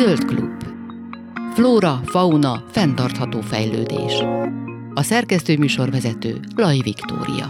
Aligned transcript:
Zöld 0.00 0.24
klub. 0.24 0.64
Flóra, 1.54 2.00
fauna, 2.04 2.64
fenntartható 2.70 3.40
fejlődés. 3.40 4.12
A 4.94 5.02
szerkesztő 5.02 5.58
műsorvezető 5.58 6.40
Laj 6.56 6.78
Viktória. 6.82 7.48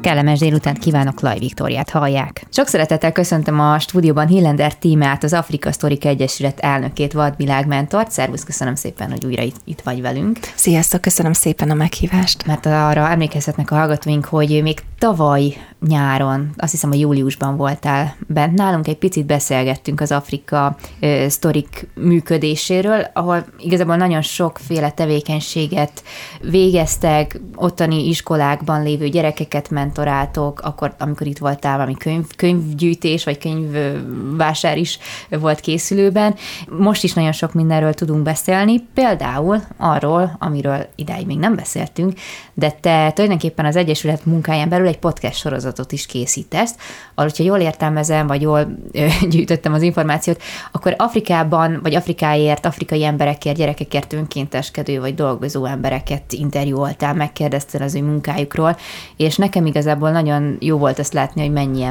Kellemes 0.00 0.38
délután 0.38 0.74
kívánok, 0.74 1.20
Laj 1.20 1.38
Viktóriát 1.38 1.90
hallják. 1.90 2.46
Sok 2.60 2.68
szeretettel 2.68 3.12
köszöntöm 3.12 3.60
a 3.60 3.78
stúdióban 3.78 4.26
Hillender 4.26 4.74
tímát, 4.74 5.24
az 5.24 5.32
Afrika 5.32 5.72
Sztorika 5.72 6.08
Egyesület 6.08 6.58
elnökét, 6.58 7.12
Vadvilág 7.12 7.66
mentort. 7.66 8.10
Szervusz, 8.10 8.44
köszönöm 8.44 8.74
szépen, 8.74 9.10
hogy 9.10 9.24
újra 9.24 9.42
itt, 9.42 9.56
itt 9.64 9.80
vagy 9.80 10.00
velünk. 10.00 10.38
Sziasztok, 10.54 11.00
köszönöm 11.00 11.32
szépen 11.32 11.70
a 11.70 11.74
meghívást. 11.74 12.46
Mert 12.46 12.66
arra 12.66 13.08
emlékezhetnek 13.08 13.70
a 13.70 13.74
hallgatóink, 13.74 14.24
hogy 14.24 14.60
még 14.62 14.80
tavaly 14.98 15.56
nyáron, 15.86 16.50
azt 16.56 16.70
hiszem 16.70 16.90
a 16.90 16.94
júliusban 16.94 17.56
voltál 17.56 18.16
bent 18.26 18.54
nálunk, 18.54 18.88
egy 18.88 18.98
picit 18.98 19.26
beszélgettünk 19.26 20.00
az 20.00 20.12
Afrika 20.12 20.76
uh, 21.00 21.26
sztorik 21.26 21.88
működéséről, 21.94 23.06
ahol 23.12 23.44
igazából 23.58 23.96
nagyon 23.96 24.22
sokféle 24.22 24.90
tevékenységet 24.90 26.02
végeztek, 26.40 27.40
ottani 27.54 28.08
iskolákban 28.08 28.82
lévő 28.82 29.08
gyerekeket 29.08 29.70
mentoráltok, 29.70 30.60
akkor, 30.60 30.94
amikor 30.98 31.26
itt 31.26 31.38
voltál, 31.38 31.76
valami 31.76 31.96
könyv, 31.96 32.26
könyvgyűjtés, 32.50 33.24
vagy 33.24 33.38
könyvvásár 33.38 34.78
is 34.78 34.98
volt 35.30 35.60
készülőben. 35.60 36.34
Most 36.78 37.04
is 37.04 37.12
nagyon 37.12 37.32
sok 37.32 37.52
mindenről 37.52 37.94
tudunk 37.94 38.22
beszélni, 38.22 38.80
például 38.94 39.62
arról, 39.76 40.36
amiről 40.38 40.86
idáig 40.94 41.26
még 41.26 41.38
nem 41.38 41.54
beszéltünk, 41.54 42.12
de 42.54 42.70
te 42.70 43.12
tulajdonképpen 43.14 43.64
az 43.64 43.76
Egyesület 43.76 44.24
munkáján 44.24 44.68
belül 44.68 44.86
egy 44.86 44.98
podcast 44.98 45.38
sorozatot 45.38 45.92
is 45.92 46.06
készítesz, 46.06 46.74
ahol, 47.14 47.30
hogyha 47.30 47.44
jól 47.44 47.58
értelmezem, 47.58 48.26
vagy 48.26 48.42
jól 48.42 48.76
gyűjtöttem 49.30 49.72
az 49.72 49.82
információt, 49.82 50.42
akkor 50.72 50.94
Afrikában, 50.98 51.80
vagy 51.82 51.94
Afrikáért, 51.94 52.66
afrikai 52.66 53.04
emberekért, 53.04 53.56
gyerekekért 53.56 54.12
önkénteskedő, 54.12 55.00
vagy 55.00 55.14
dolgozó 55.14 55.64
embereket 55.64 56.32
interjúoltál, 56.32 57.14
megkérdeztél 57.14 57.82
az 57.82 57.94
ő 57.94 58.02
munkájukról, 58.02 58.76
és 59.16 59.36
nekem 59.36 59.66
igazából 59.66 60.10
nagyon 60.10 60.56
jó 60.60 60.78
volt 60.78 60.98
azt 60.98 61.12
látni, 61.12 61.40
hogy 61.40 61.52
mennyi 61.52 61.82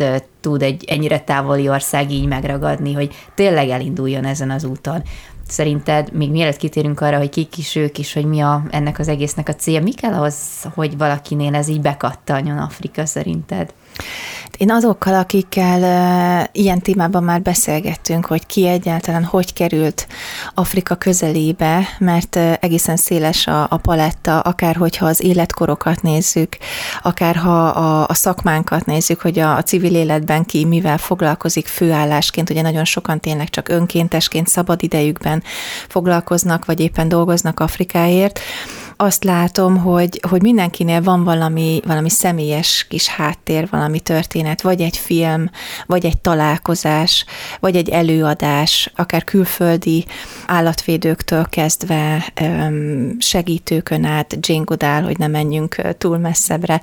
embert 0.00 0.28
tud 0.40 0.62
egy 0.62 0.84
ennyire 0.84 1.20
távoli 1.20 1.68
ország 1.68 2.10
így 2.10 2.26
megragadni, 2.26 2.92
hogy 2.92 3.14
tényleg 3.34 3.68
elinduljon 3.68 4.24
ezen 4.24 4.50
az 4.50 4.64
úton. 4.64 5.02
Szerinted, 5.48 6.12
még 6.12 6.30
mielőtt 6.30 6.56
kitérünk 6.56 7.00
arra, 7.00 7.18
hogy 7.18 7.28
kik 7.28 7.58
is 7.58 7.74
ők 7.74 7.98
is, 7.98 8.12
hogy 8.12 8.24
mi 8.24 8.40
a, 8.40 8.62
ennek 8.70 8.98
az 8.98 9.08
egésznek 9.08 9.48
a 9.48 9.54
célja, 9.54 9.82
mi 9.82 9.92
kell 9.92 10.12
ahhoz, 10.12 10.36
hogy 10.74 10.96
valakinél 10.96 11.54
ez 11.54 11.68
így 11.68 11.80
bekattanjon 11.80 12.58
Afrika 12.58 13.06
szerinted? 13.06 13.72
Én 14.60 14.70
azokkal, 14.70 15.14
akikkel 15.14 16.48
ilyen 16.52 16.80
témában 16.80 17.22
már 17.22 17.42
beszélgettünk, 17.42 18.26
hogy 18.26 18.46
ki 18.46 18.66
egyáltalán 18.66 19.24
hogy 19.24 19.52
került 19.52 20.06
Afrika 20.54 20.94
közelébe, 20.94 21.88
mert 21.98 22.36
egészen 22.36 22.96
széles 22.96 23.46
a, 23.46 23.66
a 23.70 23.76
paletta, 23.76 24.40
akár 24.40 24.76
hogyha 24.76 25.06
az 25.06 25.22
életkorokat 25.22 26.02
nézzük, 26.02 26.56
akár 27.02 27.36
ha 27.36 27.66
a, 27.68 28.06
a 28.08 28.14
szakmánkat 28.14 28.84
nézzük, 28.84 29.20
hogy 29.20 29.38
a, 29.38 29.56
a 29.56 29.62
civil 29.62 29.94
életben 29.94 30.44
ki 30.44 30.64
mivel 30.64 30.98
foglalkozik 30.98 31.66
főállásként, 31.66 32.50
ugye 32.50 32.62
nagyon 32.62 32.84
sokan 32.84 33.20
tényleg 33.20 33.50
csak 33.50 33.68
önkéntesként 33.68 34.48
szabad 34.48 34.82
idejükben 34.82 35.42
foglalkoznak, 35.88 36.64
vagy 36.64 36.80
éppen 36.80 37.08
dolgoznak 37.08 37.60
Afrikáért, 37.60 38.40
azt 39.00 39.24
látom, 39.24 39.76
hogy, 39.76 40.20
hogy 40.28 40.42
mindenkinél 40.42 41.02
van 41.02 41.24
valami, 41.24 41.80
valami 41.86 42.10
személyes 42.10 42.86
kis 42.88 43.08
háttér, 43.08 43.68
valami 43.70 44.00
történet, 44.00 44.60
vagy 44.60 44.80
egy 44.80 44.96
film, 44.96 45.50
vagy 45.86 46.04
egy 46.04 46.18
találkozás, 46.18 47.24
vagy 47.60 47.76
egy 47.76 47.88
előadás, 47.88 48.92
akár 48.96 49.24
külföldi 49.24 50.06
állatvédőktől 50.46 51.46
kezdve 51.48 52.32
segítőkön 53.18 54.04
át, 54.04 54.36
Jane 54.40 54.64
Goodall, 54.64 55.02
hogy 55.02 55.18
ne 55.18 55.26
menjünk 55.26 55.76
túl 55.98 56.18
messzebbre, 56.18 56.80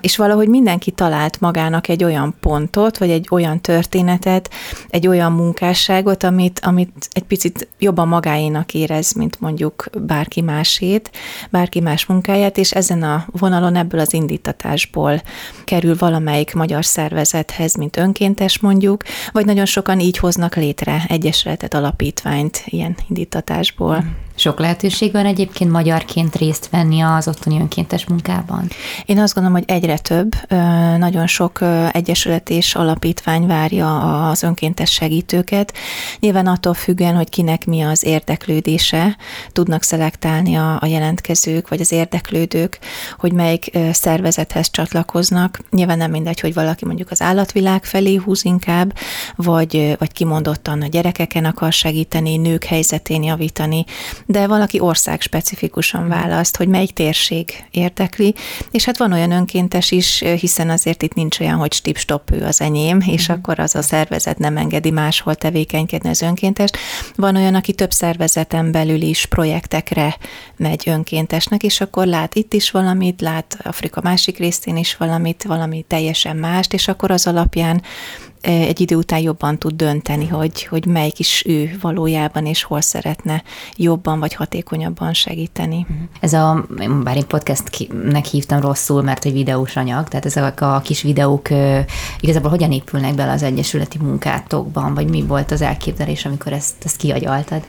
és 0.00 0.16
valahogy 0.16 0.48
mindenki 0.48 0.90
talált 0.90 1.40
magának 1.40 1.88
egy 1.88 2.04
olyan 2.04 2.34
pontot, 2.40 2.98
vagy 2.98 3.10
egy 3.10 3.26
olyan 3.30 3.60
történetet, 3.60 4.50
egy 4.90 5.06
olyan 5.06 5.32
munkásságot, 5.32 6.22
amit, 6.24 6.60
amit 6.62 7.08
egy 7.12 7.24
picit 7.24 7.68
jobban 7.78 8.08
magáénak 8.08 8.74
érez, 8.74 9.12
mint 9.12 9.40
mondjuk 9.40 9.86
bárki 10.06 10.40
másét, 10.40 11.10
bárki 11.52 11.80
más 11.80 12.06
munkáját, 12.06 12.58
és 12.58 12.70
ezen 12.70 13.02
a 13.02 13.24
vonalon 13.30 13.76
ebből 13.76 14.00
az 14.00 14.12
indítatásból 14.12 15.22
kerül 15.64 15.96
valamelyik 15.98 16.54
magyar 16.54 16.84
szervezethez, 16.84 17.74
mint 17.74 17.96
önkéntes 17.96 18.58
mondjuk, 18.58 19.02
vagy 19.32 19.44
nagyon 19.44 19.66
sokan 19.66 20.00
így 20.00 20.16
hoznak 20.16 20.56
létre 20.56 21.04
egyesületet, 21.08 21.74
alapítványt 21.74 22.62
ilyen 22.66 22.96
indítatásból. 23.08 24.04
Sok 24.34 24.58
lehetőség 24.58 25.12
van 25.12 25.26
egyébként 25.26 25.70
magyarként 25.70 26.36
részt 26.36 26.68
venni 26.70 27.00
az 27.00 27.28
ottani 27.28 27.60
önkéntes 27.60 28.06
munkában? 28.06 28.68
Én 29.06 29.18
azt 29.18 29.34
gondolom, 29.34 29.58
hogy 29.58 29.68
egyre 29.70 29.98
több. 29.98 30.34
Nagyon 30.98 31.26
sok 31.26 31.60
egyesület 31.92 32.50
és 32.50 32.74
alapítvány 32.74 33.46
várja 33.46 34.28
az 34.28 34.42
önkéntes 34.42 34.90
segítőket. 34.90 35.72
Nyilván 36.20 36.46
attól 36.46 36.74
függően, 36.74 37.16
hogy 37.16 37.28
kinek 37.28 37.66
mi 37.66 37.80
az 37.82 38.04
érdeklődése, 38.04 39.16
tudnak 39.52 39.82
szelektálni 39.82 40.54
a, 40.54 40.80
jelentkezők, 40.86 41.68
vagy 41.68 41.80
az 41.80 41.92
érdeklődők, 41.92 42.78
hogy 43.18 43.32
melyik 43.32 43.78
szervezethez 43.92 44.70
csatlakoznak. 44.70 45.58
Nyilván 45.70 45.98
nem 45.98 46.10
mindegy, 46.10 46.40
hogy 46.40 46.54
valaki 46.54 46.84
mondjuk 46.84 47.10
az 47.10 47.22
állatvilág 47.22 47.84
felé 47.84 48.14
húz 48.14 48.44
inkább, 48.44 48.96
vagy, 49.36 49.96
vagy 49.98 50.12
kimondottan 50.12 50.82
a 50.82 50.86
gyerekeken 50.86 51.44
akar 51.44 51.72
segíteni, 51.72 52.36
nők 52.36 52.64
helyzetén 52.64 53.22
javítani, 53.22 53.84
de 54.26 54.46
valaki 54.46 54.80
ország 54.80 55.20
specifikusan 55.20 56.08
választ, 56.08 56.56
hogy 56.56 56.68
melyik 56.68 56.92
térség 56.92 57.64
érdekli, 57.70 58.34
és 58.70 58.84
hát 58.84 58.98
van 58.98 59.12
olyan 59.12 59.30
önkéntes 59.30 59.90
is, 59.90 60.18
hiszen 60.18 60.70
azért 60.70 61.02
itt 61.02 61.14
nincs 61.14 61.40
olyan, 61.40 61.58
hogy 61.58 61.72
stip-stop 61.72 62.30
ő 62.30 62.44
az 62.44 62.60
enyém, 62.60 63.00
és 63.06 63.22
uh-huh. 63.22 63.36
akkor 63.36 63.58
az 63.58 63.74
a 63.74 63.82
szervezet 63.82 64.38
nem 64.38 64.56
engedi 64.56 64.90
máshol 64.90 65.34
tevékenykedni 65.34 66.08
az 66.08 66.22
önkéntes. 66.22 66.70
Van 67.16 67.36
olyan, 67.36 67.54
aki 67.54 67.72
több 67.72 67.90
szervezeten 67.90 68.72
belül 68.72 69.00
is 69.00 69.26
projektekre 69.26 70.16
megy 70.56 70.82
önkéntesnek, 70.86 71.62
és 71.62 71.80
akkor 71.80 72.06
lát 72.06 72.34
itt 72.34 72.52
is 72.52 72.70
valamit, 72.70 73.20
lát 73.20 73.58
Afrika 73.62 74.00
másik 74.00 74.38
részén 74.38 74.76
is 74.76 74.96
valamit, 74.96 75.42
valami 75.42 75.84
teljesen 75.88 76.36
mást, 76.36 76.72
és 76.72 76.88
akkor 76.88 77.10
az 77.10 77.26
alapján 77.26 77.82
egy 78.42 78.80
idő 78.80 78.96
után 78.96 79.20
jobban 79.20 79.58
tud 79.58 79.74
dönteni, 79.74 80.26
hogy, 80.26 80.64
hogy 80.64 80.86
melyik 80.86 81.18
is 81.18 81.44
ő 81.46 81.78
valójában, 81.80 82.46
és 82.46 82.62
hol 82.62 82.80
szeretne 82.80 83.42
jobban 83.76 84.20
vagy 84.20 84.34
hatékonyabban 84.34 85.12
segíteni. 85.12 85.86
Mhm. 85.88 85.98
Ez 86.20 86.32
a, 86.32 86.66
bár 87.02 87.16
én 87.16 87.26
podcastnek 87.26 88.24
hívtam 88.24 88.60
rosszul, 88.60 89.02
mert 89.02 89.24
egy 89.24 89.32
videós 89.32 89.76
anyag, 89.76 90.08
tehát 90.08 90.26
ezek 90.26 90.60
a 90.60 90.80
kis 90.84 91.02
videók 91.02 91.48
igazából 92.20 92.50
hogyan 92.50 92.72
épülnek 92.72 93.14
bele 93.14 93.32
az 93.32 93.42
egyesületi 93.42 93.98
munkátokban, 93.98 94.94
vagy 94.94 95.08
mi 95.08 95.22
volt 95.22 95.50
az 95.50 95.62
elképzelés, 95.62 96.24
amikor 96.24 96.52
ezt, 96.52 96.74
ezt 96.84 96.96
kiagyaltad? 96.96 97.62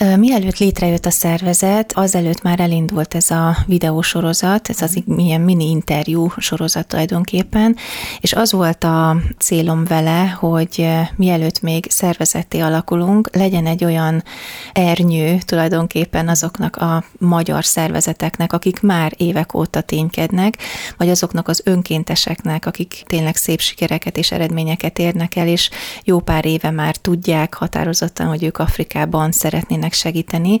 Mielőtt 0.00 0.58
létrejött 0.58 1.06
a 1.06 1.10
szervezet, 1.10 1.92
azelőtt 1.92 2.42
már 2.42 2.60
elindult 2.60 3.14
ez 3.14 3.30
a 3.30 3.56
videósorozat, 3.66 4.68
ez 4.68 4.82
az 4.82 5.02
milyen 5.04 5.40
mini 5.40 5.70
interjú 5.70 6.32
sorozat 6.36 6.86
tulajdonképpen, 6.86 7.76
és 8.20 8.32
az 8.32 8.52
volt 8.52 8.84
a 8.84 9.16
célom 9.38 9.84
vele, 9.84 10.26
hogy 10.28 10.88
mielőtt 11.16 11.60
még 11.60 11.86
szervezetté 11.90 12.60
alakulunk, 12.60 13.28
legyen 13.32 13.66
egy 13.66 13.84
olyan 13.84 14.24
ernyő 14.72 15.38
tulajdonképpen 15.38 16.28
azoknak 16.28 16.76
a 16.76 17.04
magyar 17.18 17.64
szervezeteknek, 17.64 18.52
akik 18.52 18.80
már 18.80 19.12
évek 19.16 19.54
óta 19.54 19.80
ténykednek, 19.80 20.58
vagy 20.96 21.08
azoknak 21.08 21.48
az 21.48 21.62
önkénteseknek, 21.64 22.66
akik 22.66 23.02
tényleg 23.06 23.36
szép 23.36 23.60
sikereket 23.60 24.16
és 24.16 24.32
eredményeket 24.32 24.98
érnek 24.98 25.36
el, 25.36 25.46
és 25.46 25.70
jó 26.04 26.20
pár 26.20 26.46
éve 26.46 26.70
már 26.70 26.96
tudják 26.96 27.54
határozottan, 27.54 28.26
hogy 28.26 28.44
ők 28.44 28.58
Afrikában 28.58 29.32
szeretnének 29.32 29.88
tudnak 29.90 29.92
segíteni. 29.92 30.60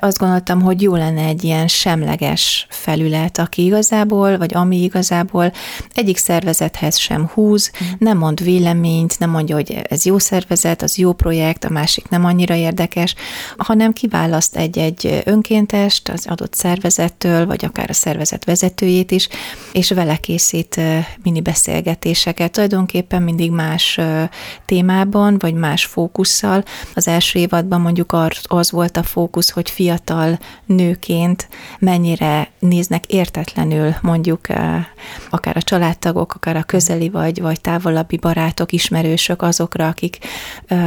Azt 0.00 0.18
gondoltam, 0.18 0.62
hogy 0.62 0.82
jó 0.82 0.94
lenne 0.94 1.24
egy 1.24 1.44
ilyen 1.44 1.68
semleges 1.68 2.66
felület, 2.70 3.38
aki 3.38 3.64
igazából, 3.64 4.38
vagy 4.38 4.54
ami 4.54 4.82
igazából 4.82 5.52
egyik 5.94 6.16
szervezethez 6.16 6.96
sem 6.96 7.26
húz, 7.26 7.70
mm. 7.70 7.86
nem 7.98 8.18
mond 8.18 8.42
véleményt, 8.42 9.18
nem 9.18 9.30
mondja, 9.30 9.54
hogy 9.54 9.80
ez 9.88 10.04
jó 10.04 10.18
szervezet, 10.18 10.82
az 10.82 10.96
jó 10.96 11.12
projekt, 11.12 11.64
a 11.64 11.70
másik 11.70 12.08
nem 12.08 12.24
annyira 12.24 12.54
érdekes, 12.54 13.14
hanem 13.56 13.92
kiválaszt 13.92 14.56
egy-egy 14.56 15.22
önkéntest 15.24 16.08
az 16.08 16.26
adott 16.26 16.54
szervezettől, 16.54 17.46
vagy 17.46 17.64
akár 17.64 17.90
a 17.90 17.92
szervezet 17.92 18.44
vezetőjét 18.44 19.10
is, 19.10 19.28
és 19.72 19.90
vele 19.90 20.16
készít 20.16 20.80
mini 21.22 21.40
beszélgetéseket, 21.40 22.52
tulajdonképpen 22.52 23.22
mindig 23.22 23.50
más 23.50 24.00
témában, 24.66 25.38
vagy 25.38 25.54
más 25.54 25.84
fókusszal. 25.84 26.64
Az 26.94 27.08
első 27.08 27.38
évadban 27.38 27.80
mondjuk 27.80 28.16
az 28.42 28.63
az 28.64 28.70
volt 28.70 28.96
a 28.96 29.02
fókusz, 29.02 29.50
hogy 29.50 29.70
fiatal 29.70 30.38
nőként 30.66 31.48
mennyire 31.78 32.48
néznek 32.58 33.06
értetlenül 33.06 33.94
mondjuk 34.02 34.46
akár 35.30 35.56
a 35.56 35.62
családtagok, 35.62 36.34
akár 36.34 36.56
a 36.56 36.62
közeli 36.62 37.08
vagy, 37.08 37.40
vagy 37.40 37.60
távolabbi 37.60 38.16
barátok, 38.16 38.72
ismerősök 38.72 39.42
azokra, 39.42 39.88
akik 39.88 40.18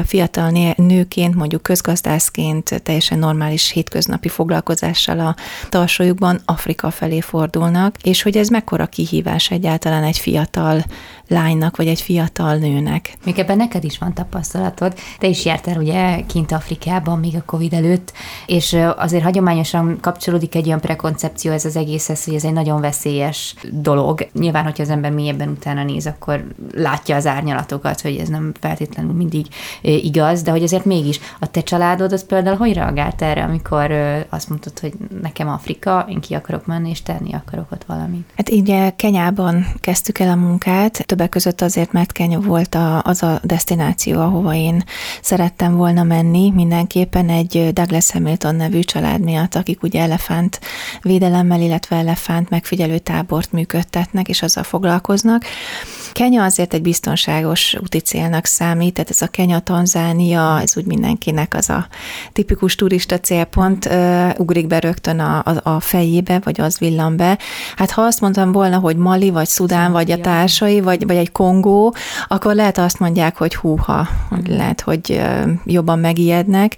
fiatal 0.06 0.74
nőként, 0.76 1.36
mondjuk 1.36 1.64
közgazdászként 1.64 2.82
teljesen 2.84 3.20
normális 3.20 3.72
hétköznapi 3.72 4.28
foglalkozással 4.28 5.20
a 5.20 5.36
tarsójukban 5.70 6.40
Afrika 6.46 6.92
felé 6.92 7.20
fordulnak, 7.20 7.96
és 8.04 8.22
hogy 8.22 8.38
ez 8.38 8.48
mekkora 8.48 8.86
kihívás 8.86 9.52
egyáltalán 9.52 10.04
egy 10.04 10.18
fiatal 10.18 10.84
lánynak, 11.28 11.78
vagy 11.78 11.88
egy 11.88 12.02
fiatal 12.02 12.56
nőnek. 12.56 13.18
Még 13.26 13.40
ebben 13.40 13.58
neked 13.58 13.84
is 13.84 13.98
van 13.98 14.14
tapasztalatod. 14.14 14.94
Te 15.20 15.28
is 15.28 15.46
jártál 15.46 15.78
ugye 15.78 16.22
kint 16.26 16.52
Afrikában, 16.52 17.20
még 17.20 17.36
a 17.36 17.44
Covid 17.46 17.74
előtt, 17.74 18.14
és 18.46 18.78
azért 18.98 19.24
hagyományosan 19.24 19.98
kapcsolódik 20.02 20.56
egy 20.56 20.68
olyan 20.68 20.80
prekoncepció 20.80 21.52
ez 21.52 21.66
az 21.66 21.76
egészhez, 21.76 22.24
hogy 22.24 22.34
ez 22.34 22.44
egy 22.44 22.54
nagyon 22.54 22.82
veszélyes 22.82 23.56
dolog. 23.72 24.28
Nyilván, 24.34 24.64
hogyha 24.64 24.84
az 24.84 24.90
ember 24.90 25.12
mélyebben 25.12 25.50
utána 25.50 25.84
néz, 25.84 26.06
akkor 26.06 26.46
látja 26.74 27.16
az 27.16 27.26
árnyalatokat, 27.26 28.02
hogy 28.02 28.16
ez 28.16 28.28
nem 28.28 28.52
feltétlenül 28.60 29.14
mindig 29.14 29.46
igaz, 29.82 30.42
de 30.42 30.52
hogy 30.52 30.64
azért 30.64 30.86
mégis 30.86 31.20
a 31.40 31.52
te 31.52 31.62
családod 31.62 32.14
az 32.14 32.26
például 32.26 32.58
hogy 32.58 32.74
reagált 32.74 33.22
erre, 33.22 33.44
amikor 33.44 33.92
azt 34.30 34.50
mondtad, 34.50 34.80
hogy 34.80 34.94
nekem 35.22 35.50
Afrika, 35.50 36.06
én 36.10 36.20
ki 36.20 36.34
akarok 36.34 36.66
menni, 36.66 36.90
és 36.90 37.02
tenni 37.02 37.34
akarok 37.34 37.72
ott 37.72 37.84
valamit? 37.84 38.30
Hát 38.36 38.50
így 38.50 38.96
Kenyában 38.96 39.68
kezdtük 39.80 40.20
el 40.20 40.30
a 40.30 40.36
munkát, 40.36 41.06
többek 41.18 41.32
között 41.32 41.62
azért, 41.62 41.92
mert 41.92 42.12
Kenya 42.12 42.40
volt 42.40 42.76
a, 42.76 43.02
az 43.04 43.24
a 43.24 43.40
destináció, 43.44 44.20
ahova 44.20 44.54
én 44.54 44.84
szerettem 45.22 45.76
volna 45.76 46.04
menni, 46.04 46.52
mindenképpen 46.52 47.30
egy 47.30 47.70
Douglas 47.74 48.12
Hamilton 48.12 48.56
nevű 48.56 48.80
család 48.80 49.22
miatt, 49.22 49.56
akik 49.56 49.84
ugye 49.84 50.02
elefánt 50.02 50.60
védelemmel, 51.02 51.62
illetve 51.62 51.96
elefánt 51.96 52.50
megfigyelő 52.50 52.98
tábort 52.98 53.52
működtetnek, 53.52 54.28
és 54.28 54.42
azzal 54.42 54.64
foglalkoznak. 54.64 55.44
Kenya 56.18 56.44
azért 56.44 56.74
egy 56.74 56.82
biztonságos 56.82 57.76
úti 57.82 58.00
célnak 58.00 58.46
számít, 58.46 58.94
tehát 58.94 59.10
ez 59.10 59.22
a 59.22 59.28
Kenya-Tanzánia, 59.28 60.62
ez 60.62 60.78
úgy 60.78 60.86
mindenkinek 60.86 61.54
az 61.54 61.70
a 61.70 61.88
tipikus 62.34 62.76
turista 62.76 63.20
célpont, 63.20 63.90
ugrik 64.38 64.68
be 64.68 64.80
rögtön 64.80 65.20
a, 65.20 65.38
a, 65.38 65.70
a 65.70 65.80
fejébe, 65.80 66.40
vagy 66.44 66.62
az 66.62 66.78
villan 66.78 67.18
be. 67.18 67.38
Hát 67.76 67.92
ha 67.92 68.02
azt 68.02 68.22
mondtam 68.22 68.52
volna, 68.52 68.80
hogy 68.80 68.96
Mali, 68.96 69.30
vagy 69.30 69.48
Szudán, 69.48 69.92
vagy 69.92 70.12
a 70.12 70.18
társai, 70.18 70.82
vagy, 70.82 71.06
vagy 71.06 71.16
egy 71.16 71.32
Kongó, 71.32 71.96
akkor 72.28 72.56
lehet 72.56 72.78
azt 72.78 73.00
mondják, 73.00 73.38
hogy 73.38 73.56
húha, 73.56 74.08
hogy 74.30 74.48
lehet, 74.48 74.82
hogy 74.82 75.22
jobban 75.66 76.00
megijednek, 76.00 76.76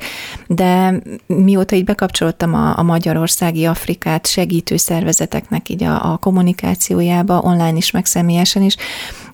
de 0.47 1.01
mióta 1.25 1.75
így 1.75 1.83
bekapcsoltam 1.83 2.53
a, 2.53 2.77
a 2.77 2.83
Magyarországi 2.83 3.65
Afrikát 3.65 4.27
segítő 4.27 4.77
szervezeteknek 4.77 5.69
így 5.69 5.83
a, 5.83 6.11
a 6.11 6.17
kommunikációjába, 6.17 7.39
online 7.39 7.77
is, 7.77 7.91
meg 7.91 8.05
személyesen 8.05 8.61
is, 8.61 8.75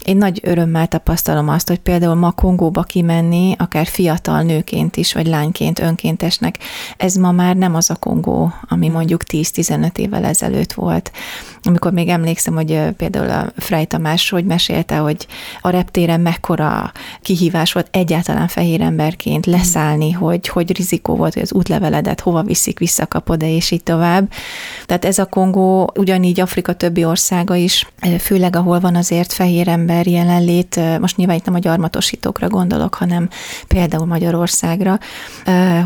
én 0.05 0.17
nagy 0.17 0.39
örömmel 0.43 0.87
tapasztalom 0.87 1.49
azt, 1.49 1.67
hogy 1.67 1.79
például 1.79 2.15
ma 2.15 2.31
Kongóba 2.31 2.83
kimenni, 2.83 3.55
akár 3.57 3.85
fiatal 3.85 4.41
nőként 4.41 4.95
is, 4.95 5.13
vagy 5.13 5.27
lányként, 5.27 5.79
önkéntesnek, 5.79 6.57
ez 6.97 7.15
ma 7.15 7.31
már 7.31 7.55
nem 7.55 7.75
az 7.75 7.89
a 7.89 7.95
Kongó, 7.95 8.53
ami 8.61 8.87
mondjuk 8.89 9.21
10-15 9.31 9.97
évvel 9.97 10.23
ezelőtt 10.25 10.73
volt. 10.73 11.11
Amikor 11.67 11.91
még 11.91 12.07
emlékszem, 12.07 12.53
hogy 12.53 12.79
például 12.97 13.29
a 13.29 13.51
Frey 13.57 13.85
Tamás, 13.85 14.29
hogy 14.29 14.45
mesélte, 14.45 14.97
hogy 14.97 15.27
a 15.61 15.69
reptéren 15.69 16.21
mekkora 16.21 16.91
kihívás 17.21 17.71
volt 17.71 17.87
egyáltalán 17.91 18.47
fehér 18.47 18.81
emberként 18.81 19.45
leszállni, 19.45 20.11
hogy, 20.11 20.47
hogy 20.47 20.77
rizikó 20.77 21.15
volt, 21.15 21.33
hogy 21.33 21.41
az 21.43 21.53
útleveledet 21.53 22.19
hova 22.19 22.43
viszik, 22.43 22.79
visszakapod-e, 22.79 23.49
és 23.49 23.71
így 23.71 23.83
tovább. 23.83 24.31
Tehát 24.85 25.05
ez 25.05 25.17
a 25.17 25.25
Kongó, 25.25 25.91
ugyanígy 25.95 26.39
Afrika 26.39 26.73
többi 26.73 27.05
országa 27.05 27.55
is, 27.55 27.87
főleg 28.19 28.55
ahol 28.55 28.79
van 28.79 28.95
azért 28.95 29.33
fehér 29.33 29.67
ember, 29.67 30.07
jelenlét, 30.07 30.79
most 30.99 31.17
nyilván 31.17 31.35
itt 31.35 31.45
nem 31.45 31.55
a 31.55 31.59
gyarmatosítókra 31.59 32.47
gondolok, 32.47 32.95
hanem 32.95 33.29
például 33.67 34.05
Magyarországra, 34.05 34.99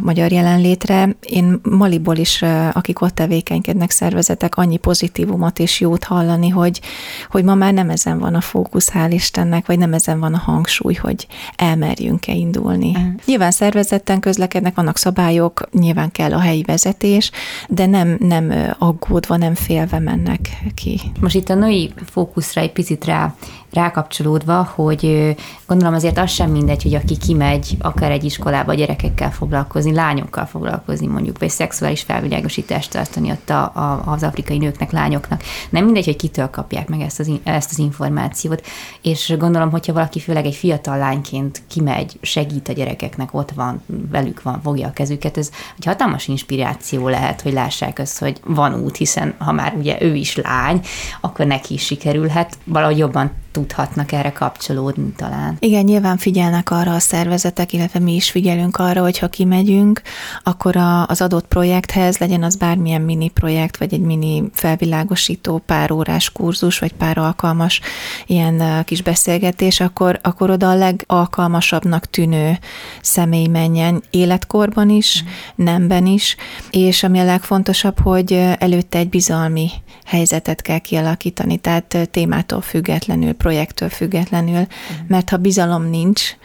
magyar 0.01 0.31
jelenlétre. 0.31 1.15
Én 1.21 1.59
Maliból 1.63 2.17
is, 2.17 2.41
akik 2.73 3.01
ott 3.01 3.15
tevékenykednek 3.15 3.91
szervezetek, 3.91 4.55
annyi 4.55 4.77
pozitívumot 4.77 5.59
és 5.59 5.68
jót 5.77 6.03
hallani, 6.03 6.49
hogy, 6.49 6.81
hogy 7.29 7.43
ma 7.43 7.55
már 7.55 7.73
nem 7.73 7.89
ezen 7.89 8.19
van 8.19 8.35
a 8.35 8.41
fókusz, 8.41 8.91
hál' 8.93 9.11
Istennek, 9.11 9.65
vagy 9.65 9.77
nem 9.77 9.93
ezen 9.93 10.19
van 10.19 10.33
a 10.33 10.37
hangsúly, 10.37 10.93
hogy 10.93 11.27
elmerjünk-e 11.55 12.33
indulni. 12.33 12.89
Uh-huh. 12.89 13.13
Nyilván 13.25 13.51
szervezetten 13.51 14.19
közlekednek, 14.19 14.75
vannak 14.75 14.97
szabályok, 14.97 15.69
nyilván 15.71 16.11
kell 16.11 16.33
a 16.33 16.39
helyi 16.39 16.63
vezetés, 16.63 17.31
de 17.67 17.85
nem, 17.85 18.17
nem 18.19 18.75
aggódva, 18.77 19.37
nem 19.37 19.55
félve 19.55 19.99
mennek 19.99 20.49
ki. 20.75 20.99
Most 21.19 21.35
itt 21.35 21.49
a 21.49 21.55
női 21.55 21.93
fókuszra 22.05 22.61
egy 22.61 22.71
picit 22.71 23.05
rá 23.05 23.35
rákapcsolódva, 23.71 24.71
hogy 24.75 25.35
gondolom 25.67 25.93
azért 25.93 26.17
az 26.17 26.29
sem 26.29 26.51
mindegy, 26.51 26.83
hogy 26.83 26.95
aki 26.95 27.17
kimegy 27.17 27.77
akár 27.79 28.11
egy 28.11 28.23
iskolába 28.23 28.73
gyerekekkel 28.73 29.31
foglalkozni, 29.31 29.93
lányokkal 29.93 30.45
foglalkozni 30.45 31.07
mondjuk, 31.07 31.39
vagy 31.39 31.49
szexuális 31.49 32.01
felvilágosítást 32.01 32.91
tartani 32.91 33.31
ott 33.31 33.49
a, 33.49 33.61
a, 33.63 34.03
az 34.05 34.23
afrikai 34.23 34.57
nőknek, 34.57 34.91
lányoknak. 34.91 35.43
Nem 35.69 35.85
mindegy, 35.85 36.05
hogy 36.05 36.15
kitől 36.15 36.49
kapják 36.49 36.89
meg 36.89 37.01
ezt 37.01 37.19
az, 37.19 37.31
ezt 37.43 37.71
az 37.71 37.79
információt, 37.79 38.65
és 39.01 39.35
gondolom, 39.37 39.71
hogyha 39.71 39.93
valaki 39.93 40.19
főleg 40.19 40.45
egy 40.45 40.55
fiatal 40.55 40.97
lányként 40.97 41.61
kimegy, 41.67 42.17
segít 42.21 42.69
a 42.69 42.73
gyerekeknek, 42.73 43.33
ott 43.33 43.51
van, 43.51 43.81
velük 44.11 44.41
van, 44.41 44.61
fogja 44.61 44.87
a 44.87 44.93
kezüket, 44.93 45.37
ez 45.37 45.49
egy 45.77 45.85
hatalmas 45.85 46.27
inspiráció 46.27 47.07
lehet, 47.07 47.41
hogy 47.41 47.53
lássák 47.53 47.99
azt, 47.99 48.19
hogy 48.19 48.39
van 48.45 48.83
út, 48.83 48.97
hiszen 48.97 49.35
ha 49.37 49.51
már 49.51 49.73
ugye 49.77 50.01
ő 50.01 50.15
is 50.15 50.35
lány, 50.35 50.81
akkor 51.21 51.45
neki 51.45 51.73
is 51.73 51.85
sikerülhet, 51.85 52.57
valahogy 52.63 52.97
jobban 52.97 53.31
tudhatnak 53.51 54.11
erre 54.11 54.31
kapcsolódni 54.31 55.11
talán. 55.15 55.57
Igen, 55.59 55.83
nyilván 55.83 56.17
figyelnek 56.17 56.71
arra 56.71 56.93
a 56.93 56.99
szervezetek, 56.99 57.73
illetve 57.73 57.99
mi 57.99 58.15
is 58.15 58.31
figyelünk 58.31 58.77
arra, 58.77 59.01
hogy 59.01 59.17
ha 59.17 59.27
kimegyünk, 59.27 60.01
akkor 60.43 60.75
a, 60.75 61.07
az 61.07 61.21
adott 61.21 61.47
projekthez 61.47 62.17
legyen 62.17 62.43
az 62.43 62.55
bármilyen 62.55 63.01
mini 63.01 63.29
projekt, 63.29 63.77
vagy 63.77 63.93
egy 63.93 64.01
mini 64.01 64.43
felvilágosító 64.53 65.57
pár 65.65 65.91
órás 65.91 66.31
kurzus, 66.31 66.79
vagy 66.79 66.93
pár 66.93 67.17
alkalmas 67.17 67.81
ilyen 68.25 68.83
kis 68.85 69.01
beszélgetés, 69.01 69.79
akkor, 69.79 70.19
akkor 70.23 70.49
oda 70.49 70.69
a 70.69 70.75
legalkalmasabbnak 70.75 72.09
tűnő 72.09 72.59
személy 73.01 73.47
menjen 73.47 74.03
életkorban 74.09 74.89
is, 74.89 75.23
mm. 75.23 75.63
nemben 75.63 76.05
is, 76.05 76.35
és 76.69 77.03
ami 77.03 77.19
a 77.19 77.23
legfontosabb, 77.23 77.99
hogy 77.99 78.33
előtte 78.57 78.97
egy 78.97 79.09
bizalmi 79.09 79.69
helyzetet 80.05 80.61
kell 80.61 80.79
kialakítani, 80.79 81.57
tehát 81.57 82.09
témától 82.11 82.61
függetlenül, 82.61 83.33
projektől 83.39 83.89
függetlenül, 83.89 84.67
mert 85.07 85.29
ha 85.29 85.37
bizalom 85.37 85.83
nincs, 85.83 86.35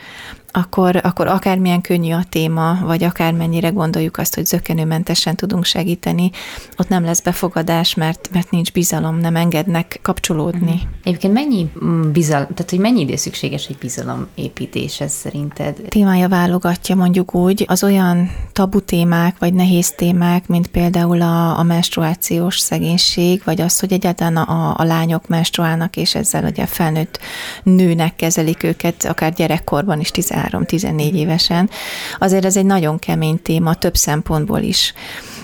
akkor, 0.57 1.01
akkor 1.03 1.27
akármilyen 1.27 1.81
könnyű 1.81 2.13
a 2.13 2.25
téma, 2.29 2.79
vagy 2.83 3.05
akármennyire 3.05 3.69
gondoljuk 3.69 4.19
azt, 4.19 4.35
hogy 4.35 4.47
zökenőmentesen 4.47 5.37
tudunk 5.37 5.65
segíteni, 5.65 6.31
ott 6.77 6.89
nem 6.89 7.05
lesz 7.05 7.21
befogadás, 7.21 7.95
mert, 7.95 8.29
mert 8.33 8.51
nincs 8.51 8.73
bizalom, 8.73 9.19
nem 9.19 9.37
engednek 9.37 9.99
kapcsolódni. 10.03 10.73
Uh-huh. 10.73 10.89
Egyébként 11.03 11.33
mennyi 11.33 11.71
mm, 11.85 12.13
bizalom, 12.13 12.47
tehát 12.55 12.71
hogy 12.71 12.79
mennyi 12.79 13.01
idő 13.01 13.17
szükséges 13.17 13.67
egy 13.67 13.77
bizalomépítés 13.79 15.01
ez 15.01 15.13
szerinted? 15.13 15.77
Témája 15.89 16.29
válogatja 16.29 16.95
mondjuk 16.95 17.35
úgy, 17.35 17.65
az 17.69 17.85
olyan 17.85 18.31
tabu 18.53 18.81
témák, 18.81 19.39
vagy 19.39 19.55
nehéz 19.55 19.91
témák, 19.91 20.47
mint 20.47 20.67
például 20.67 21.23
a, 21.23 21.59
a 21.59 21.63
menstruációs 21.63 22.59
szegénység, 22.59 23.43
vagy 23.45 23.61
az, 23.61 23.81
hogy 23.81 23.93
egyáltalán 23.93 24.37
a, 24.37 24.75
a 24.77 24.85
lányok 24.85 25.29
menstruálnak, 25.29 25.97
és 25.97 26.15
ezzel 26.15 26.45
ugye 26.45 26.67
felnőtt 26.67 27.19
nőnek 27.63 28.17
kezelik 28.17 28.63
őket, 28.63 29.05
akár 29.05 29.33
gyerekkorban 29.33 30.01
is, 30.01 30.11
13 30.11 30.44
13-14 30.51 31.13
évesen, 31.13 31.71
azért 32.19 32.45
ez 32.45 32.57
egy 32.57 32.67
nagyon 32.67 32.99
kemény 32.99 33.43
téma 33.43 33.75
több 33.75 33.97
szempontból 33.97 34.61
is. 34.61 34.95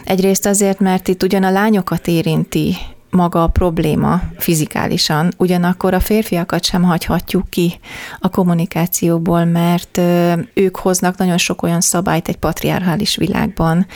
Egyrészt 0.05 0.47
azért, 0.47 0.81
mert 0.81 1.09
itt 1.09 1.23
ugyan 1.23 1.43
a 1.43 1.51
lányokat 1.51 2.07
érinti 2.07 2.77
maga 3.11 3.43
a 3.43 3.47
probléma 3.47 4.23
fizikálisan, 4.37 5.33
ugyanakkor 5.37 5.95
a 5.95 6.01
férfiakat 6.01 6.65
sem 6.65 6.83
hagyhatjuk 6.83 7.51
ki 7.51 7.79
a 8.21 8.29
kommunikációból, 8.29 9.45
mert 9.45 10.01
ők 10.55 10.77
hoznak 10.77 11.17
nagyon 11.17 11.39
sok 11.39 11.63
olyan 11.63 11.81
szabályt 11.81 12.29
egy 12.29 12.37
patriarchális 12.37 13.17
világban, 13.17 13.87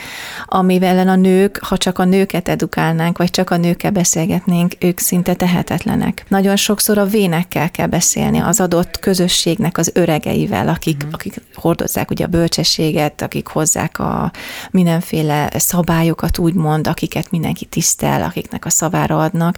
amivel 0.47 1.09
a 1.09 1.15
nők, 1.15 1.59
ha 1.63 1.77
csak 1.77 1.99
a 1.99 2.05
nőket 2.05 2.49
edukálnánk, 2.49 3.19
vagy 3.19 3.31
csak 3.31 3.51
a 3.51 3.57
nőkkel 3.57 3.91
beszélgetnénk, 3.91 4.73
ők 4.79 4.99
szinte 4.99 5.35
tehetetlenek. 5.35 6.25
Nagyon 6.29 6.57
sokszor 6.57 6.99
a 6.99 7.05
vénekkel 7.05 7.71
kell 7.71 7.87
beszélni, 7.87 8.39
az 8.39 8.61
adott 8.61 8.99
közösségnek 8.99 9.79
az 9.79 9.91
öregeivel, 9.95 10.69
akik, 10.69 11.05
mm. 11.07 11.09
akik 11.11 11.41
hordozzák 11.55 12.11
ugye 12.11 12.25
a 12.25 12.29
bölcsességet, 12.29 13.23
akik 13.23 13.47
hozzák 13.47 13.99
a 13.99 14.33
mindenféle 14.71 15.51
szabályokat 15.57 16.39
úgymond, 16.39 16.87
akiket 16.87 17.31
mindenki 17.31 17.65
tisztel, 17.65 18.23
akiknek 18.23 18.65
a 18.65 18.71
szavá 18.71 19.04
magára 19.05 19.25
adnak. 19.25 19.57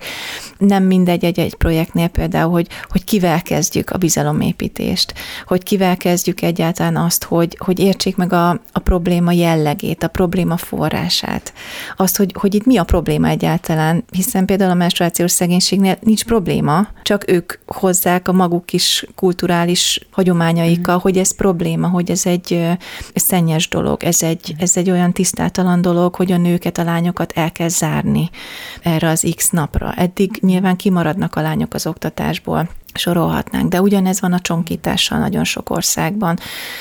Nem 0.59 0.83
mindegy 0.83 1.25
egy-egy 1.25 1.55
projektnél 1.55 2.09
például, 2.09 2.51
hogy, 2.51 2.67
hogy 2.89 3.05
kivel 3.05 3.43
kezdjük 3.43 3.91
a 3.91 3.99
bizalomépítést, 3.99 5.15
hogy 5.47 5.63
kivel 5.63 5.97
kezdjük 5.97 6.43
egyáltalán 6.43 6.97
azt, 6.97 7.25
hogy, 7.25 7.57
hogy 7.59 7.79
értsék 7.79 8.17
meg 8.17 8.33
a, 8.33 8.49
a 8.73 8.79
probléma 8.79 9.33
jellegét, 9.33 10.03
a 10.03 10.09
probléma 10.09 10.57
forrását, 10.57 11.53
azt, 11.97 12.17
hogy, 12.17 12.35
hogy 12.39 12.55
itt 12.55 12.65
mi 12.67 12.77
a 12.77 12.85
probléma 12.85 13.29
egyáltalán, 13.29 14.05
hiszen 14.11 14.45
például 14.45 14.71
a 14.71 14.75
menstruációs 14.75 15.31
szegénységnél 15.31 15.97
nincs 16.01 16.25
probléma, 16.25 16.89
csak 17.03 17.31
ők 17.31 17.53
hozzák 17.67 18.29
a 18.29 18.33
maguk 18.33 18.73
is 18.73 19.07
kulturális 19.15 20.01
hagyományaikkal, 20.11 20.97
mm. 20.97 21.01
hogy 21.01 21.19
ez 21.19 21.35
probléma, 21.35 21.89
hogy 21.89 22.11
ez 22.11 22.27
egy 22.27 22.77
szennyes 23.15 23.69
dolog, 23.69 24.05
ez 24.05 24.23
egy, 24.23 24.55
ez 24.59 24.77
egy 24.77 24.91
olyan 24.91 25.13
tisztátalan 25.13 25.83
dolog, 25.83 26.15
hogy 26.15 26.33
a 26.33 26.37
nőket, 26.37 26.79
a 26.79 26.85
lányokat 26.85 27.33
el 27.35 27.53
kell 27.53 27.69
zárni 27.69 28.31
erre 28.83 29.09
az 29.09 29.25
X 29.37 29.51
napra. 29.51 29.93
Eddig 29.93 30.39
nyilván 30.41 30.77
kimaradnak 30.77 31.35
a 31.35 31.41
lányok 31.41 31.75
az 31.75 31.87
oktatásból 31.87 32.69
sorolhatnánk, 32.97 33.69
de 33.69 33.81
ugyanez 33.81 34.21
van 34.21 34.33
a 34.33 34.41
csonkítással 34.41 35.19
nagyon 35.19 35.45
sok 35.45 35.71
országban. 35.71 36.39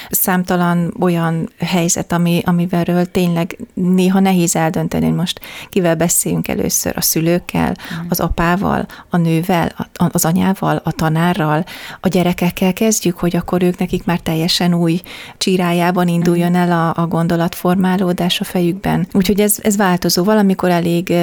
Számtalan 0.10 0.94
olyan 1.00 1.50
helyzet, 1.60 2.12
ami, 2.12 2.42
amivel 2.46 3.06
tényleg 3.06 3.58
néha 3.74 4.20
nehéz 4.20 4.56
eldönteni, 4.56 5.06
hogy 5.06 5.16
most 5.16 5.40
kivel 5.70 5.96
beszéljünk 5.96 6.48
először, 6.48 6.94
a 6.98 7.02
szülőkkel, 7.02 7.70
mm. 7.70 8.06
az 8.10 8.20
apával, 8.20 8.86
a 9.10 9.18
nővel, 9.18 9.72
az 9.94 10.26
anyával, 10.26 10.82
a 10.84 10.92
tanárral, 10.92 11.66
a 12.02 12.08
gyerekekkel 12.08 12.74
kezdjük, 12.74 13.20
hogy 13.20 13.36
akkor 13.36 13.64
ők 13.64 13.78
nekik 13.78 14.06
már 14.06 14.20
teljesen 14.20 14.74
új 14.74 15.02
csirájában 15.38 16.08
induljon 16.08 16.52
mm. 16.52 16.56
el 16.56 16.72
a, 16.72 17.02
a 17.02 17.08
gondolatformálódás 17.08 18.40
a 18.40 18.44
fejükben. 18.44 19.08
Úgyhogy 19.14 19.40
ez, 19.40 19.58
ez 19.62 19.78
változó. 19.78 20.24
Valamikor 20.24 20.70
elég 20.70 21.14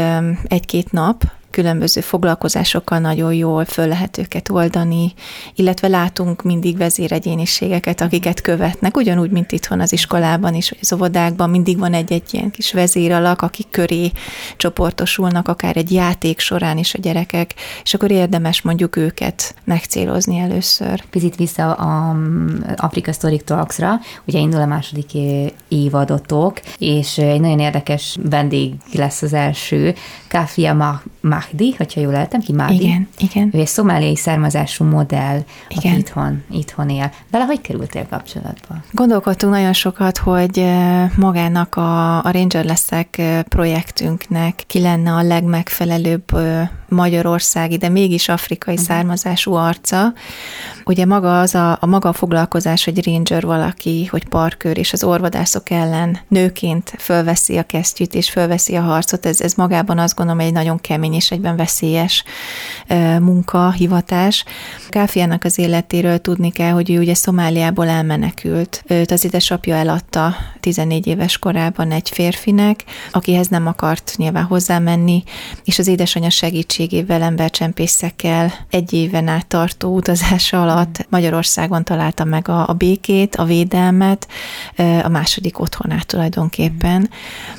egy-két 0.48 0.92
nap, 0.92 1.24
különböző 1.52 2.00
foglalkozásokkal 2.00 2.98
nagyon 2.98 3.34
jól 3.34 3.64
föl 3.64 3.86
lehet 3.86 4.18
őket 4.18 4.48
oldani, 4.48 5.12
illetve 5.54 5.88
látunk 5.88 6.42
mindig 6.42 6.76
vezéregyéniségeket, 6.76 8.00
akiket 8.00 8.40
követnek, 8.40 8.96
ugyanúgy, 8.96 9.30
mint 9.30 9.52
itthon 9.52 9.80
az 9.80 9.92
iskolában 9.92 10.54
is, 10.54 10.70
vagy 10.70 10.78
az 10.82 10.92
óvodákban 10.92 11.50
mindig 11.50 11.78
van 11.78 11.94
egy-egy 11.94 12.22
ilyen 12.30 12.50
kis 12.50 12.72
vezéralak, 12.72 13.42
akik 13.42 13.66
köré 13.70 14.12
csoportosulnak, 14.56 15.48
akár 15.48 15.76
egy 15.76 15.92
játék 15.92 16.38
során 16.38 16.78
is 16.78 16.94
a 16.94 16.98
gyerekek, 16.98 17.54
és 17.82 17.94
akkor 17.94 18.10
érdemes 18.10 18.62
mondjuk 18.62 18.96
őket 18.96 19.54
megcélozni 19.64 20.38
először. 20.38 21.04
Picit 21.10 21.36
vissza 21.36 21.72
a 21.72 22.16
Afrika 22.76 23.12
Story 23.12 23.40
Talks-ra, 23.40 24.00
ugye 24.26 24.38
indul 24.38 24.60
a 24.60 24.66
második 24.66 25.10
évadotok, 25.68 26.60
és 26.78 27.18
egy 27.18 27.40
nagyon 27.40 27.58
érdekes 27.58 28.16
vendég 28.22 28.74
lesz 28.92 29.22
az 29.22 29.32
első, 29.32 29.94
Kafia 30.28 30.74
Mahdi, 31.22 31.74
hogyha 31.76 32.00
jól 32.00 32.12
lehetem 32.12 32.40
ki, 32.40 32.52
Mahdi. 32.52 32.82
Igen, 32.82 33.08
igen. 33.18 33.50
Ő 33.52 33.58
egy 33.58 33.66
szomáliai 33.66 34.16
származású 34.16 34.84
modell, 34.84 35.42
igen. 35.68 35.92
aki 35.92 35.98
itthon, 35.98 36.42
itthon 36.50 36.88
él. 36.88 37.12
Vele 37.30 37.44
hogy 37.44 37.60
kerültél 37.60 38.06
kapcsolatba? 38.10 38.74
Gondolkodtunk 38.90 39.52
nagyon 39.52 39.72
sokat, 39.72 40.18
hogy 40.18 40.64
magának 41.16 41.76
a, 41.76 42.24
a 42.24 42.30
Ranger 42.30 42.64
leszek 42.64 43.22
projektünknek 43.48 44.62
ki 44.66 44.80
lenne 44.80 45.12
a 45.12 45.22
legmegfelelőbb 45.22 46.24
magyarországi, 46.88 47.76
de 47.76 47.88
mégis 47.88 48.28
afrikai 48.28 48.74
uh-huh. 48.74 48.88
származású 48.88 49.52
arca. 49.52 50.12
Ugye 50.84 51.06
maga 51.06 51.40
az 51.40 51.54
a, 51.54 51.78
a 51.80 51.86
maga 51.86 52.08
a 52.08 52.12
foglalkozás, 52.12 52.84
hogy 52.84 53.04
ranger 53.04 53.42
valaki, 53.42 54.06
hogy 54.06 54.28
parkőr, 54.28 54.78
és 54.78 54.92
az 54.92 55.04
orvodászok 55.04 55.70
ellen 55.70 56.18
nőként 56.28 56.94
fölveszi 56.98 57.58
a 57.58 57.62
kesztyűt, 57.62 58.14
és 58.14 58.30
fölveszi 58.30 58.76
a 58.76 58.80
harcot, 58.80 59.26
ez, 59.26 59.40
ez 59.40 59.54
magában 59.54 59.98
azt 59.98 60.14
gondolom 60.14 60.40
egy 60.40 60.52
nagyon 60.52 60.80
kemény 60.80 61.11
és 61.16 61.30
egyben 61.30 61.56
veszélyes 61.56 62.24
munka, 63.20 63.70
hivatás. 63.70 64.44
Káfiának 64.88 65.44
az 65.44 65.58
életéről 65.58 66.18
tudni 66.18 66.50
kell, 66.50 66.70
hogy 66.70 66.90
ő 66.90 66.98
ugye 66.98 67.14
Szomáliából 67.14 67.88
elmenekült. 67.88 68.82
Őt 68.86 69.10
az 69.10 69.24
édesapja 69.24 69.74
eladta 69.74 70.34
14 70.60 71.06
éves 71.06 71.38
korában 71.38 71.90
egy 71.90 72.08
férfinek, 72.08 72.84
akihez 73.12 73.48
nem 73.48 73.66
akart 73.66 74.14
nyilván 74.16 74.44
hozzámenni, 74.44 75.22
és 75.64 75.78
az 75.78 75.86
édesanyja 75.86 76.30
segítségével 76.30 77.22
embercsempészekkel 77.22 78.52
egy 78.70 78.92
éven 78.92 79.28
át 79.28 79.46
tartó 79.46 79.94
utazása 79.94 80.62
alatt 80.62 81.06
Magyarországon 81.08 81.84
találta 81.84 82.24
meg 82.24 82.48
a, 82.48 82.68
a 82.68 82.72
békét, 82.72 83.36
a 83.36 83.44
védelmet, 83.44 84.28
a 85.02 85.08
második 85.08 85.58
otthonát 85.58 86.06
tulajdonképpen. 86.06 87.10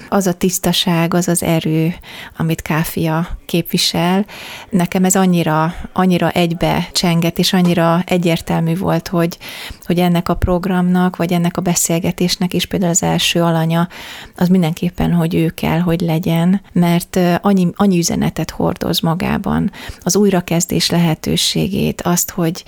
Az 0.09 0.27
a 0.27 0.33
tisztaság, 0.33 1.13
az 1.13 1.27
az 1.27 1.43
erő, 1.43 1.95
amit 2.37 2.61
Káfia 2.61 3.27
képvisel, 3.45 4.25
nekem 4.69 5.03
ez 5.03 5.15
annyira, 5.15 5.75
annyira 5.93 6.29
egybe 6.29 6.89
csenget, 6.91 7.39
és 7.39 7.53
annyira 7.53 8.03
egyértelmű 8.05 8.77
volt, 8.77 9.07
hogy, 9.07 9.37
hogy 9.85 9.99
ennek 9.99 10.29
a 10.29 10.35
programnak, 10.35 11.15
vagy 11.15 11.33
ennek 11.33 11.57
a 11.57 11.61
beszélgetésnek 11.61 12.53
is 12.53 12.65
például 12.65 12.91
az 12.91 13.03
első 13.03 13.41
alanya, 13.41 13.87
az 14.35 14.47
mindenképpen, 14.47 15.13
hogy 15.13 15.35
ő 15.35 15.49
kell, 15.49 15.79
hogy 15.79 16.01
legyen, 16.01 16.61
mert 16.71 17.19
annyi, 17.41 17.67
annyi 17.75 17.97
üzenetet 17.97 18.49
hordoz 18.49 18.99
magában, 18.99 19.71
az 19.99 20.15
újrakezdés 20.15 20.89
lehetőségét, 20.89 22.01
azt, 22.01 22.31
hogy 22.31 22.63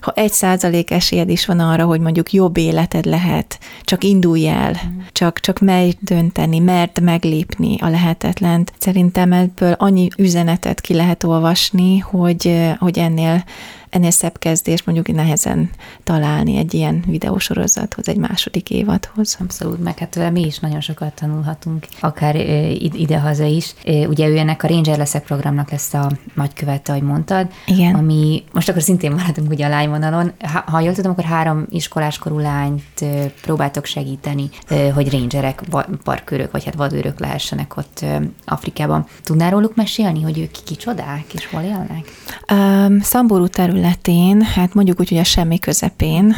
ha 0.00 0.12
egy 0.12 0.32
százalék 0.32 0.90
esélyed 0.90 1.30
is 1.30 1.46
van 1.46 1.60
arra, 1.60 1.84
hogy 1.84 2.00
mondjuk 2.00 2.32
jobb 2.32 2.56
életed 2.56 3.04
lehet, 3.04 3.58
csak 3.82 4.04
indulj 4.04 4.48
el, 4.48 4.70
mm. 4.70 4.98
csak, 5.12 5.40
csak 5.40 5.58
merj 5.58 5.90
dönteni, 6.00 6.58
mert 6.58 7.00
meglépni 7.00 7.76
a 7.80 7.88
lehetetlent. 7.88 8.72
Szerintem 8.78 9.32
ebből 9.32 9.72
annyi 9.72 10.08
üzenetet 10.16 10.80
ki 10.80 10.94
lehet 10.94 11.24
olvasni, 11.24 11.98
hogy, 11.98 12.74
hogy 12.78 12.98
ennél 12.98 13.44
ennél 13.90 14.10
szebb 14.10 14.38
kezdés 14.38 14.82
mondjuk 14.82 15.16
nehezen 15.16 15.70
találni 16.04 16.56
egy 16.56 16.74
ilyen 16.74 17.04
videósorozathoz, 17.06 18.08
egy 18.08 18.16
második 18.16 18.70
évadhoz. 18.70 19.36
Abszolút, 19.40 19.82
meg 19.82 19.98
hát 19.98 20.30
mi 20.32 20.46
is 20.46 20.58
nagyon 20.58 20.80
sokat 20.80 21.12
tanulhatunk, 21.14 21.86
akár 22.00 22.36
idehaza 22.76 23.44
is. 23.44 23.74
Ugye 23.84 24.28
ő 24.28 24.38
ennek 24.38 24.62
a 24.62 24.68
Ranger 24.68 24.98
leszek 24.98 25.24
programnak 25.24 25.70
lesz 25.70 25.94
a 25.94 26.10
nagykövete, 26.34 26.92
ahogy 26.92 27.04
mondtad, 27.04 27.46
Igen. 27.66 27.94
ami 27.94 28.44
most 28.52 28.68
akkor 28.68 28.82
szintén 28.82 29.12
maradunk 29.12 29.50
ugye 29.50 29.66
a 29.66 29.68
lányvonalon. 29.68 30.32
Ha, 30.40 30.64
ha 30.66 30.80
jól 30.80 30.94
tudom, 30.94 31.10
akkor 31.10 31.24
három 31.24 31.66
iskoláskorú 31.70 32.38
lányt 32.38 33.04
próbáltok 33.42 33.84
segíteni, 33.84 34.48
hogy 34.94 35.12
rangerek, 35.12 35.62
parkőrök, 36.04 36.50
vagy 36.50 36.64
hát 36.64 36.74
vadőrök 36.74 37.20
lehessenek 37.20 37.76
ott 37.76 38.04
Afrikában. 38.44 39.06
Tudnál 39.22 39.50
róluk 39.50 39.74
mesélni, 39.74 40.22
hogy 40.22 40.38
ők 40.38 40.50
kicsodák, 40.64 41.34
és 41.34 41.46
hol 41.46 41.62
élnek? 41.62 42.04
Um, 42.52 43.00
Szamború 43.00 43.46
terület 43.46 43.77
területén, 43.78 44.42
hát 44.42 44.74
mondjuk 44.74 45.00
úgy, 45.00 45.08
hogy 45.08 45.18
a 45.18 45.24
semmi 45.24 45.58
közepén, 45.58 46.36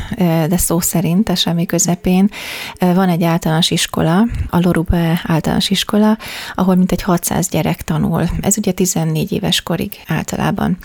de 0.48 0.56
szó 0.56 0.80
szerint 0.80 1.28
a 1.28 1.34
semmi 1.34 1.66
közepén 1.66 2.30
van 2.78 3.08
egy 3.08 3.22
általános 3.22 3.70
iskola, 3.70 4.26
a 4.50 4.58
Lorube 4.62 5.20
általános 5.24 5.70
iskola, 5.70 6.18
ahol 6.54 6.74
mintegy 6.74 7.02
600 7.02 7.48
gyerek 7.48 7.82
tanul. 7.82 8.28
Ez 8.40 8.58
ugye 8.58 8.72
14 8.72 9.32
éves 9.32 9.62
korig 9.62 9.92
általában 10.06 10.76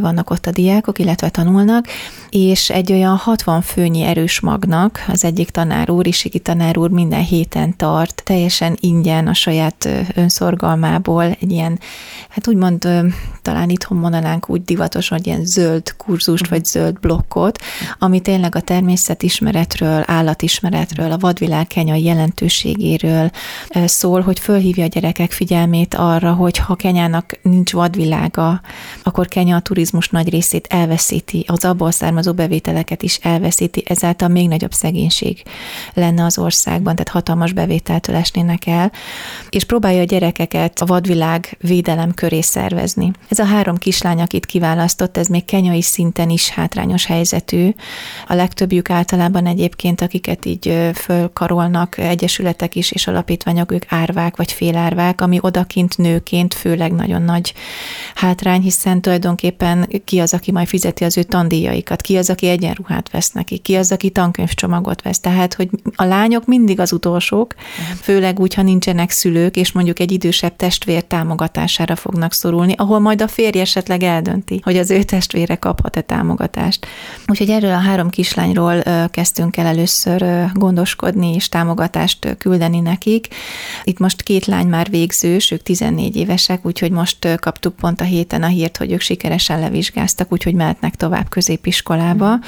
vannak 0.00 0.30
ott 0.30 0.46
a 0.46 0.50
diákok, 0.50 0.98
illetve 0.98 1.28
tanulnak, 1.28 1.86
és 2.30 2.70
egy 2.70 2.92
olyan 2.92 3.16
60 3.16 3.62
főnyi 3.62 4.02
erős 4.02 4.40
magnak 4.40 5.04
az 5.08 5.24
egyik 5.24 5.50
tanár 5.50 5.90
úr, 5.90 6.06
Isiki 6.06 6.38
tanár 6.38 6.78
úr 6.78 6.90
minden 6.90 7.22
héten 7.22 7.76
tart, 7.76 8.22
teljesen 8.24 8.76
ingyen 8.80 9.26
a 9.26 9.34
saját 9.34 9.88
önszorgalmából 10.14 11.22
egy 11.22 11.50
ilyen, 11.50 11.80
hát 12.28 12.48
úgymond 12.48 12.88
talán 13.42 13.70
itthon 13.70 13.98
mondanánk 13.98 14.48
úgy 14.48 14.64
divatos, 14.64 15.08
hogy 15.08 15.26
ilyen 15.26 15.44
zöld 15.44 15.83
kurzust, 15.92 16.48
vagy 16.48 16.64
zöld 16.64 17.00
blokkot, 17.00 17.58
ami 17.98 18.20
tényleg 18.20 18.54
a 18.56 18.60
természetismeretről, 18.60 20.02
állatismeretről, 20.06 21.12
a 21.12 21.18
vadvilág 21.18 21.66
kenyai 21.66 22.04
jelentőségéről 22.04 23.30
szól, 23.84 24.20
hogy 24.20 24.38
fölhívja 24.38 24.84
a 24.84 24.88
gyerekek 24.88 25.32
figyelmét 25.32 25.94
arra, 25.94 26.32
hogy 26.32 26.56
ha 26.56 26.74
Kenyának 26.74 27.38
nincs 27.42 27.72
vadvilága, 27.72 28.60
akkor 29.02 29.28
Kenya 29.28 29.56
a 29.56 29.60
turizmus 29.60 30.08
nagy 30.08 30.28
részét 30.28 30.66
elveszíti, 30.70 31.44
az 31.48 31.64
abból 31.64 31.90
származó 31.90 32.32
bevételeket 32.32 33.02
is 33.02 33.16
elveszíti, 33.16 33.84
ezáltal 33.86 34.28
még 34.28 34.48
nagyobb 34.48 34.72
szegénység 34.72 35.42
lenne 35.94 36.24
az 36.24 36.38
országban, 36.38 36.94
tehát 36.94 37.08
hatalmas 37.12 37.52
bevételtől 37.52 38.16
esnének 38.16 38.66
el, 38.66 38.92
és 39.50 39.64
próbálja 39.64 40.00
a 40.00 40.04
gyerekeket 40.04 40.80
a 40.80 40.86
vadvilág 40.86 41.56
védelem 41.60 42.14
köré 42.14 42.40
szervezni. 42.40 43.10
Ez 43.28 43.38
a 43.38 43.44
három 43.44 43.76
kislány, 43.76 44.20
akit 44.20 44.46
kiválasztott, 44.46 45.16
ez 45.16 45.26
még 45.26 45.44
kenyai 45.44 45.73
anyai 45.74 45.82
szinten 45.82 46.30
is 46.30 46.48
hátrányos 46.48 47.06
helyzetű. 47.06 47.70
A 48.26 48.34
legtöbbjük 48.34 48.90
általában 48.90 49.46
egyébként, 49.46 50.00
akiket 50.00 50.44
így 50.44 50.90
fölkarolnak 50.94 51.98
egyesületek 51.98 52.74
is, 52.74 52.92
és 52.92 53.06
alapítványok, 53.06 53.72
ők 53.72 53.84
árvák 53.88 54.36
vagy 54.36 54.52
félárvák, 54.52 55.20
ami 55.20 55.38
odakint 55.40 55.98
nőként 55.98 56.54
főleg 56.54 56.92
nagyon 56.92 57.22
nagy 57.22 57.54
hátrány, 58.14 58.60
hiszen 58.60 59.00
tulajdonképpen 59.00 59.88
ki 60.04 60.18
az, 60.18 60.34
aki 60.34 60.52
majd 60.52 60.66
fizeti 60.66 61.04
az 61.04 61.16
ő 61.16 61.22
tandíjaikat, 61.22 62.00
ki 62.00 62.16
az, 62.16 62.30
aki 62.30 62.48
egyenruhát 62.48 63.10
vesz 63.10 63.30
neki, 63.32 63.58
ki 63.58 63.74
az, 63.74 63.92
aki 63.92 64.10
tankönyvcsomagot 64.10 65.02
vesz. 65.02 65.20
Tehát, 65.20 65.54
hogy 65.54 65.68
a 65.94 66.04
lányok 66.04 66.46
mindig 66.46 66.80
az 66.80 66.92
utolsók, 66.92 67.54
főleg 68.00 68.40
úgy, 68.40 68.54
ha 68.54 68.62
nincsenek 68.62 69.10
szülők, 69.10 69.56
és 69.56 69.72
mondjuk 69.72 69.98
egy 70.00 70.12
idősebb 70.12 70.56
testvér 70.56 71.02
támogatására 71.02 71.96
fognak 71.96 72.32
szorulni, 72.32 72.74
ahol 72.76 72.98
majd 72.98 73.22
a 73.22 73.28
férj 73.28 73.60
esetleg 73.60 74.02
eldönti, 74.02 74.60
hogy 74.64 74.76
az 74.76 74.90
ő 74.90 75.02
testvére 75.02 75.56
kaphat-e 75.64 76.00
támogatást. 76.00 76.86
Úgyhogy 77.26 77.50
erről 77.50 77.72
a 77.72 77.78
három 77.78 78.10
kislányról 78.10 78.82
kezdtünk 79.10 79.56
el 79.56 79.66
először 79.66 80.24
gondoskodni 80.54 81.34
és 81.34 81.48
támogatást 81.48 82.36
küldeni 82.38 82.80
nekik. 82.80 83.28
Itt 83.84 83.98
most 83.98 84.22
két 84.22 84.46
lány 84.46 84.66
már 84.66 84.90
végzős, 84.90 85.50
ők 85.50 85.62
14 85.62 86.16
évesek, 86.16 86.66
úgyhogy 86.66 86.90
most 86.90 87.36
kaptuk 87.40 87.76
pont 87.76 88.00
a 88.00 88.04
héten 88.04 88.42
a 88.42 88.46
hírt, 88.46 88.76
hogy 88.76 88.92
ők 88.92 89.00
sikeresen 89.00 89.60
levizsgáztak, 89.60 90.32
úgyhogy 90.32 90.54
mehetnek 90.54 90.94
tovább 90.94 91.28
középiskolába, 91.28 92.38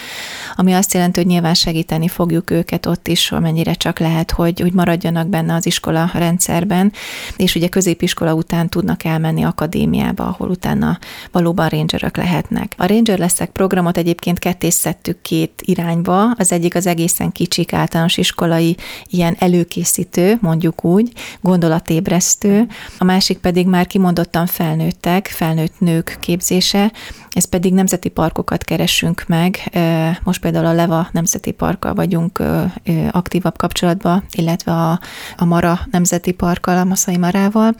ami 0.55 0.73
azt 0.73 0.95
jelenti, 0.95 1.21
hogy 1.21 1.29
nyilván 1.29 1.55
segíteni 1.55 2.09
fogjuk 2.09 2.51
őket 2.51 2.87
ott 2.87 3.09
is, 3.09 3.33
amennyire 3.33 3.75
csak 3.75 3.99
lehet, 3.99 4.31
hogy, 4.31 4.61
hogy 4.61 4.73
maradjanak 4.73 5.29
benne 5.29 5.55
az 5.55 5.67
iskola 5.67 6.11
rendszerben, 6.15 6.93
és 7.37 7.55
ugye 7.55 7.69
középiskola 7.69 8.35
után 8.35 8.69
tudnak 8.69 9.05
elmenni 9.05 9.43
akadémiába, 9.43 10.27
ahol 10.27 10.49
utána 10.49 10.99
valóban 11.33 11.69
rangerök 11.69 12.17
lehetnek. 12.17 12.73
A 12.77 12.87
Ranger 13.07 13.27
leszek 13.27 13.51
programot 13.51 13.97
egyébként 13.97 14.39
kettészettük 14.39 15.23
két 15.23 15.63
irányba, 15.65 16.31
az 16.31 16.53
egyik 16.53 16.75
az 16.75 16.87
egészen 16.87 17.33
kicsik 17.33 17.73
általános 17.73 18.17
iskolai 18.17 18.77
ilyen 19.07 19.37
előkészítő, 19.39 20.39
mondjuk 20.41 20.85
úgy, 20.85 21.13
gondolatébresztő, 21.41 22.67
a 22.99 23.05
másik 23.05 23.39
pedig 23.39 23.67
már 23.67 23.87
kimondottan 23.87 24.47
felnőttek, 24.47 25.27
felnőtt 25.27 25.81
nők 25.81 26.17
képzése, 26.21 26.93
ez 27.31 27.45
pedig 27.45 27.73
nemzeti 27.73 28.09
parkokat 28.09 28.65
keresünk 28.65 29.25
meg. 29.27 29.79
Most 30.23 30.41
például 30.41 30.67
a 30.67 30.73
Leva 30.73 31.09
Nemzeti 31.13 31.51
Parkkal 31.51 31.95
vagyunk 31.95 32.43
aktívabb 33.11 33.57
kapcsolatban, 33.57 34.25
illetve 34.31 34.73
a, 34.73 35.01
a 35.37 35.45
Mara 35.45 35.81
Nemzeti 35.91 36.33
Parkkal, 36.33 36.79
a 36.79 36.85
Maszai 36.85 37.17
Marával. 37.17 37.75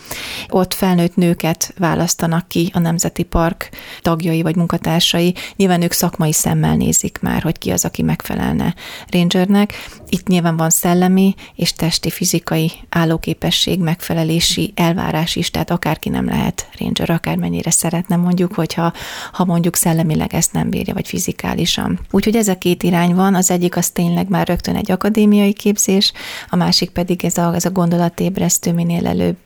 Ott 0.49 0.75
felnőtt 0.75 1.17
nőket 1.17 1.75
választanak 1.79 2.49
ki 2.49 2.71
a 2.75 2.79
Nemzeti 2.79 3.23
Park 3.23 3.71
tagjai 4.03 4.43
vagy 4.43 4.57
munkatársai. 4.57 5.16
Nyilván 5.57 5.83
ők 5.83 5.93
szakmai 5.93 6.33
szemmel 6.33 6.77
nézik 6.77 7.19
már, 7.21 7.43
hogy 7.43 7.59
ki 7.59 7.71
az, 7.71 7.85
aki 7.85 8.03
megfelelne 8.03 8.75
rangernek. 9.11 9.73
Itt 10.09 10.27
nyilván 10.27 10.57
van 10.57 10.71
szellemi 10.71 11.35
és 11.55 11.73
testi 11.73 12.11
fizikai 12.11 12.73
állóképesség, 12.89 13.79
megfelelési 13.81 14.73
elvárás 14.75 15.37
is, 15.37 15.51
tehát 15.51 15.71
akárki 15.71 16.09
nem 16.09 16.27
lehet 16.27 16.69
ranger, 16.79 17.11
akármennyire 17.11 17.71
szeretne 17.71 18.17
mondjuk, 18.17 18.55
hogyha 18.55 18.93
ha 19.33 19.45
mondjuk 19.45 19.77
szellemileg 19.77 20.35
ezt 20.35 20.53
nem 20.53 20.71
bírja, 20.71 20.95
vagy 20.95 21.09
fizikálisan. 21.09 22.01
Úgyhogy 22.11 22.37
ez 22.37 22.49
a 22.49 22.59
két 22.59 22.83
irány 22.83 23.15
van, 23.15 23.35
az 23.35 23.51
egyik 23.51 23.77
az 23.77 23.91
tényleg 23.91 24.29
már 24.29 24.47
rögtön 24.47 24.77
egy 24.77 24.91
akadémiai 24.91 25.53
képzés, 25.53 26.13
a 26.49 26.57
másik 26.57 26.91
pedig 26.91 27.25
ez 27.25 27.39
a, 27.39 27.55
ez 27.55 27.65
a 27.65 27.71
gondolatébresztő, 27.71 28.73
minél 28.73 29.07
előbb 29.07 29.39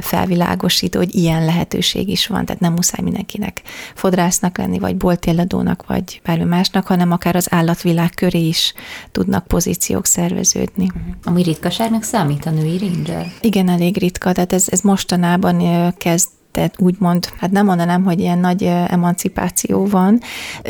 felvilágosító, 0.00 0.98
hogy 0.98 1.14
ilyen 1.14 1.44
lehetőség 1.44 2.08
is 2.08 2.26
van, 2.26 2.44
tehát 2.44 2.60
nem 2.60 2.72
muszáj 2.72 3.02
mindenkinek 3.02 3.62
fodrásznak 3.94 4.58
lenni, 4.58 4.78
vagy 4.78 4.87
boltéladónak, 4.96 5.86
vagy 5.86 6.20
bármi 6.24 6.44
másnak, 6.44 6.86
hanem 6.86 7.12
akár 7.12 7.36
az 7.36 7.46
állatvilág 7.50 8.10
köré 8.14 8.46
is 8.46 8.74
tudnak 9.12 9.46
pozíciók 9.46 10.06
szerveződni. 10.06 10.90
Ami 11.24 11.42
ritkaságnak 11.42 12.02
számít 12.02 12.46
a 12.46 12.50
női 12.50 12.78
ranger? 12.78 13.26
Igen, 13.40 13.68
elég 13.68 13.98
ritka, 13.98 14.32
tehát 14.32 14.52
ez, 14.52 14.66
ez 14.70 14.80
mostanában 14.80 15.92
kezd 15.96 16.28
tehát 16.52 16.74
úgymond, 16.78 17.28
hát 17.40 17.50
nem 17.50 17.64
mondanám, 17.66 18.04
hogy 18.04 18.20
ilyen 18.20 18.38
nagy 18.38 18.62
emancipáció 18.62 19.86
van, 19.86 20.20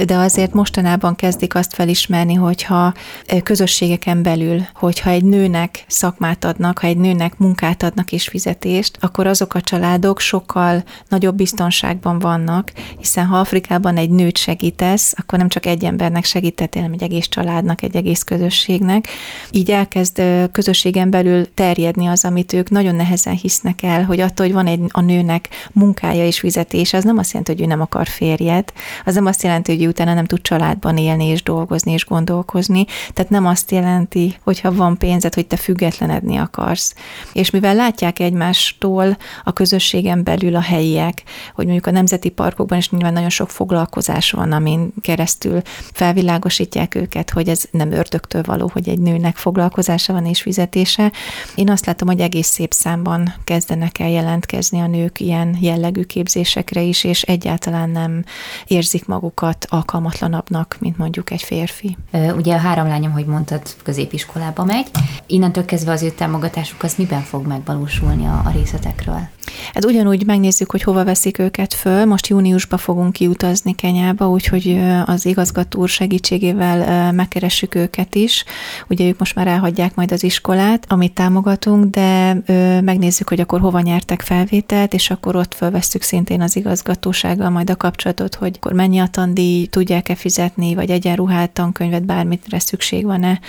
de 0.06 0.16
azért 0.16 0.52
mostanában 0.52 1.14
kezdik 1.16 1.54
azt 1.54 1.74
felismerni, 1.74 2.34
hogyha 2.34 2.94
közösségeken 3.42 4.22
belül, 4.22 4.62
hogyha 4.74 5.10
egy 5.10 5.24
nőnek 5.24 5.84
szakmát 5.86 6.44
adnak, 6.44 6.78
ha 6.78 6.86
egy 6.86 6.96
nőnek 6.96 7.38
munkát 7.38 7.82
adnak 7.82 8.12
és 8.12 8.28
fizetést, 8.28 8.98
akkor 9.00 9.26
azok 9.26 9.54
a 9.54 9.60
családok 9.60 10.20
sokkal 10.20 10.82
nagyobb 11.08 11.36
biztonságban 11.36 12.18
vannak, 12.18 12.72
hiszen 12.98 13.26
ha 13.26 13.38
Afrikában 13.38 13.96
egy 13.96 14.10
nőt 14.10 14.36
segítesz, 14.36 15.14
akkor 15.16 15.38
nem 15.38 15.48
csak 15.48 15.66
egy 15.66 15.84
embernek 15.84 16.24
segítettél, 16.24 16.82
hanem 16.82 16.96
egy 17.00 17.04
egész 17.04 17.28
családnak, 17.28 17.82
egy 17.82 17.96
egész 17.96 18.22
közösségnek. 18.22 19.08
Így 19.50 19.70
elkezd 19.70 20.22
közösségen 20.52 21.10
belül 21.10 21.54
terjedni 21.54 22.06
az, 22.06 22.24
amit 22.24 22.52
ők 22.52 22.70
nagyon 22.70 22.94
nehezen 22.94 23.34
hisznek 23.34 23.82
el, 23.82 24.04
hogy 24.04 24.20
attól, 24.20 24.46
hogy 24.46 24.54
van 24.54 24.66
egy 24.66 24.80
a 24.88 25.00
nőnek 25.00 25.48
munkája 25.78 26.26
és 26.26 26.38
fizetése, 26.38 26.96
az 26.96 27.04
nem 27.04 27.18
azt 27.18 27.30
jelenti, 27.32 27.52
hogy 27.52 27.62
ő 27.62 27.66
nem 27.66 27.80
akar 27.80 28.06
férjet, 28.06 28.72
az 29.04 29.14
nem 29.14 29.26
azt 29.26 29.42
jelenti, 29.42 29.72
hogy 29.72 29.82
ő 29.82 29.88
utána 29.88 30.14
nem 30.14 30.24
tud 30.24 30.40
családban 30.40 30.96
élni 30.96 31.24
és 31.24 31.42
dolgozni 31.42 31.92
és 31.92 32.04
gondolkozni, 32.04 32.84
tehát 33.12 33.30
nem 33.30 33.46
azt 33.46 33.70
jelenti, 33.70 34.36
hogy 34.42 34.60
ha 34.60 34.72
van 34.72 34.98
pénzed, 34.98 35.34
hogy 35.34 35.46
te 35.46 35.56
függetlenedni 35.56 36.36
akarsz. 36.36 36.94
És 37.32 37.50
mivel 37.50 37.74
látják 37.74 38.18
egymástól 38.18 39.16
a 39.44 39.52
közösségen 39.52 40.24
belül 40.24 40.56
a 40.56 40.60
helyiek, 40.60 41.22
hogy 41.54 41.64
mondjuk 41.64 41.86
a 41.86 41.90
nemzeti 41.90 42.28
parkokban 42.28 42.78
is 42.78 42.90
nyilván 42.90 43.12
nagyon 43.12 43.28
sok 43.28 43.50
foglalkozás 43.50 44.30
van, 44.30 44.52
amin 44.52 44.92
keresztül 45.00 45.62
felvilágosítják 45.92 46.94
őket, 46.94 47.30
hogy 47.30 47.48
ez 47.48 47.64
nem 47.70 47.92
ördögtől 47.92 48.42
való, 48.42 48.70
hogy 48.72 48.88
egy 48.88 48.98
nőnek 48.98 49.36
foglalkozása 49.36 50.12
van 50.12 50.26
és 50.26 50.42
fizetése. 50.42 51.12
Én 51.54 51.70
azt 51.70 51.86
látom, 51.86 52.08
hogy 52.08 52.20
egész 52.20 52.48
szép 52.48 52.72
számban 52.72 53.34
kezdenek 53.44 53.98
el 53.98 54.08
jelentkezni 54.08 54.80
a 54.80 54.86
nők 54.86 55.20
ilyen 55.20 55.54
jellegű 55.60 56.02
képzésekre 56.02 56.80
is, 56.80 57.04
és 57.04 57.22
egyáltalán 57.22 57.90
nem 57.90 58.24
érzik 58.66 59.06
magukat 59.06 59.66
alkalmatlanabbnak, 59.68 60.76
mint 60.80 60.98
mondjuk 60.98 61.30
egy 61.30 61.42
férfi. 61.42 61.96
Ugye 62.36 62.54
a 62.54 62.58
három 62.58 62.86
lányom, 62.86 63.12
hogy 63.12 63.26
mondtad, 63.26 63.62
középiskolába 63.82 64.64
megy. 64.64 64.86
Innentől 65.26 65.64
kezdve 65.64 65.92
az 65.92 66.02
ő 66.02 66.10
támogatásuk 66.10 66.82
az 66.82 66.94
miben 66.96 67.22
fog 67.22 67.46
megvalósulni 67.46 68.26
a, 68.26 68.42
a 68.44 68.50
részletekről? 68.54 69.28
Hát 69.74 69.84
ugyanúgy 69.84 70.26
megnézzük, 70.26 70.70
hogy 70.70 70.82
hova 70.82 71.04
veszik 71.04 71.38
őket 71.38 71.74
föl. 71.74 72.04
Most 72.04 72.26
júniusban 72.26 72.78
fogunk 72.78 73.12
kiutazni 73.12 73.74
Kenyába, 73.74 74.28
úgyhogy 74.28 74.80
az 75.06 75.26
igazgató 75.26 75.80
úr 75.80 75.88
segítségével 75.88 77.12
megkeressük 77.12 77.74
őket 77.74 78.14
is. 78.14 78.44
Ugye 78.88 79.06
ők 79.06 79.18
most 79.18 79.34
már 79.34 79.46
elhagyják 79.46 79.94
majd 79.94 80.12
az 80.12 80.22
iskolát, 80.22 80.84
amit 80.88 81.12
támogatunk, 81.12 81.84
de 81.84 82.34
megnézzük, 82.80 83.28
hogy 83.28 83.40
akkor 83.40 83.60
hova 83.60 83.80
nyertek 83.80 84.20
felvételt, 84.20 84.94
és 84.94 85.10
akkor 85.10 85.36
ott 85.36 85.47
fölvesztük 85.54 86.02
szintén 86.02 86.40
az 86.40 86.56
igazgatósággal 86.56 87.50
majd 87.50 87.70
a 87.70 87.76
kapcsolatot, 87.76 88.34
hogy 88.34 88.56
akkor 88.56 88.72
mennyi 88.72 88.98
a 88.98 89.06
tandíj, 89.06 89.66
tudják-e 89.66 90.14
fizetni, 90.14 90.74
vagy 90.74 90.90
egyenruhát, 90.90 91.50
tankönyvet, 91.50 92.04
bármitre 92.04 92.58
szükség 92.58 93.04
van-e, 93.04 93.40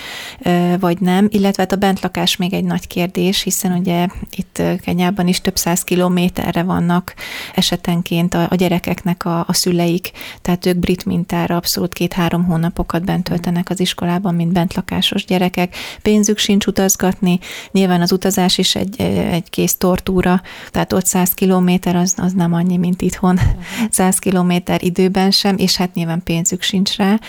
vagy 0.79 0.99
nem. 0.99 1.27
Illetve 1.29 1.62
hát 1.62 1.71
a 1.71 1.75
bentlakás 1.75 2.35
még 2.35 2.53
egy 2.53 2.63
nagy 2.63 2.88
kérdés, 2.88 3.41
hiszen 3.41 3.71
ugye 3.71 4.07
itt 4.35 4.62
Kenyában 4.81 5.27
is 5.27 5.41
több 5.41 5.57
száz 5.57 5.83
kilométerre 5.83 6.63
vannak 6.63 7.13
esetenként 7.55 8.33
a, 8.33 8.47
a 8.49 8.55
gyerekeknek 8.55 9.25
a, 9.25 9.39
a 9.47 9.53
szüleik, 9.53 10.12
tehát 10.41 10.65
ők 10.65 10.77
brit 10.77 11.05
mintára 11.05 11.55
abszolút 11.55 11.93
két-három 11.93 12.45
hónapokat 12.45 13.05
bent 13.05 13.23
töltenek 13.23 13.69
az 13.69 13.79
iskolában, 13.79 14.35
mint 14.35 14.51
bentlakásos 14.51 15.25
gyerekek. 15.25 15.75
Pénzük 16.01 16.38
sincs 16.38 16.65
utazgatni, 16.65 17.39
nyilván 17.71 18.01
az 18.01 18.12
utazás 18.12 18.57
is 18.57 18.75
egy, 18.75 19.01
egy 19.31 19.49
kész 19.49 19.75
tortúra, 19.75 20.41
tehát 20.71 20.93
ott 20.93 21.05
100 21.05 21.33
kilométer 21.33 21.88
az, 21.95 22.13
az 22.17 22.34
nem 22.34 22.54
annyi, 22.54 22.78
mint 22.78 23.02
itthon, 23.02 23.39
100 23.89 24.19
kilométer 24.19 24.84
időben 24.84 25.32
sem, 25.32 25.58
és 25.58 25.75
hát 25.75 25.93
nyilván 25.93 26.23
pénzük 26.23 26.62
sincs 26.62 26.95
rá. 26.95 27.19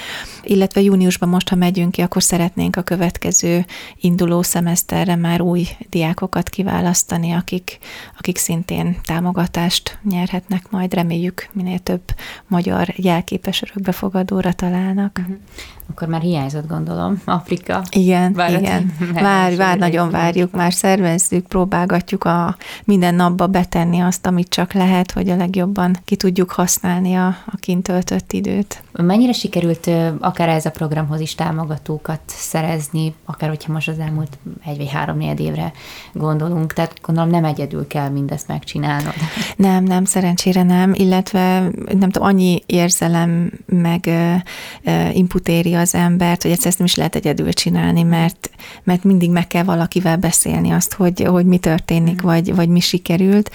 Illetve 0.42 0.80
júniusban 0.80 1.28
most, 1.28 1.48
ha 1.48 1.56
megyünk 1.56 1.92
ki, 1.92 2.00
akkor 2.00 2.22
szeretnénk 2.22 2.76
a 2.76 2.82
következő 2.82 3.64
induló 4.00 4.42
szemeszterre 4.42 5.16
már 5.16 5.40
új 5.40 5.66
diákokat 5.90 6.48
kiválasztani, 6.48 7.32
akik, 7.32 7.78
akik 8.18 8.38
szintén 8.38 8.96
támogatást 9.02 9.98
nyerhetnek 10.02 10.70
majd, 10.70 10.94
reméljük 10.94 11.48
minél 11.52 11.78
több 11.78 12.02
magyar 12.48 12.92
jelképes 12.96 13.62
örökbefogadóra 13.62 14.52
találnak. 14.52 15.18
Uh-huh. 15.20 15.36
Akkor 15.90 16.08
már 16.08 16.20
hiányzott, 16.20 16.68
gondolom, 16.68 17.22
Afrika. 17.24 17.82
Igen, 17.90 18.32
Várat, 18.32 18.60
igen. 18.60 18.94
Vár, 19.12 19.56
vár, 19.56 19.78
nagyon 19.78 20.10
várjuk, 20.10 20.52
már 20.52 20.72
szervezzük, 20.72 21.46
próbálgatjuk 21.46 22.24
a 22.24 22.56
minden 22.84 23.14
napba 23.14 23.46
betenni 23.46 24.00
azt, 24.00 24.26
amit 24.26 24.48
csak 24.48 24.72
lehet, 24.72 25.12
hogy 25.12 25.28
a 25.28 25.36
legjobban 25.36 25.96
ki 26.04 26.16
tudjuk 26.16 26.50
használni 26.50 27.14
a, 27.14 27.26
a 27.26 27.56
kint 27.60 27.82
töltött 27.82 28.32
időt. 28.32 28.82
Mennyire 28.92 29.32
sikerült 29.32 29.90
akár 30.20 30.48
ez 30.48 30.66
a 30.66 30.70
programhoz 30.70 31.20
is 31.20 31.34
támogatókat 31.34 32.20
szerezni, 32.26 33.14
akár 33.24 33.48
hogyha 33.48 33.72
most 33.72 33.88
az 33.88 33.98
elmúlt 33.98 34.38
egy 34.64 34.76
vagy 34.76 34.90
három 34.90 35.16
négy 35.16 35.40
évre 35.40 35.72
gondolunk, 36.12 36.72
tehát 36.72 36.98
gondolom 37.02 37.30
nem 37.30 37.44
egyedül 37.44 37.86
kell 37.86 38.08
mindezt 38.08 38.48
megcsinálnod. 38.48 39.14
Nem, 39.56 39.84
nem, 39.84 40.04
szerencsére 40.04 40.62
nem, 40.62 40.94
illetve 40.94 41.60
nem 41.98 42.10
tudom, 42.10 42.28
annyi 42.28 42.62
érzelem 42.66 43.52
meg 43.66 44.10
input 45.12 45.48
éri 45.48 45.74
az 45.80 45.94
embert, 45.94 46.42
hogy 46.42 46.50
ezt 46.50 46.78
nem 46.78 46.86
is 46.86 46.94
lehet 46.94 47.14
egyedül 47.14 47.52
csinálni, 47.52 48.02
mert, 48.02 48.50
mert 48.82 49.04
mindig 49.04 49.30
meg 49.30 49.46
kell 49.46 49.62
valakivel 49.62 50.16
beszélni 50.16 50.70
azt, 50.70 50.94
hogy, 50.94 51.22
hogy 51.22 51.46
mi 51.46 51.58
történik, 51.58 52.22
mm. 52.22 52.26
vagy, 52.26 52.54
vagy 52.54 52.68
mi 52.68 52.80
sikerült. 52.80 53.50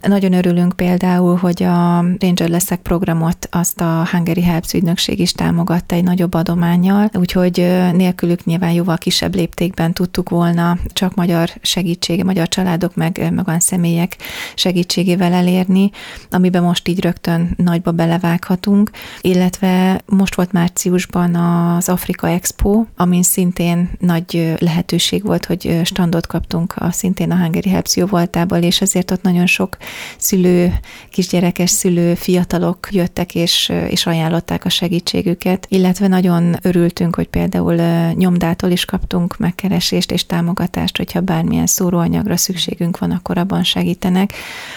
Nagyon 0.00 0.32
örülünk 0.32 0.72
például, 0.76 1.36
hogy 1.36 1.62
a 1.62 2.04
Ranger 2.18 2.48
Leszek 2.48 2.80
programot 2.80 3.48
azt 3.50 3.80
a 3.80 4.08
Hungary 4.10 4.42
Helps 4.42 4.72
ügynökség 4.72 5.18
is 5.18 5.32
támogatta 5.32 5.94
egy 5.94 6.04
nagyobb 6.04 6.34
adományjal, 6.34 7.10
úgyhogy 7.14 7.56
nélkülük 7.92 8.44
nyilván 8.44 8.70
jóval 8.70 8.98
kisebb 8.98 9.34
léptékben 9.34 9.92
tudtuk 9.92 10.28
volna 10.28 10.78
csak 10.92 11.14
magyar 11.14 11.50
segítsége, 11.62 12.24
magyar 12.24 12.48
családok 12.48 12.94
meg, 12.94 13.32
meg 13.34 13.46
olyan 13.46 13.60
személyek 13.60 14.16
segítségével 14.54 15.32
elérni, 15.32 15.90
amiben 16.30 16.62
most 16.62 16.88
így 16.88 17.00
rögtön 17.00 17.54
nagyba 17.56 17.90
belevághatunk, 17.90 18.90
illetve 19.20 20.00
most 20.06 20.34
volt 20.34 20.52
márciusban 20.52 21.34
az 21.34 21.88
Afrika 21.88 22.28
Expo, 22.28 22.84
amin 22.96 23.22
szintén 23.22 23.90
nagy 23.98 24.37
lehetőség 24.58 25.22
volt, 25.22 25.44
hogy 25.44 25.80
standot 25.84 26.26
kaptunk 26.26 26.74
a 26.76 26.92
szintén 26.92 27.30
a 27.30 27.36
Hungary 27.36 27.68
Helps 27.68 27.96
jó 27.96 28.06
voltából, 28.06 28.58
és 28.58 28.80
ezért 28.80 29.10
ott 29.10 29.22
nagyon 29.22 29.46
sok 29.46 29.76
szülő, 30.18 30.72
kisgyerekes 31.10 31.70
szülő, 31.70 32.14
fiatalok 32.14 32.88
jöttek 32.90 33.34
és, 33.34 33.72
és 33.88 34.06
ajánlották 34.06 34.64
a 34.64 34.68
segítségüket, 34.68 35.66
illetve 35.68 36.08
nagyon 36.08 36.56
örültünk, 36.62 37.14
hogy 37.14 37.28
például 37.28 37.74
nyomdától 38.12 38.70
is 38.70 38.84
kaptunk 38.84 39.36
megkeresést 39.36 40.12
és 40.12 40.26
támogatást, 40.26 40.96
hogyha 40.96 41.20
bármilyen 41.20 41.66
szóróanyagra 41.66 42.36
szükségünk 42.36 42.98
van, 42.98 43.10
akkor 43.10 43.38
abban 43.38 43.64
segítenek. 43.64 44.32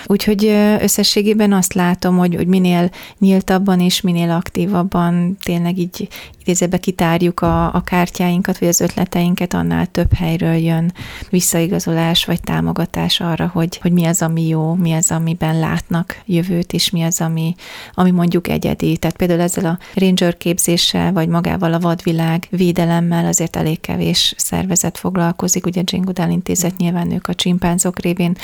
Úgyhogy 0.05 0.45
összességében 0.79 1.53
azt 1.53 1.73
látom, 1.73 2.17
hogy, 2.17 2.35
hogy 2.35 2.47
minél 2.47 2.89
nyíltabban 3.19 3.79
és 3.79 4.01
minél 4.01 4.29
aktívabban 4.31 5.37
tényleg 5.43 5.77
így 5.77 6.07
idézőbe 6.41 6.77
kitárjuk 6.77 7.41
a, 7.41 7.73
a 7.73 7.81
kártyáinkat, 7.81 8.57
vagy 8.57 8.67
az 8.67 8.81
ötleteinket, 8.81 9.50
annál 9.53 9.85
több 9.85 10.13
helyről 10.13 10.53
jön 10.53 10.93
visszaigazolás, 11.29 12.25
vagy 12.25 12.41
támogatás 12.41 13.19
arra, 13.19 13.49
hogy, 13.53 13.77
hogy 13.77 13.91
mi 13.91 14.05
az, 14.05 14.21
ami 14.21 14.47
jó, 14.47 14.73
mi 14.73 14.93
az, 14.93 15.11
amiben 15.11 15.59
látnak 15.59 16.21
jövőt, 16.25 16.73
és 16.73 16.89
mi 16.89 17.03
az, 17.03 17.21
ami, 17.21 17.55
ami 17.93 18.11
mondjuk 18.11 18.47
egyedi. 18.47 18.97
Tehát 18.97 19.17
például 19.17 19.41
ezzel 19.41 19.65
a 19.65 19.79
ranger 19.93 20.37
képzéssel, 20.37 21.13
vagy 21.13 21.27
magával 21.27 21.73
a 21.73 21.79
vadvilág 21.79 22.47
védelemmel 22.49 23.25
azért 23.25 23.55
elég 23.55 23.79
kevés 23.79 24.33
szervezet 24.37 24.97
foglalkozik. 24.97 25.65
Ugye 25.65 25.81
Jane 25.85 26.31
intézet 26.31 26.77
nyilván 26.77 27.11
ők 27.11 27.27
a 27.27 27.33
csimpánzok 27.33 27.99
révén 27.99 28.35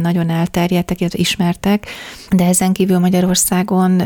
nagyon 0.00 0.30
elterjedtek, 0.30 1.00
illetve 1.00 1.18
ismertek, 1.18 1.86
de 2.30 2.44
ezen 2.44 2.72
kívül 2.72 2.98
Magyarországon 2.98 4.02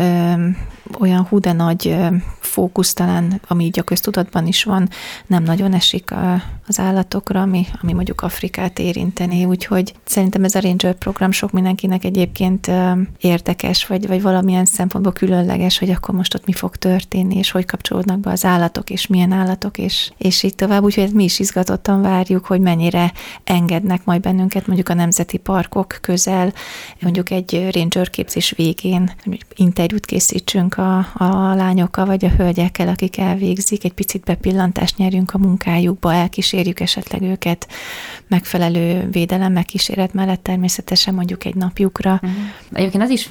olyan 0.99 1.25
hú 1.25 1.39
de 1.39 1.53
nagy 1.53 1.97
fókusz 2.41 2.93
talán, 2.93 3.41
ami 3.49 3.65
így 3.65 3.79
a 3.79 3.83
köztudatban 3.83 4.47
is 4.47 4.65
van, 4.65 4.89
nem 5.27 5.43
nagyon 5.43 5.73
esik 5.73 6.11
a, 6.11 6.43
az 6.67 6.79
állatokra, 6.79 7.41
ami, 7.41 7.67
ami 7.83 7.93
mondjuk 7.93 8.21
Afrikát 8.21 8.79
érinteni, 8.79 9.45
úgyhogy 9.45 9.95
szerintem 10.05 10.45
ez 10.45 10.55
a 10.55 10.61
Ranger 10.61 10.95
program 10.95 11.31
sok 11.31 11.53
mindenkinek 11.53 12.05
egyébként 12.05 12.71
érdekes, 13.21 13.87
vagy, 13.87 14.07
vagy 14.07 14.23
valamilyen 14.23 14.65
szempontból 14.65 15.13
különleges, 15.13 15.79
hogy 15.79 15.91
akkor 15.91 16.15
most 16.15 16.35
ott 16.35 16.47
mi 16.47 16.53
fog 16.53 16.77
történni, 16.77 17.37
és 17.37 17.51
hogy 17.51 17.65
kapcsolódnak 17.65 18.19
be 18.19 18.31
az 18.31 18.45
állatok, 18.45 18.91
és 18.91 19.07
milyen 19.07 19.33
állatok, 19.33 19.79
és, 19.79 20.11
és 20.19 20.43
így 20.43 20.55
tovább, 20.55 20.83
úgyhogy 20.83 21.13
mi 21.13 21.25
is 21.25 21.39
izgatottan 21.39 22.03
várjuk, 22.03 22.47
hogy 22.47 22.61
mennyire 22.61 23.13
engednek 23.45 24.05
majd 24.05 24.21
bennünket 24.21 24.67
mondjuk 24.67 24.89
a 24.89 24.95
nemzeti 24.95 25.37
parkok 25.37 25.99
közel, 26.01 26.53
mondjuk 27.01 27.31
egy 27.31 27.69
ranger 27.73 28.11
képzés 28.11 28.51
végén, 28.57 29.11
hogy 29.25 29.39
interjút 29.55 30.07
készítsünk 30.07 30.76
a, 30.79 30.99
a 31.15 31.55
lányokkal, 31.55 32.07
vagy 32.07 32.25
a 32.25 32.29
hölgyekkel, 32.29 32.89
akik 32.89 33.19
elvégzik, 33.19 33.85
egy 33.85 33.93
picit 33.93 34.25
bepillantást 34.25 34.97
nyerjünk 34.97 35.35
a 35.35 35.39
munkájukba, 35.39 36.13
elkísérjük 36.15 36.81
esetleg 36.81 37.23
őket 37.23 37.69
megfelelő 38.29 39.09
védelem, 39.11 39.53
megkíséret 39.53 40.15
mellett 40.15 40.43
természetesen 40.43 41.15
mondjuk 41.15 41.45
egy 41.45 41.55
napjukra. 41.55 42.13
Uh-huh. 42.13 42.31
Egyébként 42.73 43.03
az 43.03 43.11
is 43.11 43.29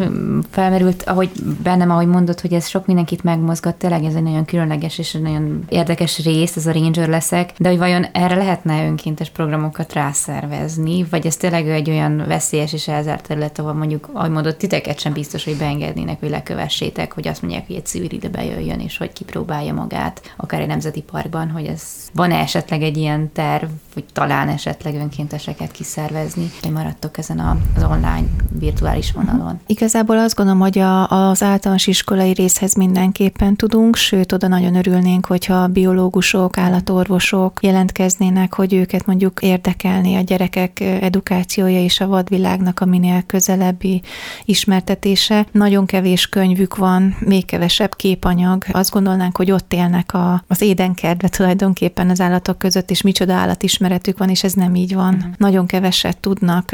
felmerült, 0.50 1.04
ahogy 1.04 1.30
bennem, 1.64 1.92
ahogy 1.92 2.08
mondod, 2.08 2.40
hogy 2.40 2.54
ez 2.54 2.68
sok 2.68 2.86
mindenkit 2.86 3.24
megmozgat, 3.24 3.76
tényleg 3.76 4.04
ez 4.04 4.16
egy 4.16 4.24
nagyon 4.24 4.46
különleges 4.46 4.98
és 4.98 5.14
egy 5.14 5.22
nagyon 5.22 5.64
érdekes 5.70 6.24
rész, 6.24 6.56
ez 6.56 6.66
a 6.66 6.72
Ranger 6.72 7.10
leszek, 7.10 7.52
de 7.58 7.70
hogy 7.70 7.78
vajon 7.78 8.06
erre 8.12 8.36
lehetne 8.36 8.86
önkéntes 8.86 9.30
programokat 9.30 9.94
rászervezni, 9.94 11.06
vagy 11.10 11.26
ez 11.26 11.38
tényleg 11.38 11.68
egy 11.68 11.90
olyan 11.90 12.24
veszélyes 12.28 12.74
és 12.74 12.88
elzárt 12.88 13.28
terület, 13.28 13.60
ahol 13.60 13.74
mondjuk, 13.74 14.10
ahogy 14.14 14.30
mondod, 14.32 14.56
titeket 14.56 15.00
sem 15.00 15.14
biztos, 15.14 15.44
hogy 15.44 15.58
beengednének, 15.58 16.20
hogy 16.20 16.30
lekövessétek, 16.30 17.14
hogy 17.14 17.28
azt 17.36 17.43
mondják, 17.43 17.67
hogy 17.67 17.76
egy 17.76 17.86
civil 17.86 18.12
ide 18.12 18.30
bejöjjön, 18.30 18.80
és 18.80 18.98
hogy 18.98 19.13
kipróbálja 19.13 19.74
magát, 19.74 20.34
akár 20.38 20.62
egy 20.62 20.67
nemzeti 20.67 21.02
parkban, 21.02 21.50
hogy 21.50 21.65
ez 21.65 21.82
van-e 22.13 22.36
esetleg 22.36 22.82
egy 22.82 22.98
ilyen 22.98 23.32
terv, 23.34 23.69
hogy 23.93 24.04
talán 24.13 24.50
esetleg 24.50 24.95
önkénteseket 24.95 25.71
kiszervezni, 25.71 26.52
hogy 26.62 26.71
maradtok 26.71 27.17
ezen 27.17 27.39
az 27.76 27.84
online 27.84 28.26
virtuális 28.60 29.12
vonalon? 29.12 29.60
Igazából 29.65 30.17
azt 30.17 30.36
gondolom, 30.36 30.60
hogy 30.60 30.80
a, 30.80 31.10
az 31.30 31.43
általános 31.43 31.88
iskolai 31.88 32.32
részhez 32.34 32.76
mindenképpen 32.76 33.56
tudunk, 33.56 33.95
sőt, 33.95 34.32
oda 34.32 34.48
nagyon 34.48 34.76
örülnénk, 34.76 35.26
hogyha 35.26 35.67
biológusok, 35.67 36.58
állatorvosok 36.58 37.60
jelentkeznének, 37.62 38.54
hogy 38.54 38.74
őket 38.74 39.06
mondjuk 39.06 39.41
érdekelni 39.41 40.15
a 40.15 40.21
gyerekek 40.21 40.80
edukációja 40.80 41.80
és 41.84 42.00
a 42.00 42.08
vadvilágnak 42.08 42.80
a 42.80 42.86
minél 42.86 43.24
közelebbi 43.26 44.02
ismertetése. 44.45 45.45
Nagyon 45.52 45.86
kevés 45.86 46.30
könyvük 46.30 46.76
van, 46.76 47.15
még 47.26 47.46
kevesebb 47.46 47.96
képanyag. 47.96 48.64
Azt 48.72 48.92
gondolnánk, 48.92 49.38
hogy 49.38 49.52
ott 49.52 49.74
élnek 49.74 50.14
a, 50.14 50.44
az 50.48 50.62
édenkertbe 50.62 51.28
tulajdonképpen 51.28 52.10
az 52.10 52.22
állatok 52.22 52.58
között, 52.58 52.92
és 52.92 53.02
micsoda 53.02 53.34
állatismeretük 53.34 54.18
van, 54.18 54.30
és 54.30 54.44
ez 54.44 54.54
nem 54.54 54.76
így 54.76 54.94
van. 54.96 55.14
Uh-huh. 55.14 55.34
Nagyon 55.38 55.66
keveset 55.66 56.18
tudnak 56.18 56.72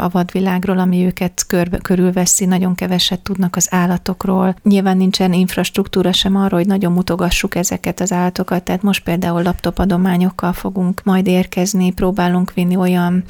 a 0.00 0.08
vadvilágról, 0.08 0.78
ami 0.78 1.04
őket 1.04 1.44
körbe, 1.46 1.78
körülveszi, 1.78 2.44
nagyon 2.44 2.74
keveset 2.74 3.20
tudnak 3.20 3.56
az 3.56 3.68
állatokról. 3.70 4.56
Nyilván 4.62 4.96
nincsen 4.96 5.32
infrastruktúra 5.32 6.12
sem 6.12 6.36
arra, 6.36 6.56
hogy 6.56 6.66
nagyon 6.66 6.92
mutogassuk 6.92 7.54
ezeket 7.54 8.00
az 8.00 8.12
állatokat, 8.12 8.62
tehát 8.62 8.82
most 8.82 9.02
például 9.02 9.42
laptop 9.42 9.78
adományokkal 9.78 10.52
fogunk 10.52 11.00
majd 11.04 11.26
érkezni, 11.26 11.90
próbálunk 11.90 12.52
vinni 12.52 12.76
olyan 12.76 13.24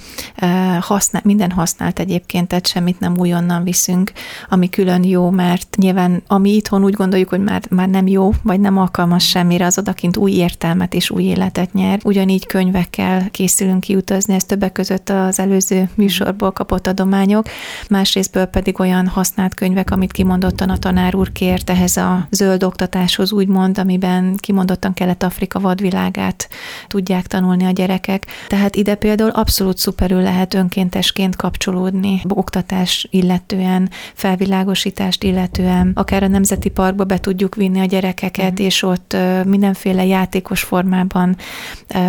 használ, 0.81 1.23
minden 1.25 1.51
használt 1.51 1.99
egyébként, 1.99 2.49
tehát 2.49 2.67
semmit 2.67 3.01
nem 3.01 3.19
újonnan 3.19 3.63
viszünk, 3.65 4.13
ami 4.49 4.69
külön 4.69 5.05
jó, 5.05 5.31
mert 5.31 5.77
nyilván 5.77 6.23
ami 6.27 6.51
itthon 6.65 6.85
úgy 6.85 6.95
gondoljuk, 6.95 7.29
hogy 7.29 7.43
már, 7.43 7.63
már 7.71 7.89
nem 7.89 8.07
jó, 8.07 8.33
vagy 8.43 8.61
nem 8.61 8.79
alkalmas 8.79 9.29
semmire, 9.29 9.67
az 9.67 9.79
odakint 9.79 10.17
új 10.17 10.33
értelmet 10.33 10.95
és 10.95 11.11
új 11.11 11.23
életet 11.23 11.73
nyer. 11.73 12.01
Ugyanígy 12.05 12.47
könyvekkel 12.47 13.31
készülünk 13.31 13.81
kiutazni, 13.81 14.35
ez 14.35 14.45
többek 14.45 14.73
között 14.73 15.09
az 15.09 15.39
előző 15.39 15.89
műsorból 15.95 16.53
kapott 16.53 16.87
adományok, 16.87 17.47
másrésztből 17.89 18.45
pedig 18.45 18.81
olyan 18.81 19.07
használt 19.07 19.55
könyvek, 19.55 19.91
amit 19.91 20.13
kimondottan 20.13 20.71
a 20.71 20.79
tanár 20.79 21.15
úr 21.15 21.33
kért 21.33 21.71
ehhez 21.71 21.97
a 21.97 22.27
zöld 22.31 22.63
oktatáshoz, 22.63 23.33
úgymond, 23.33 23.79
amiben 23.79 24.37
kimondottan 24.37 24.95
Kelet-Afrika 24.95 25.61
vadvilágát 25.61 26.49
tudják 26.89 27.27
tanulni 27.27 27.65
a 27.65 27.71
gyerekek. 27.71 28.27
Tehát 28.49 28.77
ide 28.77 28.95
például 28.95 29.31
abszolút 29.31 29.79
szuperül 29.79 30.23
lehet 30.23 30.55
önkéntesként 30.55 31.37
kapcsolódni, 31.37 32.23
oktatás 32.29 33.09
illetően, 33.11 33.91
felvilágosítást 34.15 35.23
illetően, 35.23 35.91
akár 35.95 36.23
a 36.23 36.29
Nemzeti 36.55 36.81
Parkba 36.81 37.05
be 37.05 37.19
tudjuk 37.19 37.55
vinni 37.55 37.81
a 37.81 37.85
gyerekeket, 37.85 38.61
mm. 38.61 38.65
és 38.65 38.83
ott 38.83 39.17
mindenféle 39.45 40.07
játékos 40.07 40.61
formában 40.61 41.37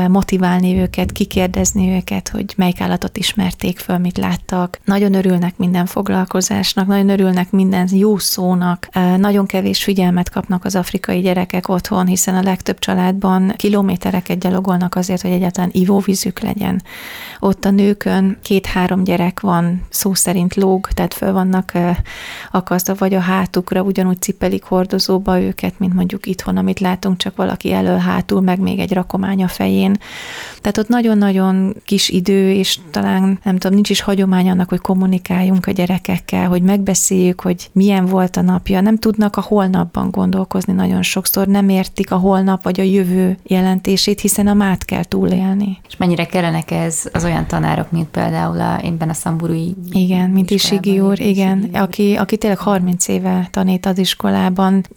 motiválni 0.08 0.80
őket, 0.80 1.12
kikérdezni 1.12 1.90
őket, 1.96 2.28
hogy 2.28 2.54
melyik 2.58 2.82
állatot 2.82 3.18
ismerték 3.18 3.80
föl, 3.80 3.98
mit 3.98 4.18
láttak. 4.18 4.80
Nagyon 4.84 5.14
örülnek 5.14 5.58
minden 5.58 5.86
foglalkozásnak, 5.86 6.88
nagyon 6.88 7.10
örülnek 7.10 7.52
minden 7.52 7.90
jó 7.92 8.18
szónak. 8.18 8.90
Nagyon 9.18 9.46
kevés 9.46 9.84
figyelmet 9.84 10.30
kapnak 10.30 10.66
az 10.66 10.76
afrikai 10.76 11.20
gyerekek 11.22 11.70
otthon, 11.70 12.06
hiszen 12.06 12.36
a 12.36 12.42
legtöbb 12.42 12.80
családban 12.80 13.54
kilométereket 13.56 14.40
gyalogolnak 14.40 14.96
azért, 14.96 15.22
hogy 15.22 15.32
egyáltalán 15.32 15.70
ivóvízük 15.74 16.40
legyen. 16.40 16.82
Ott 17.40 17.66
a 17.66 17.70
nőkön 17.70 18.38
két-három 18.42 19.04
gyerek 19.04 19.40
van, 19.40 19.82
szó 19.90 20.14
szerint 20.14 20.56
lóg, 20.56 20.88
tehát 20.88 21.14
föl 21.14 21.34
vannak 21.34 21.72
akasztva, 22.52 22.96
vagy 22.98 23.14
a 23.14 23.20
hátukra 23.20 23.82
ugyanúgy 23.82 24.20
cipelik 24.36 24.64
hordozóba 24.64 25.42
őket, 25.42 25.80
mint 25.80 25.94
mondjuk 25.94 26.26
itthon, 26.26 26.58
amit 26.58 26.80
látunk, 26.80 27.18
csak 27.18 27.36
valaki 27.36 27.72
elől 27.72 27.98
hátul, 27.98 28.42
meg 28.42 28.60
még 28.60 28.80
egy 28.80 28.94
rakomány 28.94 29.44
a 29.44 29.48
fej 29.48 29.66
fején. 29.66 29.98
Tehát 30.62 30.78
ott 30.78 30.88
nagyon-nagyon 30.88 31.76
kis 31.86 32.10
idő, 32.10 32.52
és 32.52 32.80
talán 32.92 33.40
nem 33.44 33.58
tudom, 33.58 33.74
nincs 33.74 33.90
is 33.90 34.02
hagyomány 34.02 34.50
annak, 34.50 34.70
hogy 34.70 34.80
kommunikáljunk 34.80 35.68
a 35.68 35.72
gyerekekkel, 35.72 36.48
hogy 36.48 36.62
megbeszéljük, 36.62 37.42
hogy 37.42 37.70
milyen 37.72 38.06
volt 38.06 38.38
a 38.38 38.42
napja. 38.42 38.82
Nem 38.82 38.98
tudnak 38.98 39.36
a 39.36 39.42
holnapban 39.42 40.12
gondolkozni 40.12 40.74
nagyon 40.74 41.02
sokszor, 41.02 41.48
nem 41.48 41.70
értik 41.70 42.12
a 42.12 42.16
holnap 42.16 42.64
vagy 42.64 42.80
a 42.80 42.84
jövő 42.84 43.38
jelentését, 43.44 44.20
hiszen 44.20 44.48
a 44.48 44.54
mát 44.54 44.86
kell 44.86 45.04
túlélni. 45.04 45.78
És 45.88 45.98
mennyire 45.98 46.26
kellenek 46.26 46.72
ez 46.72 47.10
az 47.14 47.24
olyan 47.24 47.48
tanárok, 47.48 47.92
mint 47.92 48.08
például 48.08 48.60
a, 48.60 48.80
énben 48.84 49.10
a 49.10 49.14
szamburui 49.14 49.76
Igen, 49.92 50.30
mint 50.30 50.52
Isigi 50.52 51.00
úr, 51.00 51.20
igen, 51.20 51.70
aki, 51.74 52.16
aki 52.16 52.38
tényleg 52.38 52.60
30 52.60 53.08
éve 53.08 53.48
tanít 53.52 53.86
az 53.86 53.98
iskolában, 53.98 54.24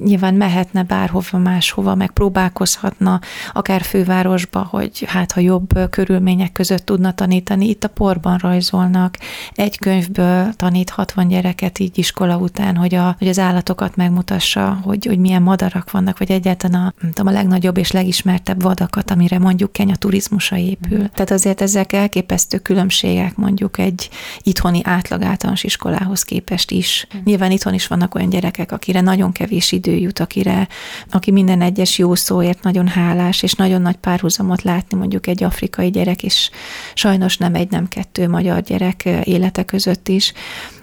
nyilván 0.05 0.35
mehetne 0.35 0.83
bárhova 0.83 1.39
máshova, 1.39 1.95
meg 1.95 2.11
próbálkozhatna, 2.11 3.21
akár 3.53 3.83
fővárosba, 3.83 4.67
hogy 4.71 5.05
hát 5.07 5.33
ha 5.33 5.41
jobb 5.41 5.91
körülmények 5.91 6.53
között 6.53 6.85
tudna 6.85 7.13
tanítani. 7.13 7.69
Itt 7.69 7.85
a 7.85 7.89
porban 7.89 8.37
rajzolnak, 8.37 9.17
egy 9.55 9.79
könyvből 9.79 10.53
tanít 10.55 10.91
60 10.91 11.29
gyereket 11.29 11.79
így 11.79 11.99
iskola 11.99 12.37
után, 12.37 12.77
hogy, 12.77 12.95
a, 12.95 13.15
hogy 13.19 13.29
az 13.29 13.39
állatokat 13.39 13.97
megmutassa, 13.97 14.79
hogy, 14.83 15.07
hogy 15.07 15.19
milyen 15.19 15.43
madarak 15.43 15.91
vannak, 15.91 16.19
vagy 16.19 16.31
egyáltalán 16.31 16.87
a, 16.87 16.93
nem 17.01 17.13
tudom, 17.13 17.33
a 17.33 17.37
legnagyobb 17.37 17.77
és 17.77 17.91
legismertebb 17.91 18.63
vadakat, 18.63 19.11
amire 19.11 19.39
mondjuk 19.39 19.73
Kenya 19.73 19.97
turizmusa 19.97 20.57
épül. 20.57 20.99
Mm. 20.99 21.05
Tehát 21.13 21.31
azért 21.31 21.61
ezek 21.61 21.93
elképesztő 21.93 22.59
különbségek 22.59 23.37
mondjuk 23.37 23.79
egy 23.79 24.09
itthoni 24.43 24.81
átlag 24.85 25.23
általános 25.23 25.65
iskolához 25.65 26.23
képest 26.23 26.71
is. 26.71 27.07
Mm. 27.17 27.21
Nyilván 27.25 27.51
itthon 27.51 27.75
is 27.75 27.87
vannak 27.87 28.15
olyan 28.15 28.29
gyerekek, 28.29 28.73
akire 28.73 29.01
nagyon 29.19 29.33
kevés 29.33 29.73
idő 29.73 29.95
jut, 29.95 30.19
akire, 30.19 30.69
aki 31.11 31.31
minden 31.31 31.61
egyes 31.61 31.99
jó 31.99 32.15
szóért 32.15 32.63
nagyon 32.63 32.89
hálás, 32.89 33.43
és 33.43 33.53
nagyon 33.53 33.83
nagy 33.83 33.97
párhuzamot 33.97 34.63
látni 34.63 34.99
mondjuk 34.99 35.27
egy 35.27 35.45
afrikai 35.45 35.91
gyerek, 35.91 36.23
és 36.23 36.51
sajnos 36.95 37.37
nem 37.37 37.55
egy, 37.55 37.71
nem 37.71 37.89
kettő 37.89 38.29
magyar 38.29 38.61
gyerek 38.61 39.05
élete 39.25 39.65
között 39.65 40.09
is 40.09 40.33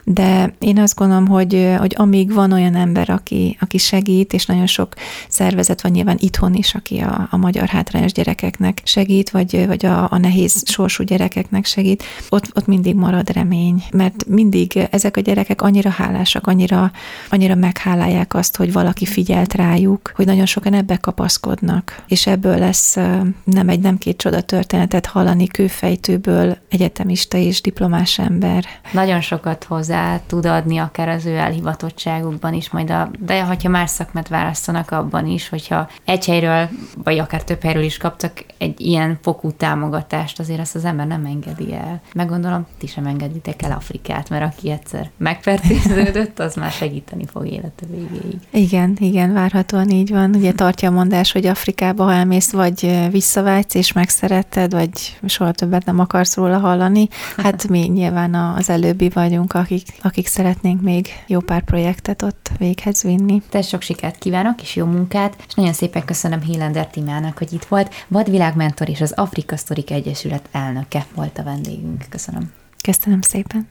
de 0.08 0.54
én 0.60 0.80
azt 0.80 0.96
gondolom, 0.96 1.28
hogy, 1.28 1.76
hogy 1.78 1.94
amíg 1.98 2.34
van 2.34 2.52
olyan 2.52 2.76
ember, 2.76 3.10
aki, 3.10 3.58
aki 3.60 3.78
segít, 3.78 4.34
és 4.34 4.46
nagyon 4.46 4.66
sok 4.66 4.94
szervezet 5.28 5.82
van 5.82 5.92
nyilván 5.92 6.18
itthon 6.20 6.54
is, 6.54 6.76
aki 6.76 7.00
a, 7.00 7.28
a 7.32 7.38
magyar 7.38 7.68
hátrányos 7.68 8.12
gyerekeknek 8.12 8.82
segít, 8.84 9.30
vagy, 9.30 9.68
vagy 9.68 9.86
a, 9.86 10.12
a 10.12 10.18
nehéz 10.18 10.64
sorsú 10.66 11.04
gyerekeknek 11.04 11.66
segít, 11.66 12.04
ott, 12.30 12.58
ott 12.58 12.66
mindig 12.66 12.96
marad 12.96 13.30
remény, 13.30 13.84
mert 13.92 14.26
mindig 14.28 14.88
ezek 14.92 15.18
a 15.18 15.22
gyerekek 15.22 15.62
annyira 15.62 15.90
hálásak, 15.90 16.48
annyira, 16.48 16.92
annyira 17.30 17.56
meghálálják 17.56 18.34
azt, 18.34 18.56
hogy 18.56 18.72
valaki 18.72 19.06
figyelt 19.06 19.54
rájuk, 19.54 20.12
hogy 20.16 20.26
nagyon 20.26 20.46
sokan 20.46 20.74
ebbe 20.74 20.98
kapaszkodnak, 20.98 22.04
és 22.08 22.28
ebből 22.28 22.58
lesz 22.58 22.96
nem 23.44 23.70
egy, 23.70 23.80
nem 23.80 23.98
két 23.98 24.18
csoda 24.18 24.42
történetet 24.42 25.06
hallani 25.06 25.48
kőfejtőből 25.48 26.58
egyetemista 26.70 27.38
és 27.38 27.62
diplomás 27.62 28.20
ember. 28.20 28.66
Nagyon 28.92 29.22
sokat 29.22 29.64
hozzá 29.64 29.95
hozzá 29.96 30.20
tud 30.28 30.46
adni 30.46 30.78
akár 30.78 31.10
az 31.10 31.26
ő 31.26 31.36
elhivatottságukban 31.36 32.54
is, 32.54 32.70
majd 32.70 32.90
a, 32.90 33.10
de 33.20 33.44
hogyha 33.44 33.70
más 33.70 33.90
szakmát 33.90 34.28
választanak 34.28 34.92
abban 34.92 35.28
is, 35.28 35.50
hogyha 35.50 35.90
egy 36.06 36.26
helyről, 36.26 36.70
vagy 37.04 37.18
akár 37.18 37.44
több 37.44 37.62
helyről 37.62 37.84
is 37.84 37.98
kaptak 37.98 38.46
egy 38.58 38.82
ilyen 38.82 39.20
fokú 39.22 39.52
támogatást, 39.52 40.40
azért 40.40 40.60
ezt 40.60 40.76
az 40.76 40.86
ember 40.86 41.08
nem 41.08 41.26
engedi 41.26 41.74
el. 41.74 42.02
Meggondolom, 42.14 42.66
ti 42.78 42.88
sem 42.88 43.06
engeditek 43.06 43.62
el 43.62 43.72
Afrikát, 43.72 44.30
mert 44.30 44.44
aki 44.44 44.72
egyszer 44.72 45.10
megfertőződött, 45.18 46.40
az 46.40 46.56
már 46.56 46.72
segíteni 46.72 47.26
fog 47.26 47.46
élete 47.48 47.86
végéig. 47.90 48.40
Igen, 48.50 48.98
igen, 49.00 49.34
várhatóan 49.34 49.90
így 49.90 50.10
van. 50.10 50.36
Ugye 50.36 50.52
tartja 50.52 50.90
a 50.90 50.94
mondás, 50.94 51.32
hogy 51.32 51.46
Afrikába, 51.46 52.04
ha 52.04 52.14
elmész, 52.14 52.52
vagy 52.52 53.08
visszavágysz 53.12 53.74
és 53.74 53.92
megszeretted, 53.92 54.72
vagy 54.72 55.20
soha 55.26 55.52
többet 55.52 55.86
nem 55.86 56.00
akarsz 56.00 56.36
róla 56.36 56.58
hallani. 56.58 57.08
Hát 57.38 57.68
mi 57.68 57.80
nyilván 57.80 58.34
az 58.34 58.70
előbbi 58.70 59.10
vagyunk, 59.10 59.54
akik 59.54 59.85
akik, 59.90 60.06
akik 60.06 60.28
szeretnénk 60.28 60.82
még 60.82 61.08
jó 61.28 61.40
pár 61.40 61.64
projektet 61.64 62.22
ott 62.22 62.52
véghez 62.58 63.04
vinni. 63.04 63.42
Te 63.50 63.62
sok 63.62 63.82
sikert 63.82 64.18
kívánok, 64.18 64.62
és 64.62 64.76
jó 64.76 64.86
munkát, 64.86 65.44
és 65.48 65.54
nagyon 65.54 65.74
szépen 65.74 66.06
köszönöm 66.06 66.42
Hélender 66.42 66.88
Timának, 66.88 67.38
hogy 67.38 67.54
itt 67.54 67.66
volt. 67.66 67.94
Vadvilágmentor 68.08 68.90
és 68.90 69.02
az 69.02 69.12
Afrika 69.12 69.58
Sztorik 69.58 69.92
Egyesület 69.92 70.50
elnöke 70.52 71.06
volt 71.16 71.38
a 71.38 71.44
vendégünk. 71.44 72.06
Köszönöm. 72.10 72.52
Köszönöm 72.84 73.22
szépen. 73.22 73.68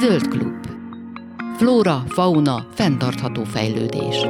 Zöld 0.00 0.28
Klub. 0.28 0.66
Flóra, 1.56 2.04
fauna, 2.08 2.66
fenntartható 2.74 3.44
fejlődés. 3.44 4.26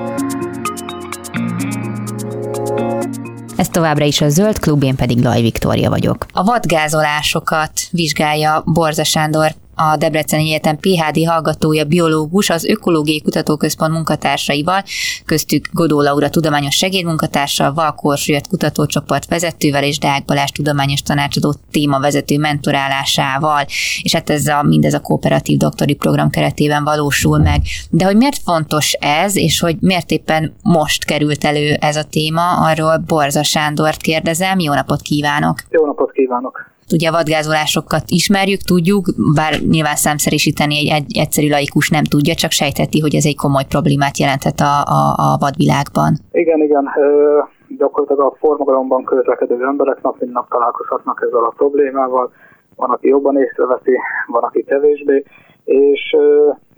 Ez 3.56 3.68
továbbra 3.68 4.04
is 4.04 4.20
a 4.20 4.28
Zöld 4.28 4.58
Klub, 4.58 4.82
én 4.82 4.96
pedig 4.96 5.22
Laj 5.22 5.40
Viktória 5.40 5.90
vagyok. 5.90 6.26
A 6.32 6.44
vadgázolásokat 6.44 7.72
vizsgálja 7.90 8.62
Borza 8.66 9.04
Sándor 9.04 9.54
a 9.76 9.96
Debreceni 9.96 10.42
Egyetem 10.42 10.78
PHD 10.78 11.24
hallgatója, 11.26 11.84
biológus, 11.84 12.50
az 12.50 12.64
Ökológiai 12.64 13.22
Kutatóközpont 13.22 13.92
munkatársaival, 13.92 14.82
köztük 15.24 15.68
Godó 15.72 16.00
Laura 16.00 16.28
tudományos 16.28 16.74
segédmunkatársa, 16.74 17.72
Valkors 17.72 18.28
jött 18.28 18.48
kutatócsoport 18.48 19.28
vezetővel 19.28 19.84
és 19.84 19.98
Deák 19.98 20.24
Balázs 20.24 20.50
tudományos 20.50 21.02
tanácsadó 21.02 21.54
témavezető 21.70 22.38
mentorálásával, 22.38 23.64
és 24.02 24.12
hát 24.12 24.30
ez 24.30 24.46
a, 24.46 24.62
mindez 24.62 24.94
a 24.94 25.00
kooperatív 25.00 25.56
doktori 25.58 25.94
program 25.94 26.30
keretében 26.30 26.84
valósul 26.84 27.38
meg. 27.38 27.60
De 27.90 28.04
hogy 28.04 28.16
miért 28.16 28.38
fontos 28.44 28.92
ez, 28.92 29.36
és 29.36 29.60
hogy 29.60 29.76
miért 29.80 30.10
éppen 30.10 30.54
most 30.62 31.04
került 31.04 31.44
elő 31.44 31.72
ez 31.80 31.96
a 31.96 32.02
téma, 32.02 32.68
arról 32.68 32.96
Borza 32.96 33.42
Sándort 33.42 34.00
kérdezem. 34.00 34.58
Jó 34.58 34.74
napot 34.74 35.02
kívánok! 35.02 35.62
Jó 35.70 35.86
napot 35.86 36.12
kívánok! 36.12 36.74
Ugye 36.92 37.08
a 37.08 37.12
vadgázolásokat 37.12 38.04
ismerjük, 38.06 38.60
tudjuk, 38.60 39.04
bár 39.34 39.52
nyilván 39.74 39.96
számszerűsíteni 39.96 40.76
egy, 40.78 40.90
egy 40.98 41.18
egyszerű 41.18 41.48
laikus 41.48 41.90
nem 41.90 42.04
tudja, 42.04 42.34
csak 42.34 42.50
sejteti, 42.50 43.00
hogy 43.00 43.14
ez 43.14 43.24
egy 43.24 43.36
komoly 43.36 43.66
problémát 43.68 44.18
jelenthet 44.18 44.60
a, 44.60 44.74
a, 44.98 45.00
a 45.26 45.36
vadvilágban. 45.40 46.12
Igen, 46.32 46.60
igen. 46.62 46.84
Ö, 46.98 47.38
gyakorlatilag 47.78 48.32
a 48.32 48.36
formagalomban 48.38 49.04
közlekedő 49.04 49.64
emberek 49.66 50.02
nap 50.02 50.20
mint 50.20 50.32
nap 50.32 50.48
találkozhatnak 50.48 51.24
ezzel 51.26 51.44
a 51.44 51.54
problémával. 51.56 52.32
Van, 52.76 52.90
aki 52.90 53.08
jobban 53.08 53.36
észreveszi, 53.38 53.96
van, 54.26 54.42
aki 54.42 54.64
kevésbé, 54.64 55.24
és 55.64 56.16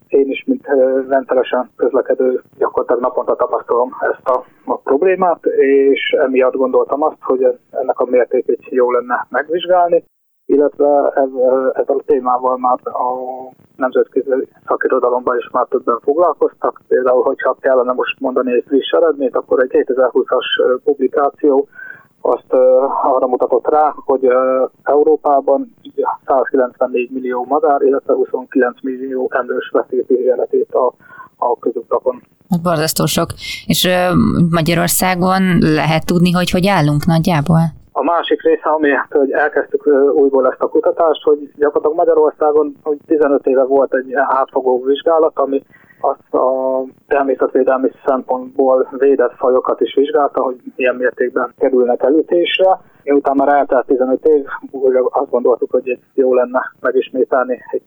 én 0.08 0.30
is, 0.30 0.44
mint 0.46 0.66
rendszeresen 1.08 1.70
közlekedő, 1.76 2.42
gyakorlatilag 2.58 3.00
naponta 3.02 3.36
tapasztalom 3.36 3.90
ezt 4.00 4.28
a, 4.28 4.44
a 4.64 4.76
problémát, 4.76 5.44
és 5.56 6.10
emiatt 6.10 6.54
gondoltam 6.54 7.02
azt, 7.02 7.20
hogy 7.20 7.58
ennek 7.70 7.98
a 7.98 8.04
mértékét 8.04 8.68
jó 8.70 8.90
lenne 8.90 9.26
megvizsgálni, 9.30 10.04
illetve 10.46 11.12
ez, 11.14 11.28
a 11.86 12.02
témával 12.06 12.58
már 12.58 12.78
a 12.82 13.08
nemzetközi 13.76 14.48
szakirodalomban 14.66 15.36
is 15.36 15.48
már 15.52 15.66
többen 15.68 15.98
foglalkoztak. 16.02 16.80
Például, 16.88 17.22
hogyha 17.22 17.56
kellene 17.60 17.92
most 17.92 18.20
mondani 18.20 18.52
egy 18.52 18.64
friss 18.66 18.90
eredményt, 18.90 19.36
akkor 19.36 19.60
egy 19.60 19.70
2020-as 19.86 20.80
publikáció 20.84 21.68
azt 22.20 22.52
arra 23.02 23.26
mutatott 23.26 23.68
rá, 23.68 23.94
hogy 24.04 24.28
Európában 24.82 25.74
194 26.26 27.10
millió 27.10 27.44
madár, 27.48 27.82
illetve 27.82 28.14
29 28.14 28.82
millió 28.82 29.30
emlős 29.32 29.70
veszélyt 29.72 30.10
életét 30.10 30.74
a, 30.74 30.94
a 31.36 31.58
közutakon. 31.58 32.22
Hát 32.48 32.62
borzasztó 32.62 33.06
sok. 33.06 33.28
És 33.66 33.88
Magyarországon 34.50 35.42
lehet 35.60 36.06
tudni, 36.06 36.32
hogy 36.32 36.50
hogy 36.50 36.66
állunk 36.66 37.06
nagyjából? 37.06 37.60
A 37.92 38.02
másik 38.02 38.42
része, 38.42 38.68
ami 38.68 38.90
hogy 39.10 39.30
elkezdtük 39.30 39.86
újból 40.14 40.46
ezt 40.50 40.60
a 40.60 40.68
kutatást, 40.68 41.22
hogy 41.22 41.38
gyakorlatilag 41.56 41.96
Magyarországon 41.96 42.76
hogy 42.82 42.98
15 43.06 43.46
éve 43.46 43.64
volt 43.64 43.94
egy 43.94 44.12
átfogó 44.14 44.82
vizsgálat, 44.84 45.32
ami 45.34 45.62
azt 46.00 46.34
a 46.34 46.82
természetvédelmi 47.06 47.90
szempontból 48.06 48.88
védett 48.90 49.34
fajokat 49.36 49.80
is 49.80 49.94
vizsgálta, 49.94 50.42
hogy 50.42 50.56
milyen 50.76 50.94
mértékben 50.94 51.52
kerülnek 51.58 52.02
elütésre. 52.02 52.80
Miután 53.02 53.36
már 53.36 53.48
eltelt 53.48 53.86
15 53.86 54.24
év, 54.24 54.44
azt 55.08 55.30
gondoltuk, 55.30 55.70
hogy 55.70 55.98
jó 56.14 56.34
lenne 56.34 56.72
megismételni 56.80 57.58
egy 57.70 57.82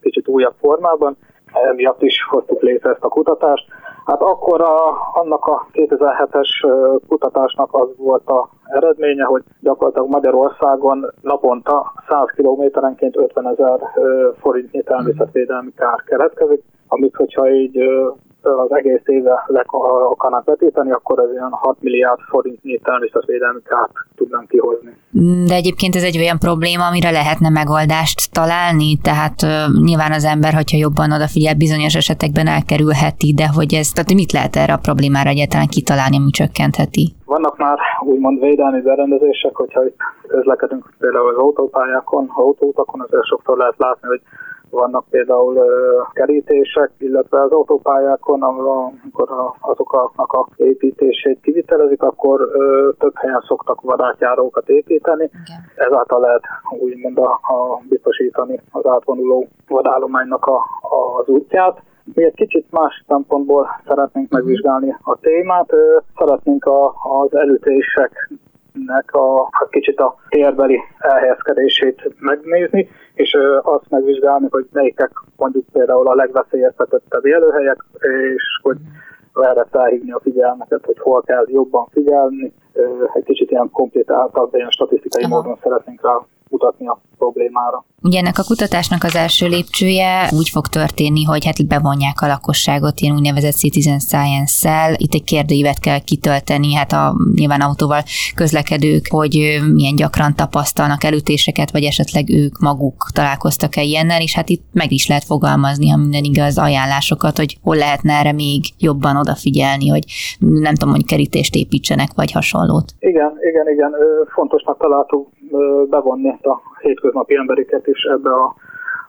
kicsit 0.00 0.28
újabb 0.28 0.54
formában. 0.60 1.16
Emiatt 1.52 2.02
is 2.02 2.26
hoztuk 2.28 2.62
létre 2.62 2.90
ezt 2.90 3.04
a 3.04 3.08
kutatást. 3.08 3.66
Hát 4.06 4.20
akkor 4.20 4.60
a, 4.60 4.76
annak 5.12 5.44
a 5.44 5.66
2007-es 5.72 6.48
kutatásnak 7.08 7.68
az 7.74 7.88
volt 7.96 8.26
a 8.26 8.48
eredménye, 8.64 9.24
hogy 9.24 9.42
gyakorlatilag 9.60 10.08
Magyarországon 10.08 11.12
naponta 11.20 11.92
100 12.08 12.30
kilométerenként 12.34 13.16
50 13.16 13.48
ezer 13.48 13.78
forintnyi 14.40 14.82
természetvédelmi 14.82 15.72
kár 15.76 16.02
keletkezik 16.02 16.62
amit 16.88 17.14
hogyha 17.14 17.50
így 17.50 17.78
az 18.40 18.72
egész 18.74 19.02
éve 19.04 19.44
le 19.46 19.64
akarnak 20.10 20.44
vetíteni, 20.44 20.90
akkor 20.90 21.18
az 21.18 21.30
olyan 21.30 21.52
6 21.52 21.76
milliárd 21.80 22.20
forintnyi 22.20 22.78
természetvédelmi 22.78 23.60
kárt 23.62 23.92
tudnánk 24.16 24.48
kihozni. 24.48 24.96
De 25.46 25.54
egyébként 25.54 25.94
ez 25.94 26.02
egy 26.02 26.18
olyan 26.18 26.38
probléma, 26.38 26.86
amire 26.86 27.10
lehetne 27.10 27.48
megoldást 27.48 28.32
találni, 28.32 28.98
tehát 29.02 29.42
uh, 29.42 29.50
nyilván 29.84 30.12
az 30.12 30.24
ember, 30.24 30.52
hogyha 30.54 30.76
jobban 30.76 31.12
odafigyel, 31.12 31.54
bizonyos 31.54 31.94
esetekben 31.94 32.46
elkerülheti, 32.46 33.34
de 33.34 33.46
hogy 33.56 33.74
ez, 33.74 33.88
tehát 33.88 34.14
mit 34.14 34.32
lehet 34.32 34.56
erre 34.56 34.72
a 34.72 34.84
problémára 34.88 35.28
egyáltalán 35.30 35.74
kitalálni, 35.76 36.16
ami 36.16 36.30
csökkentheti? 36.30 37.04
Vannak 37.24 37.56
már 37.58 37.78
úgymond 38.04 38.40
védelmi 38.40 38.80
berendezések, 38.80 39.54
hogyha 39.54 39.84
itt 39.84 40.00
közlekedünk 40.28 40.84
például 40.98 41.28
az 41.28 41.36
autópályákon, 41.36 42.30
autóutakon, 42.34 43.00
azért 43.00 43.24
sokszor 43.24 43.56
lehet 43.56 43.78
látni, 43.78 44.08
hogy 44.08 44.20
vannak 44.70 45.04
például 45.10 45.64
kerítések, 46.12 46.90
illetve 46.98 47.42
az 47.42 47.50
autópályákon, 47.50 48.42
amikor 48.42 49.28
azoknak 49.60 50.32
a 50.32 50.48
építését 50.56 51.40
kivitelezik, 51.40 52.02
akkor 52.02 52.48
több 52.98 53.16
helyen 53.16 53.44
szoktak 53.46 53.80
vadátjárókat 53.80 54.68
építeni. 54.68 55.24
Igen. 55.24 55.86
Ezáltal 55.88 56.20
lehet 56.20 56.42
úgymond 56.80 57.18
a, 57.18 57.30
a 57.30 57.80
biztosítani 57.88 58.60
az 58.70 58.86
átvonuló 58.86 59.48
vadállománynak 59.68 60.46
a, 60.46 60.64
az 61.18 61.28
útját. 61.28 61.82
Mi 62.14 62.24
egy 62.24 62.34
kicsit 62.34 62.66
más 62.70 63.04
szempontból 63.08 63.68
szeretnénk 63.86 64.30
megvizsgálni 64.30 64.96
a 65.02 65.18
témát. 65.20 65.72
Szeretnénk 66.16 66.64
a, 66.64 66.86
az 66.86 67.34
elütések 67.34 68.30
nek 68.86 69.14
a 69.14 69.48
hát 69.50 69.68
kicsit 69.68 70.00
a 70.00 70.16
térbeli 70.28 70.78
elhelyezkedését 70.98 72.10
megnézni, 72.18 72.88
és 73.14 73.36
azt 73.62 73.90
megvizsgálni, 73.90 74.46
hogy 74.50 74.66
melyikek 74.72 75.10
mondjuk 75.36 75.64
például 75.72 76.08
a 76.08 76.14
legveszélyeztetettebb 76.14 77.26
élőhelyek, 77.26 77.84
és 78.34 78.42
hogy 78.62 78.76
erre 79.34 79.66
felhívni 79.70 80.10
a 80.10 80.20
figyelmeket, 80.22 80.84
hogy 80.84 80.98
hol 80.98 81.22
kell 81.22 81.44
jobban 81.48 81.86
figyelni. 81.90 82.52
Egy 83.14 83.24
kicsit 83.24 83.50
ilyen 83.50 83.70
kompletáltabb, 83.70 84.54
ilyen 84.54 84.70
statisztikai 84.70 85.24
Aha. 85.24 85.36
módon 85.36 85.58
szeretnénk 85.62 86.02
rá 86.02 86.20
mutatni 86.50 86.86
a 86.86 87.00
problémára. 87.18 87.84
Ugye 88.02 88.18
ennek 88.18 88.38
a 88.38 88.42
kutatásnak 88.42 89.04
az 89.04 89.16
első 89.16 89.46
lépcsője 89.46 90.30
úgy 90.38 90.48
fog 90.48 90.66
történni, 90.66 91.24
hogy 91.24 91.44
hát 91.44 91.66
bevonják 91.66 92.20
a 92.20 92.26
lakosságot 92.26 93.00
ilyen 93.00 93.14
úgynevezett 93.14 93.52
citizen 93.52 93.98
science-szel. 93.98 94.94
Itt 94.96 95.14
egy 95.14 95.24
kérdőívet 95.24 95.78
kell 95.78 95.98
kitölteni, 95.98 96.74
hát 96.74 96.92
a 96.92 97.16
nyilván 97.34 97.60
autóval 97.60 98.02
közlekedők, 98.34 99.06
hogy 99.08 99.58
milyen 99.74 99.96
gyakran 99.96 100.34
tapasztalnak 100.34 101.04
elütéseket, 101.04 101.70
vagy 101.70 101.84
esetleg 101.84 102.30
ők 102.30 102.58
maguk 102.58 103.06
találkoztak-e 103.12 103.82
ilyennel, 103.82 104.20
és 104.20 104.34
hát 104.34 104.48
itt 104.48 104.64
meg 104.72 104.92
is 104.92 105.06
lehet 105.06 105.24
fogalmazni, 105.24 105.88
ha 105.88 105.96
minden 105.96 106.24
igaz, 106.24 106.58
ajánlásokat, 106.58 107.36
hogy 107.36 107.58
hol 107.62 107.76
lehetne 107.76 108.12
erre 108.12 108.32
még 108.32 108.64
jobban 108.78 109.16
odafigyelni, 109.16 109.88
hogy 109.88 110.04
nem 110.38 110.74
tudom, 110.74 110.94
hogy 110.94 111.04
kerítést 111.04 111.54
építsenek, 111.54 112.08
vagy 112.14 112.32
hasonlót. 112.32 112.94
Igen, 112.98 113.32
igen, 113.50 113.68
igen. 113.72 113.92
Fontosnak 114.34 114.78
találtuk 114.78 115.28
bevonni 115.88 116.38
a 116.42 116.60
hétköznapi 116.80 117.34
embereket 117.34 117.86
is 117.86 118.02
ebbe 118.02 118.30
a, 118.30 118.54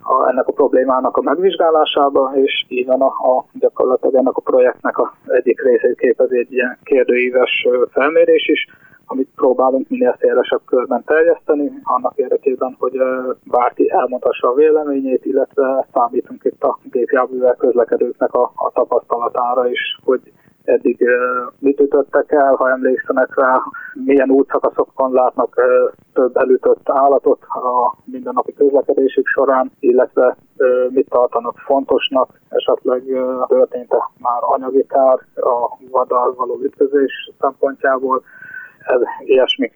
a, 0.04 0.30
ennek 0.30 0.48
a 0.48 0.52
problémának 0.52 1.18
a 1.18 1.22
megvizsgálásába, 1.22 2.32
és 2.36 2.66
így 2.68 2.86
van 2.86 3.02
a, 3.02 3.06
a 3.06 3.46
gyakorlatilag 3.54 4.16
ennek 4.16 4.36
a 4.36 4.42
projektnek 4.42 4.98
a 4.98 5.14
egyik 5.28 5.62
részét 5.62 5.98
képezi 5.98 6.38
egy 6.38 6.54
ilyen 6.54 6.78
kérdőíves 6.84 7.68
felmérés 7.92 8.48
is, 8.48 8.68
amit 9.12 9.30
próbálunk 9.36 9.90
minél 9.90 10.16
szélesebb 10.20 10.62
körben 10.66 11.04
terjeszteni, 11.04 11.72
annak 11.84 12.14
érdekében, 12.16 12.76
hogy 12.80 12.98
bárki 13.44 13.92
elmondhassa 13.92 14.48
a 14.48 14.54
véleményét, 14.54 15.26
illetve 15.26 15.88
számítunk 15.94 16.44
itt 16.44 16.64
a 16.64 16.80
gépjárművel 16.84 17.56
közlekedőknek 17.56 18.34
a, 18.34 18.52
a 18.56 18.72
tapasztalatára 18.74 19.70
is, 19.70 20.00
hogy 20.04 20.22
eddig 20.70 21.06
mit 21.60 21.80
ütöttek 21.80 22.32
el, 22.32 22.54
ha 22.54 22.70
emlékszenek 22.70 23.36
rá, 23.36 23.62
milyen 23.94 24.30
útszakaszokon 24.30 25.14
látnak 25.14 25.62
több 26.14 26.38
elütött 26.38 26.90
állatot 26.90 27.42
a 27.42 27.96
mindennapi 28.06 28.54
közlekedésük 28.54 29.28
során, 29.28 29.72
illetve 29.80 30.38
mit 30.90 31.10
tartanak 31.10 31.58
fontosnak, 31.58 32.40
esetleg 32.50 33.04
történt-e 33.48 34.10
már 34.20 34.40
anyagi 34.42 34.86
kár 34.88 35.20
a 35.36 35.78
vaddal 35.92 36.34
való 36.34 36.60
ütközés 36.64 37.32
szempontjából, 37.40 38.24
ez 38.80 39.02
ilyesmi. 39.20 39.72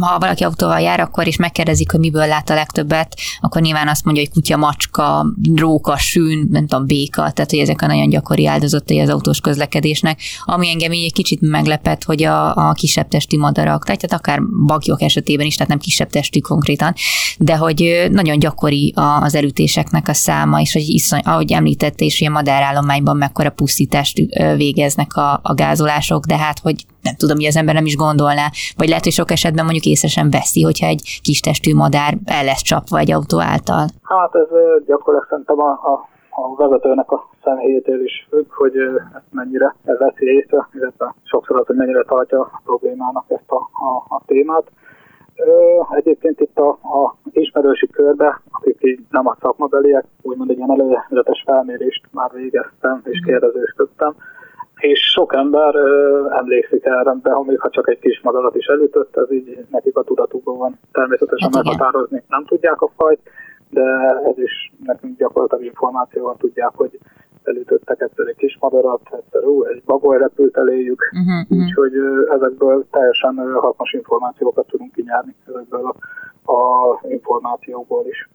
Ha 0.00 0.18
valaki 0.18 0.44
autóval 0.44 0.80
jár, 0.80 1.00
akkor 1.00 1.26
is 1.26 1.36
megkérdezik, 1.36 1.90
hogy 1.90 2.00
miből 2.00 2.26
lát 2.26 2.50
a 2.50 2.54
legtöbbet, 2.54 3.14
akkor 3.40 3.62
nyilván 3.62 3.88
azt 3.88 4.04
mondja, 4.04 4.22
hogy 4.22 4.32
kutya, 4.32 4.56
macska, 4.56 5.26
róka, 5.56 5.96
sűn, 5.96 6.48
nem 6.50 6.66
tudom, 6.66 6.86
béka, 6.86 7.30
tehát 7.30 7.50
hogy 7.50 7.58
ezek 7.58 7.82
a 7.82 7.86
nagyon 7.86 8.08
gyakori 8.08 8.46
áldozatai 8.46 9.00
az 9.00 9.08
autós 9.08 9.40
közlekedésnek. 9.40 10.20
Ami 10.44 10.68
engem 10.68 10.92
így 10.92 11.04
egy 11.04 11.12
kicsit 11.12 11.40
meglepett, 11.40 12.04
hogy 12.04 12.22
a, 12.22 12.54
a 12.54 12.72
kisebb 12.72 13.08
testi 13.08 13.36
madarak, 13.36 13.84
tehát 13.84 14.12
akár 14.12 14.40
bagyok 14.66 15.02
esetében 15.02 15.46
is, 15.46 15.54
tehát 15.54 15.68
nem 15.68 15.78
kisebb 15.78 16.10
testű 16.10 16.40
konkrétan, 16.40 16.94
de 17.38 17.56
hogy 17.56 18.06
nagyon 18.10 18.38
gyakori 18.38 18.92
az 19.20 19.34
elütéseknek 19.34 20.08
a 20.08 20.14
száma, 20.14 20.60
és 20.60 20.72
hogy 20.72 20.88
iszony, 20.88 21.20
ahogy 21.24 21.52
említette, 21.52 22.04
és 22.04 22.20
ilyen 22.20 22.32
madárállományban 22.32 23.16
mekkora 23.16 23.50
pusztítást 23.50 24.20
végeznek 24.56 25.16
a, 25.16 25.40
a 25.42 25.54
gázolások, 25.54 26.24
de 26.24 26.36
hát, 26.36 26.58
hogy 26.58 26.86
nem 27.04 27.16
tudom, 27.16 27.36
hogy 27.36 27.46
az 27.46 27.56
ember 27.56 27.74
nem 27.74 27.86
is 27.86 27.96
gondolná, 27.96 28.52
vagy 28.76 28.88
lehet, 28.88 29.04
hogy 29.04 29.12
sok 29.12 29.30
esetben 29.30 29.64
mondjuk 29.74 29.94
észre 29.94 30.08
sem 30.16 30.30
veszi, 30.30 30.62
hogyha 30.62 30.86
egy 30.86 31.02
kis 31.26 31.40
testű 31.40 31.70
madár 31.74 32.12
el 32.38 32.44
lesz 32.44 32.62
csapva 32.70 32.98
egy 32.98 33.12
autó 33.12 33.38
által. 33.52 33.84
Hát 34.02 34.34
ez 34.42 34.50
gyakorlatilag 34.86 35.26
szerintem 35.28 35.58
a, 35.60 35.70
a, 35.92 35.94
a 36.42 36.44
vezetőnek 36.62 37.10
a 37.10 37.18
személyétől 37.44 38.04
is 38.04 38.26
függ, 38.30 38.48
hogy 38.52 38.76
ezt 39.16 39.30
mennyire 39.30 39.74
veszi 39.84 40.26
észre, 40.38 40.68
illetve 40.72 41.14
sokszor 41.22 41.60
az, 41.60 41.66
hogy 41.66 41.76
mennyire 41.76 42.02
tartja 42.02 42.40
a 42.40 42.60
problémának 42.64 43.24
ezt 43.28 43.50
a, 43.58 43.60
a, 43.88 44.16
a 44.16 44.22
témát. 44.26 44.66
Egyébként 45.90 46.40
itt 46.40 46.56
a, 46.58 46.68
a 46.68 47.16
ismerősi 47.30 47.88
körbe, 47.90 48.40
akik 48.50 48.78
így 48.80 49.00
nem 49.10 49.26
a 49.26 49.36
szakmabeliek, 49.40 50.04
úgymond 50.22 50.50
egy 50.50 50.56
ilyen 50.56 50.70
előzetes 50.70 51.42
felmérést 51.46 52.02
már 52.10 52.30
végeztem 52.32 53.00
és 53.04 53.20
kérdezősködtem, 53.26 54.14
és 54.84 55.00
sok 55.12 55.34
ember 55.34 55.74
ö, 55.74 56.26
emlékszik 56.30 56.84
erre, 56.84 57.14
de 57.22 57.30
ha 57.32 57.42
még 57.42 57.60
ha 57.60 57.70
csak 57.70 57.88
egy 57.88 57.98
kis 57.98 58.20
madarat 58.22 58.56
is 58.56 58.66
elütött, 58.66 59.16
ez 59.16 59.32
így 59.32 59.64
nekik 59.70 59.96
a 59.96 60.02
tudatukban 60.02 60.56
van. 60.56 60.78
Természetesen 60.92 61.50
hát 61.52 61.64
meghatározni 61.64 62.22
nem 62.28 62.44
tudják 62.44 62.80
a 62.80 62.90
fajt, 62.96 63.20
de 63.70 63.82
ez 64.30 64.38
is 64.38 64.72
nekünk 64.84 65.18
gyakorlatilag 65.18 65.64
információval 65.64 66.36
tudják, 66.38 66.72
hogy 66.74 66.98
elütöttek 67.42 68.00
egyszer 68.00 68.26
egy 68.26 68.36
kis 68.36 68.56
madarat, 68.60 69.00
egyszer 69.10 69.44
ú, 69.44 69.64
egy 69.64 69.82
bagoly 69.84 70.18
repült 70.18 70.56
eléjük, 70.56 71.10
uh-huh, 71.12 71.60
úgyhogy 71.60 71.92
ezekből 72.30 72.86
teljesen 72.90 73.34
hasznos 73.60 73.92
információkat 73.92 74.66
tudunk 74.66 74.92
kinyerni 74.92 75.34
ezekből 75.46 75.84
a 75.84 75.94
a 76.44 77.00
információból 77.08 78.04
is. 78.06 78.28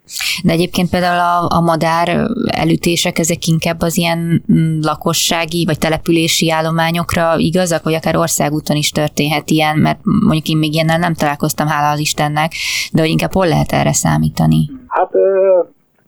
De 0.44 0.52
egyébként 0.52 0.90
például 0.90 1.20
a, 1.20 1.56
a 1.56 1.60
madár 1.60 2.08
elütések, 2.46 3.18
ezek 3.18 3.46
inkább 3.46 3.80
az 3.80 3.96
ilyen 3.98 4.18
mm, 4.52 4.80
lakossági 4.80 5.64
vagy 5.64 5.78
települési 5.78 6.50
állományokra 6.50 7.34
igazak, 7.36 7.82
vagy 7.82 7.94
akár 7.94 8.16
országúton 8.16 8.76
is 8.76 8.90
történhet 8.90 9.50
ilyen, 9.50 9.78
mert 9.78 9.98
mondjuk 10.02 10.48
én 10.48 10.56
még 10.56 10.72
ilyennel 10.72 10.98
nem 10.98 11.14
találkoztam, 11.14 11.66
hála 11.66 11.90
az 11.90 11.98
Istennek, 11.98 12.52
de 12.92 13.00
hogy 13.00 13.10
inkább 13.10 13.32
hol 13.32 13.46
lehet 13.46 13.72
erre 13.72 13.92
számítani? 13.92 14.70
Hát 14.86 15.10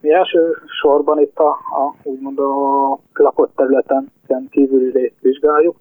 mi 0.00 0.12
első 0.12 0.56
sorban 0.80 1.20
itt 1.20 1.38
a, 1.38 1.48
a 1.50 1.94
úgymond 2.02 2.38
a 2.38 2.98
lakott 3.12 3.52
területen 3.56 4.12
kívüli 4.50 5.12
vizsgáljuk, 5.20 5.76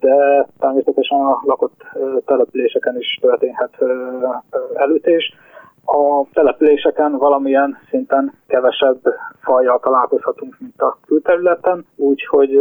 de 0.00 0.46
természetesen 0.58 1.20
a 1.20 1.40
lakott 1.42 1.82
településeken 2.24 2.96
is 2.98 3.18
történhet 3.20 3.74
elütés. 4.74 5.34
A 5.84 6.26
településeken 6.32 7.16
valamilyen 7.18 7.78
szinten 7.90 8.32
kevesebb 8.46 9.00
fajjal 9.40 9.80
találkozhatunk, 9.80 10.56
mint 10.58 10.80
a 10.80 10.98
külterületen, 11.06 11.86
úgyhogy 11.96 12.60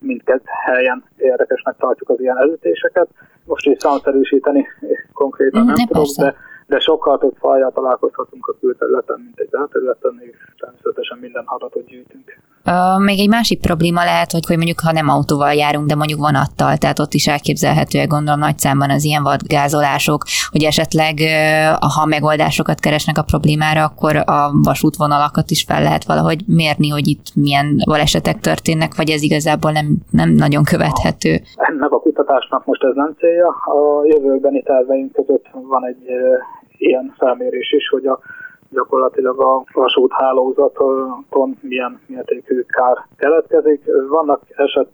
mindkét 0.00 0.42
helyen 0.64 1.04
érdekesnek 1.16 1.76
tartjuk 1.78 2.08
az 2.08 2.20
ilyen 2.20 2.38
elütéseket. 2.38 3.08
Most 3.44 3.66
is 3.66 3.76
számszerűsíteni 3.78 4.66
konkrétan 5.12 5.62
mm, 5.62 5.66
nem 5.66 5.86
tudok, 5.86 6.06
de 6.16 6.34
de 6.72 6.78
sokkal 6.80 7.18
több 7.18 7.36
fajjal 7.38 7.72
találkozhatunk 7.72 8.46
a 8.46 8.56
külterületen, 8.60 9.20
mint 9.20 9.38
egy 9.38 9.48
belterületen, 9.50 10.20
és 10.20 10.36
természetesen 10.58 11.18
minden 11.18 11.44
adatot 11.46 11.86
gyűjtünk. 11.86 12.38
Még 12.98 13.18
egy 13.18 13.28
másik 13.28 13.60
probléma 13.60 14.04
lehet, 14.04 14.32
hogy, 14.32 14.46
hogy 14.46 14.56
mondjuk 14.56 14.80
ha 14.80 14.92
nem 14.92 15.08
autóval 15.08 15.52
járunk, 15.52 15.86
de 15.86 15.94
mondjuk 15.94 16.20
vonattal, 16.20 16.76
tehát 16.76 16.98
ott 16.98 17.14
is 17.14 17.26
elképzelhetőek 17.26 18.06
gondolom 18.06 18.40
nagy 18.40 18.58
számban 18.58 18.90
az 18.90 19.04
ilyen 19.04 19.22
vadgázolások, 19.22 20.22
hogy 20.50 20.62
esetleg 20.62 21.14
uh, 21.18 21.90
ha 21.94 22.06
megoldásokat 22.06 22.80
keresnek 22.80 23.18
a 23.18 23.22
problémára, 23.22 23.84
akkor 23.84 24.16
a 24.16 24.50
vasútvonalakat 24.62 25.50
is 25.50 25.64
fel 25.68 25.82
lehet 25.82 26.04
valahogy 26.04 26.40
mérni, 26.46 26.88
hogy 26.88 27.08
itt 27.08 27.26
milyen 27.34 27.76
balesetek 27.84 28.38
történnek, 28.40 28.96
vagy 28.96 29.10
ez 29.10 29.22
igazából 29.22 29.70
nem, 29.70 29.86
nem 30.10 30.30
nagyon 30.30 30.64
követhető. 30.64 31.40
Ennek 31.54 31.90
a 31.90 32.00
kutatásnak 32.00 32.64
most 32.64 32.84
ez 32.84 32.94
nem 32.94 33.14
célja. 33.18 33.48
A 33.48 34.04
jövőbeni 34.04 34.62
terveink 34.62 35.12
között 35.12 35.46
van 35.52 35.84
egy 35.84 36.06
ilyen 36.78 37.14
felmérés 37.18 37.72
is, 37.72 37.88
hogy 37.88 38.06
a 38.06 38.18
gyakorlatilag 38.72 39.40
a 39.40 39.64
vasúthálózaton 39.72 41.56
milyen 41.60 42.00
mértékű 42.06 42.60
kár 42.60 42.96
keletkezik. 43.16 43.82
Vannak 44.08 44.40
eset 44.56 44.88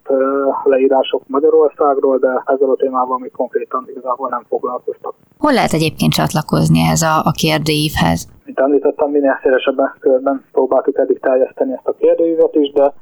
leírások 0.63 1.21
Magyarországról, 1.27 2.17
de 2.17 2.43
ezzel 2.45 2.69
a 2.69 2.75
témával 2.75 3.17
mi 3.17 3.29
konkrétan 3.29 3.85
igazából 3.89 4.29
nem 4.29 4.43
foglalkoztak. 4.47 5.13
Hol 5.37 5.53
lehet 5.53 5.73
egyébként 5.73 6.13
csatlakozni 6.13 6.79
ehhez 6.79 7.01
a, 7.01 7.15
a 7.23 7.31
kérdőívhez? 7.31 8.27
Mint 8.45 8.59
említettem, 8.59 9.09
minél 9.09 9.39
szélesebben 9.43 9.95
körben 9.99 10.45
próbáltuk 10.51 10.97
eddig 10.97 11.19
teljeszteni 11.19 11.73
ezt 11.73 11.87
a 11.87 11.95
kérdőívet 11.99 12.55
is, 12.55 12.71
de 12.71 12.93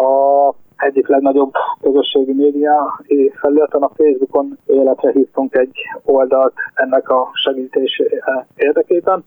a 0.00 0.10
egyik 0.76 1.08
legnagyobb 1.08 1.52
közösségi 1.80 2.32
média 2.32 3.00
felületen 3.40 3.82
a 3.82 3.90
Facebookon 3.96 4.58
életre 4.66 5.10
hívtunk 5.10 5.54
egy 5.54 5.76
oldalt 6.04 6.54
ennek 6.74 7.08
a 7.08 7.30
segítés 7.32 8.02
érdekében. 8.54 9.24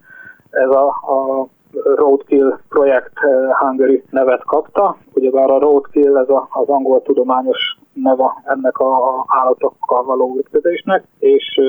Ez 0.49 0.69
a, 0.69 0.87
a 0.87 1.47
Roadkill 1.95 2.59
projekt 2.69 3.13
Hungary 3.59 4.03
nevet 4.09 4.43
kapta. 4.43 4.97
Ugyebár 5.13 5.49
a 5.49 5.59
Roadkill 5.59 6.17
ez 6.17 6.29
a, 6.29 6.47
az 6.51 6.67
angol 6.67 7.01
tudományos 7.01 7.77
neve 7.93 8.41
ennek 8.45 8.77
a 8.77 9.25
állatokkal 9.27 10.03
való 10.03 10.35
ütközésnek, 10.37 11.03
és 11.19 11.59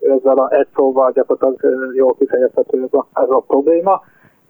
ezzel 0.00 0.38
a 0.38 0.54
egy 0.54 0.66
szóval 0.74 1.12
gyakorlatilag 1.12 1.94
jól 1.94 2.14
kifejezhető 2.14 2.82
ez 2.82 2.92
a, 2.92 3.06
ez 3.12 3.30
a 3.30 3.44
probléma 3.46 4.02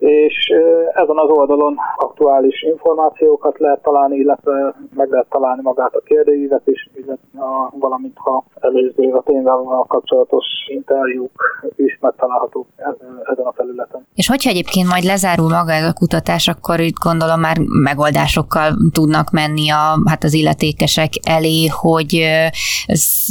és 0.03 0.51
ezen 0.93 1.17
az 1.17 1.29
oldalon 1.29 1.75
aktuális 1.95 2.61
információkat 2.61 3.59
lehet 3.59 3.81
találni, 3.81 4.17
illetve 4.17 4.75
meg 4.95 5.09
lehet 5.09 5.29
találni 5.29 5.61
magát 5.61 5.95
a 5.95 6.01
kérdőívet 6.05 6.61
is, 6.65 6.89
a, 7.35 7.77
valamint 7.79 8.17
ha 8.17 8.43
előző 8.59 9.11
a 9.11 9.23
témával 9.25 9.85
kapcsolatos 9.87 10.45
interjúk 10.67 11.61
is 11.75 11.97
megtalálhatók 12.01 12.67
ezen 13.23 13.45
a 13.45 13.53
felületen. 13.55 14.05
És 14.15 14.27
hogyha 14.27 14.49
egyébként 14.49 14.87
majd 14.87 15.03
lezárul 15.03 15.49
maga 15.49 15.71
ez 15.71 15.87
a 15.87 15.93
kutatás, 15.93 16.47
akkor 16.47 16.79
itt 16.79 16.99
gondolom 17.03 17.39
már 17.39 17.57
megoldásokkal 17.83 18.73
tudnak 18.91 19.31
menni 19.31 19.69
a, 19.69 19.99
hát 20.05 20.23
az 20.23 20.33
illetékesek 20.33 21.11
elé, 21.27 21.67
hogy 21.67 22.21
ez, 22.85 23.25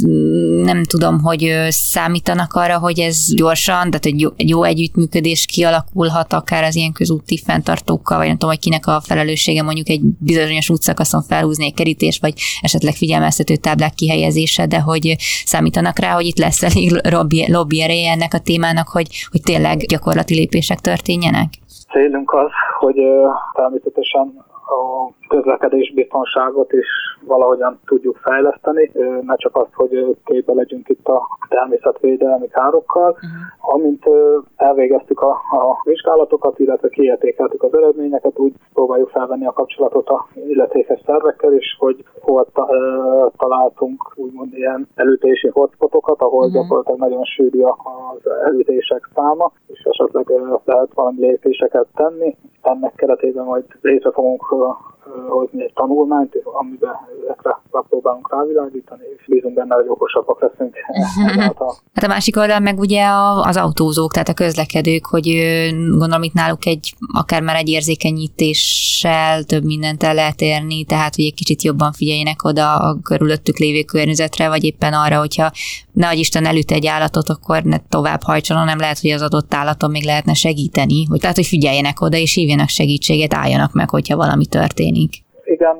nem 0.63 0.83
tudom, 0.83 1.21
hogy 1.21 1.67
számítanak 1.69 2.53
arra, 2.53 2.79
hogy 2.79 2.99
ez 2.99 3.17
gyorsan, 3.35 3.89
tehát 3.89 4.05
egy 4.05 4.21
jó, 4.21 4.29
egy 4.35 4.49
jó 4.49 4.63
együttműködés 4.63 5.45
kialakulhat 5.45 6.33
akár 6.33 6.62
akár 6.63 6.75
az 6.75 6.81
ilyen 6.81 6.93
közúti 6.93 7.37
fenntartókkal, 7.37 8.17
vagy 8.17 8.27
nem 8.27 8.37
tudom, 8.37 8.49
hogy 8.55 8.63
kinek 8.63 8.87
a 8.87 9.01
felelőssége 9.01 9.63
mondjuk 9.63 9.89
egy 9.89 10.01
bizonyos 10.19 10.69
útszakaszon 10.69 11.21
felhúzni 11.21 11.65
egy 11.65 11.73
kerítés, 11.73 12.19
vagy 12.21 12.33
esetleg 12.61 12.93
figyelmeztető 12.93 13.55
táblák 13.55 13.93
kihelyezése, 13.93 14.65
de 14.65 14.79
hogy 14.79 15.15
számítanak 15.45 15.99
rá, 15.99 16.11
hogy 16.13 16.25
itt 16.25 16.37
lesz 16.37 16.63
elég 16.63 16.89
lobby, 17.09 17.51
lobby 17.51 17.81
ereje 17.81 18.11
ennek 18.11 18.33
a 18.33 18.39
témának, 18.39 18.87
hogy, 18.87 19.07
hogy 19.31 19.41
tényleg 19.41 19.77
gyakorlati 19.77 20.33
lépések 20.35 20.79
történjenek? 20.79 21.49
Célunk 21.91 22.33
az, 22.33 22.51
hogy 22.79 22.97
természetesen 23.53 24.25
a 24.73 25.11
közlekedés 25.27 25.93
biztonságot 25.93 26.71
is 26.71 26.87
valahogyan 27.25 27.79
tudjuk 27.85 28.17
fejleszteni, 28.17 28.91
ne 29.21 29.35
csak 29.35 29.55
azt, 29.55 29.73
hogy 29.73 30.15
képbe 30.25 30.53
legyünk 30.53 30.89
itt 30.89 31.07
a 31.07 31.21
természetvédelmi 31.49 32.47
károkkal. 32.47 33.09
Uh-huh. 33.09 33.75
Amint 33.75 34.03
elvégeztük 34.55 35.21
a, 35.21 35.29
a 35.31 35.81
vizsgálatokat, 35.83 36.59
illetve 36.59 36.89
kiértékeltük 36.89 37.63
az 37.63 37.73
eredményeket, 37.73 38.39
úgy 38.39 38.53
próbáljuk 38.73 39.09
felvenni 39.09 39.45
a 39.45 39.51
kapcsolatot 39.51 40.09
a 40.09 40.27
illetékes 40.47 41.01
szervekkel 41.05 41.53
is, 41.53 41.75
hogy 41.79 42.03
hol 42.21 42.47
ta, 42.53 42.67
találtunk 43.37 44.13
úgymond 44.15 44.53
ilyen 44.53 44.87
elütési 44.95 45.47
hotspotokat, 45.47 46.21
ahol 46.21 46.45
uh-huh. 46.45 46.53
gyakorlatilag 46.53 46.99
nagyon 46.99 47.23
sűrű 47.23 47.61
az 47.61 48.31
elütések 48.45 49.09
száma, 49.15 49.51
és 49.67 49.81
esetleg 49.83 50.31
lehet 50.65 50.93
valami 50.93 51.19
lépéseket 51.19 51.87
tenni. 51.95 52.35
Ennek 52.61 52.93
keretében 52.95 53.45
majd 53.45 53.63
létre 53.81 54.11
fogunk 54.11 54.41
hozni 55.27 55.63
egy 55.63 55.73
tanulmányt, 55.73 56.33
amiben 56.43 56.95
ezekre 57.23 57.61
próbálunk 57.89 58.31
rávilágítani, 58.31 59.03
és 59.17 59.25
bízunk 59.27 59.53
benne, 59.53 59.75
hogy 59.75 59.85
okosabbak 59.87 60.41
leszünk. 60.41 60.75
hát 61.93 62.03
a 62.03 62.07
másik 62.07 62.37
oldal 62.37 62.59
meg 62.59 62.79
ugye 62.79 63.05
az 63.41 63.57
autózók, 63.57 64.11
tehát 64.11 64.27
a 64.27 64.33
közlekedők, 64.33 65.05
hogy 65.05 65.27
gondolom 65.89 66.23
itt 66.23 66.33
náluk 66.33 66.65
egy, 66.65 66.93
akár 67.13 67.41
már 67.41 67.55
egy 67.55 67.69
érzékenyítéssel 67.69 69.43
több 69.43 69.63
mindent 69.63 70.03
el 70.03 70.13
lehet 70.13 70.41
érni, 70.41 70.85
tehát 70.85 71.15
hogy 71.15 71.25
egy 71.25 71.33
kicsit 71.33 71.63
jobban 71.63 71.91
figyeljenek 71.91 72.43
oda 72.43 72.75
a 72.75 72.97
körülöttük 73.03 73.57
lévő 73.57 73.83
környezetre, 73.83 74.47
vagy 74.47 74.63
éppen 74.63 74.93
arra, 74.93 75.19
hogyha 75.19 75.51
nagy 75.91 76.17
Isten 76.17 76.45
elüt 76.45 76.71
egy 76.71 76.87
állatot, 76.87 77.29
akkor 77.29 77.63
ne 77.63 77.77
tovább 77.89 78.21
hajtson, 78.23 78.57
hanem 78.57 78.77
lehet, 78.77 78.99
hogy 78.99 79.11
az 79.11 79.21
adott 79.21 79.53
állaton 79.53 79.91
még 79.91 80.05
lehetne 80.05 80.33
segíteni, 80.33 81.05
hogy 81.05 81.19
tehát, 81.19 81.35
hogy 81.35 81.45
figyeljenek 81.45 82.01
oda, 82.01 82.17
és 82.17 82.33
hívjanak 82.33 82.69
segítséget, 82.69 83.33
álljanak 83.33 83.73
meg, 83.73 83.89
hogyha 83.89 84.15
valami 84.15 84.45
történik. 84.59 85.11
Igen, 85.43 85.77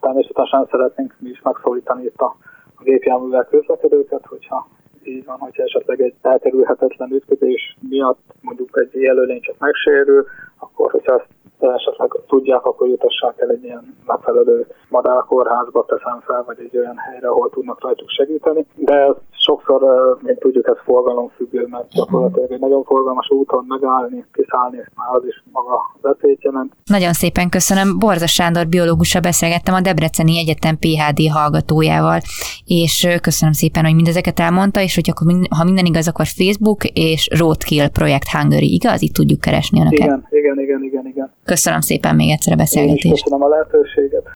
természetesen 0.00 0.66
szeretnénk 0.70 1.16
mi 1.18 1.28
is 1.28 1.40
megszólítani 1.42 2.04
itt 2.04 2.20
a 2.20 2.36
gépjárművel 2.82 3.44
közlekedőket, 3.50 4.24
hogyha 4.28 4.68
így 5.02 5.24
van, 5.24 5.38
hogyha 5.38 5.62
esetleg 5.62 6.00
egy 6.00 6.14
elkerülhetetlen 6.22 7.10
ütközés 7.12 7.76
miatt 7.88 8.20
mondjuk 8.40 8.78
egy 8.78 9.00
jelölény 9.00 9.40
csak 9.40 9.58
megsérül, 9.58 10.26
akkor 10.58 10.90
hogyha 10.90 11.12
ezt 11.18 11.28
esetleg 11.58 12.10
tudják, 12.26 12.64
akkor 12.64 12.88
jutassák 12.88 13.40
el 13.40 13.50
egy 13.50 13.64
ilyen 13.64 13.96
megfelelő 14.06 14.66
madárkórházba 14.88 15.84
teszem 15.84 16.20
fel, 16.20 16.42
vagy 16.46 16.58
egy 16.60 16.76
olyan 16.76 16.96
helyre, 16.96 17.28
ahol 17.28 17.50
tudnak 17.50 17.80
rajtuk 17.80 18.08
segíteni. 18.08 18.66
De 18.74 19.14
sokszor, 19.48 19.80
mint 20.22 20.38
tudjuk, 20.38 20.66
ez 20.68 20.78
forgalomfüggő, 20.84 21.66
mert 21.70 21.88
gyakorlatilag 21.88 22.52
egy 22.52 22.60
nagyon 22.60 22.82
forgalmas 22.84 23.30
úton 23.30 23.64
megállni, 23.68 24.24
kiszállni, 24.32 24.76
már 24.76 25.08
az 25.18 25.24
is 25.26 25.42
maga 25.52 25.76
veszélyt 26.00 26.42
jelent. 26.42 26.72
Nagyon 26.84 27.12
szépen 27.12 27.48
köszönöm. 27.48 27.98
Borza 27.98 28.26
Sándor 28.26 28.66
biológussal 28.66 29.20
beszélgettem 29.20 29.74
a 29.74 29.80
Debreceni 29.80 30.38
Egyetem 30.38 30.76
PHD 30.78 31.20
hallgatójával, 31.32 32.20
és 32.64 33.08
köszönöm 33.22 33.54
szépen, 33.54 33.84
hogy 33.84 33.94
mindezeket 33.94 34.38
elmondta, 34.40 34.80
és 34.80 34.94
hogy 34.94 35.10
akkor, 35.10 35.26
ha 35.58 35.64
minden 35.64 35.84
igaz, 35.84 36.08
akkor 36.08 36.26
Facebook 36.26 36.84
és 36.84 37.28
Roadkill 37.38 37.88
Projekt 37.88 38.28
Hungary, 38.28 38.72
igaz? 38.72 39.02
Itt 39.02 39.14
tudjuk 39.14 39.40
keresni 39.40 39.80
önöket. 39.80 39.98
Igen, 39.98 40.26
igen, 40.30 40.58
igen, 40.60 40.82
igen, 40.82 41.06
igen. 41.06 41.32
Köszönöm 41.44 41.80
szépen 41.80 42.14
még 42.14 42.30
egyszer 42.30 42.52
a 42.52 42.56
beszélgetést. 42.56 43.22
köszönöm 43.22 43.42
a 43.42 43.48
lehetőséget. 43.48 44.26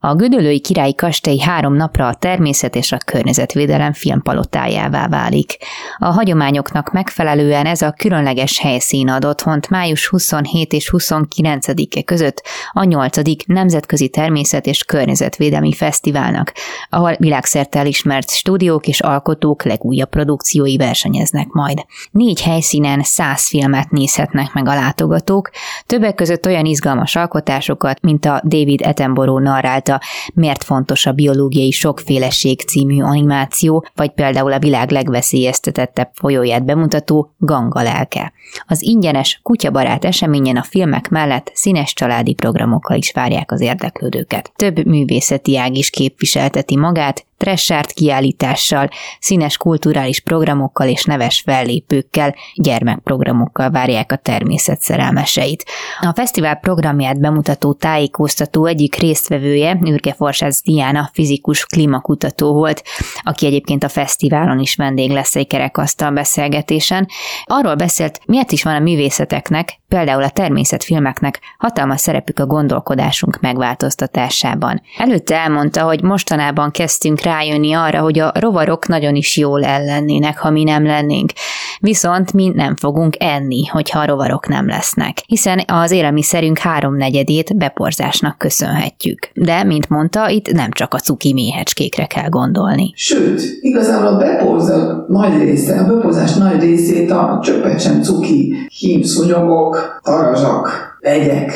A 0.00 0.14
Gödöllői 0.14 0.60
Királyi 0.60 0.94
Kastély 0.94 1.38
három 1.38 1.74
napra 1.74 2.06
a 2.06 2.14
természet 2.14 2.76
és 2.76 2.92
a 2.92 2.98
környezetvédelem 3.06 3.92
filmpalotájává 3.92 5.08
válik. 5.08 5.56
A 5.96 6.06
hagyományoknak 6.06 6.92
megfelelően 6.92 7.66
ez 7.66 7.82
a 7.82 7.92
különleges 7.92 8.58
helyszín 8.58 9.08
ad 9.08 9.24
otthont 9.24 9.68
május 9.68 10.08
27 10.08 10.72
és 10.72 10.90
29-e 10.92 12.02
között 12.02 12.42
a 12.72 12.84
8. 12.84 13.16
Nemzetközi 13.46 14.08
Természet 14.08 14.66
és 14.66 14.84
Környezetvédelmi 14.84 15.72
Fesztiválnak, 15.72 16.52
ahol 16.90 17.14
világszerte 17.18 17.78
elismert 17.78 18.30
stúdiók 18.30 18.86
és 18.86 19.00
alkotók 19.00 19.64
legújabb 19.64 20.08
produkciói 20.08 20.76
versenyeznek 20.76 21.48
majd. 21.48 21.84
Négy 22.10 22.42
helyszínen 22.42 23.02
száz 23.02 23.48
filmet 23.48 23.90
nézhetnek 23.90 24.52
meg 24.52 24.68
a 24.68 24.74
látogatók, 24.74 25.50
többek 25.86 26.14
között 26.14 26.46
olyan 26.46 26.64
izgalmas 26.64 27.16
alkotásokat, 27.16 28.00
mint 28.00 28.24
a 28.24 28.40
David 28.44 28.86
Attenborough 28.86 29.42
narrált 29.42 29.86
a 29.88 30.00
Miért 30.34 30.64
fontos 30.64 31.06
a 31.06 31.12
biológiai 31.12 31.70
sokféleség 31.70 32.60
című 32.60 33.02
animáció, 33.02 33.86
vagy 33.94 34.10
például 34.10 34.52
a 34.52 34.58
világ 34.58 34.90
legveszélyeztetettebb 34.90 36.10
folyóját 36.14 36.64
bemutató 36.64 37.34
Ganga 37.38 37.82
lelke. 37.82 38.32
Az 38.66 38.82
ingyenes, 38.82 39.40
kutyabarát 39.42 40.04
eseményen 40.04 40.56
a 40.56 40.62
filmek 40.62 41.08
mellett 41.08 41.50
színes 41.54 41.92
családi 41.92 42.34
programokkal 42.34 42.96
is 42.96 43.12
várják 43.12 43.52
az 43.52 43.60
érdeklődőket. 43.60 44.52
Több 44.56 44.86
művészeti 44.86 45.58
ág 45.58 45.76
is 45.76 45.90
képviselteti 45.90 46.76
magát, 46.76 47.26
tressárt 47.38 47.92
kiállítással, 47.92 48.88
színes 49.20 49.56
kulturális 49.56 50.20
programokkal 50.20 50.88
és 50.88 51.04
neves 51.04 51.42
fellépőkkel, 51.46 52.34
gyermekprogramokkal 52.54 53.70
várják 53.70 54.12
a 54.12 54.16
természet 54.16 54.80
szerelmeseit. 54.80 55.64
A 56.00 56.12
fesztivál 56.14 56.54
programját 56.54 57.20
bemutató 57.20 57.72
tájékoztató 57.72 58.66
egyik 58.66 58.94
résztvevője 58.94 59.78
Ürge 59.84 60.12
Forsász 60.12 60.62
Diana 60.62 61.10
fizikus 61.12 61.64
klímakutató 61.64 62.52
volt, 62.52 62.82
aki 63.22 63.46
egyébként 63.46 63.84
a 63.84 63.88
fesztiválon 63.88 64.58
is 64.58 64.76
vendég 64.76 65.10
lesz 65.10 65.36
egy 65.36 65.46
kerekasztal 65.46 66.10
beszélgetésen. 66.10 67.08
Arról 67.44 67.74
beszélt, 67.74 68.20
miért 68.26 68.52
is 68.52 68.62
van 68.62 68.74
a 68.74 68.78
művészeteknek, 68.78 69.80
például 69.88 70.22
a 70.22 70.30
természetfilmeknek 70.30 71.40
hatalmas 71.58 72.00
szerepük 72.00 72.38
a 72.38 72.46
gondolkodásunk 72.46 73.40
megváltoztatásában. 73.40 74.82
Előtte 74.96 75.36
elmondta, 75.36 75.82
hogy 75.82 76.02
mostanában 76.02 76.70
kezdtünk 76.70 77.20
rájönni 77.28 77.72
arra, 77.72 78.00
hogy 78.00 78.18
a 78.18 78.32
rovarok 78.34 78.86
nagyon 78.86 79.14
is 79.14 79.36
jól 79.36 79.64
ellennének, 79.64 80.38
ha 80.38 80.50
mi 80.50 80.64
nem 80.64 80.84
lennénk. 80.84 81.32
Viszont 81.80 82.32
mi 82.32 82.52
nem 82.54 82.76
fogunk 82.76 83.14
enni, 83.18 83.66
hogyha 83.66 84.00
a 84.00 84.06
rovarok 84.06 84.48
nem 84.48 84.66
lesznek, 84.66 85.22
hiszen 85.26 85.62
az 85.66 85.90
élelmiszerünk 85.90 86.58
háromnegyedét 86.58 87.56
beporzásnak 87.56 88.38
köszönhetjük. 88.38 89.30
De, 89.34 89.64
mint 89.64 89.88
mondta, 89.88 90.28
itt 90.28 90.52
nem 90.52 90.70
csak 90.70 90.94
a 90.94 90.98
cuki 90.98 91.32
méhecskékre 91.32 92.06
kell 92.06 92.28
gondolni. 92.28 92.92
Sőt, 92.94 93.40
igazából 93.60 94.06
a 94.06 94.16
beporzás 94.16 94.82
nagy 95.08 95.38
része, 95.38 95.78
a 95.78 95.86
beporzás 95.86 96.34
nagy 96.34 96.60
részét 96.60 97.10
a 97.10 97.40
csöppet 97.42 98.04
cuki, 98.04 98.54
hímszúnyogok, 98.78 100.00
tarazsak, 100.02 100.96
egyek, 101.00 101.52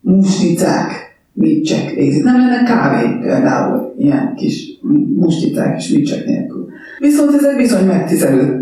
musticák, 0.00 1.05
micsek 1.36 1.90
végzik. 1.94 2.24
Nem 2.24 2.36
lenne 2.36 2.62
kávé 2.62 3.18
például 3.20 3.94
ilyen 3.98 4.34
kis 4.36 4.78
musticák 5.16 5.78
és 5.78 5.88
micsek 5.88 6.24
nélkül. 6.24 6.66
Viszont 6.98 7.34
ezek 7.34 7.56
bizony 7.56 7.86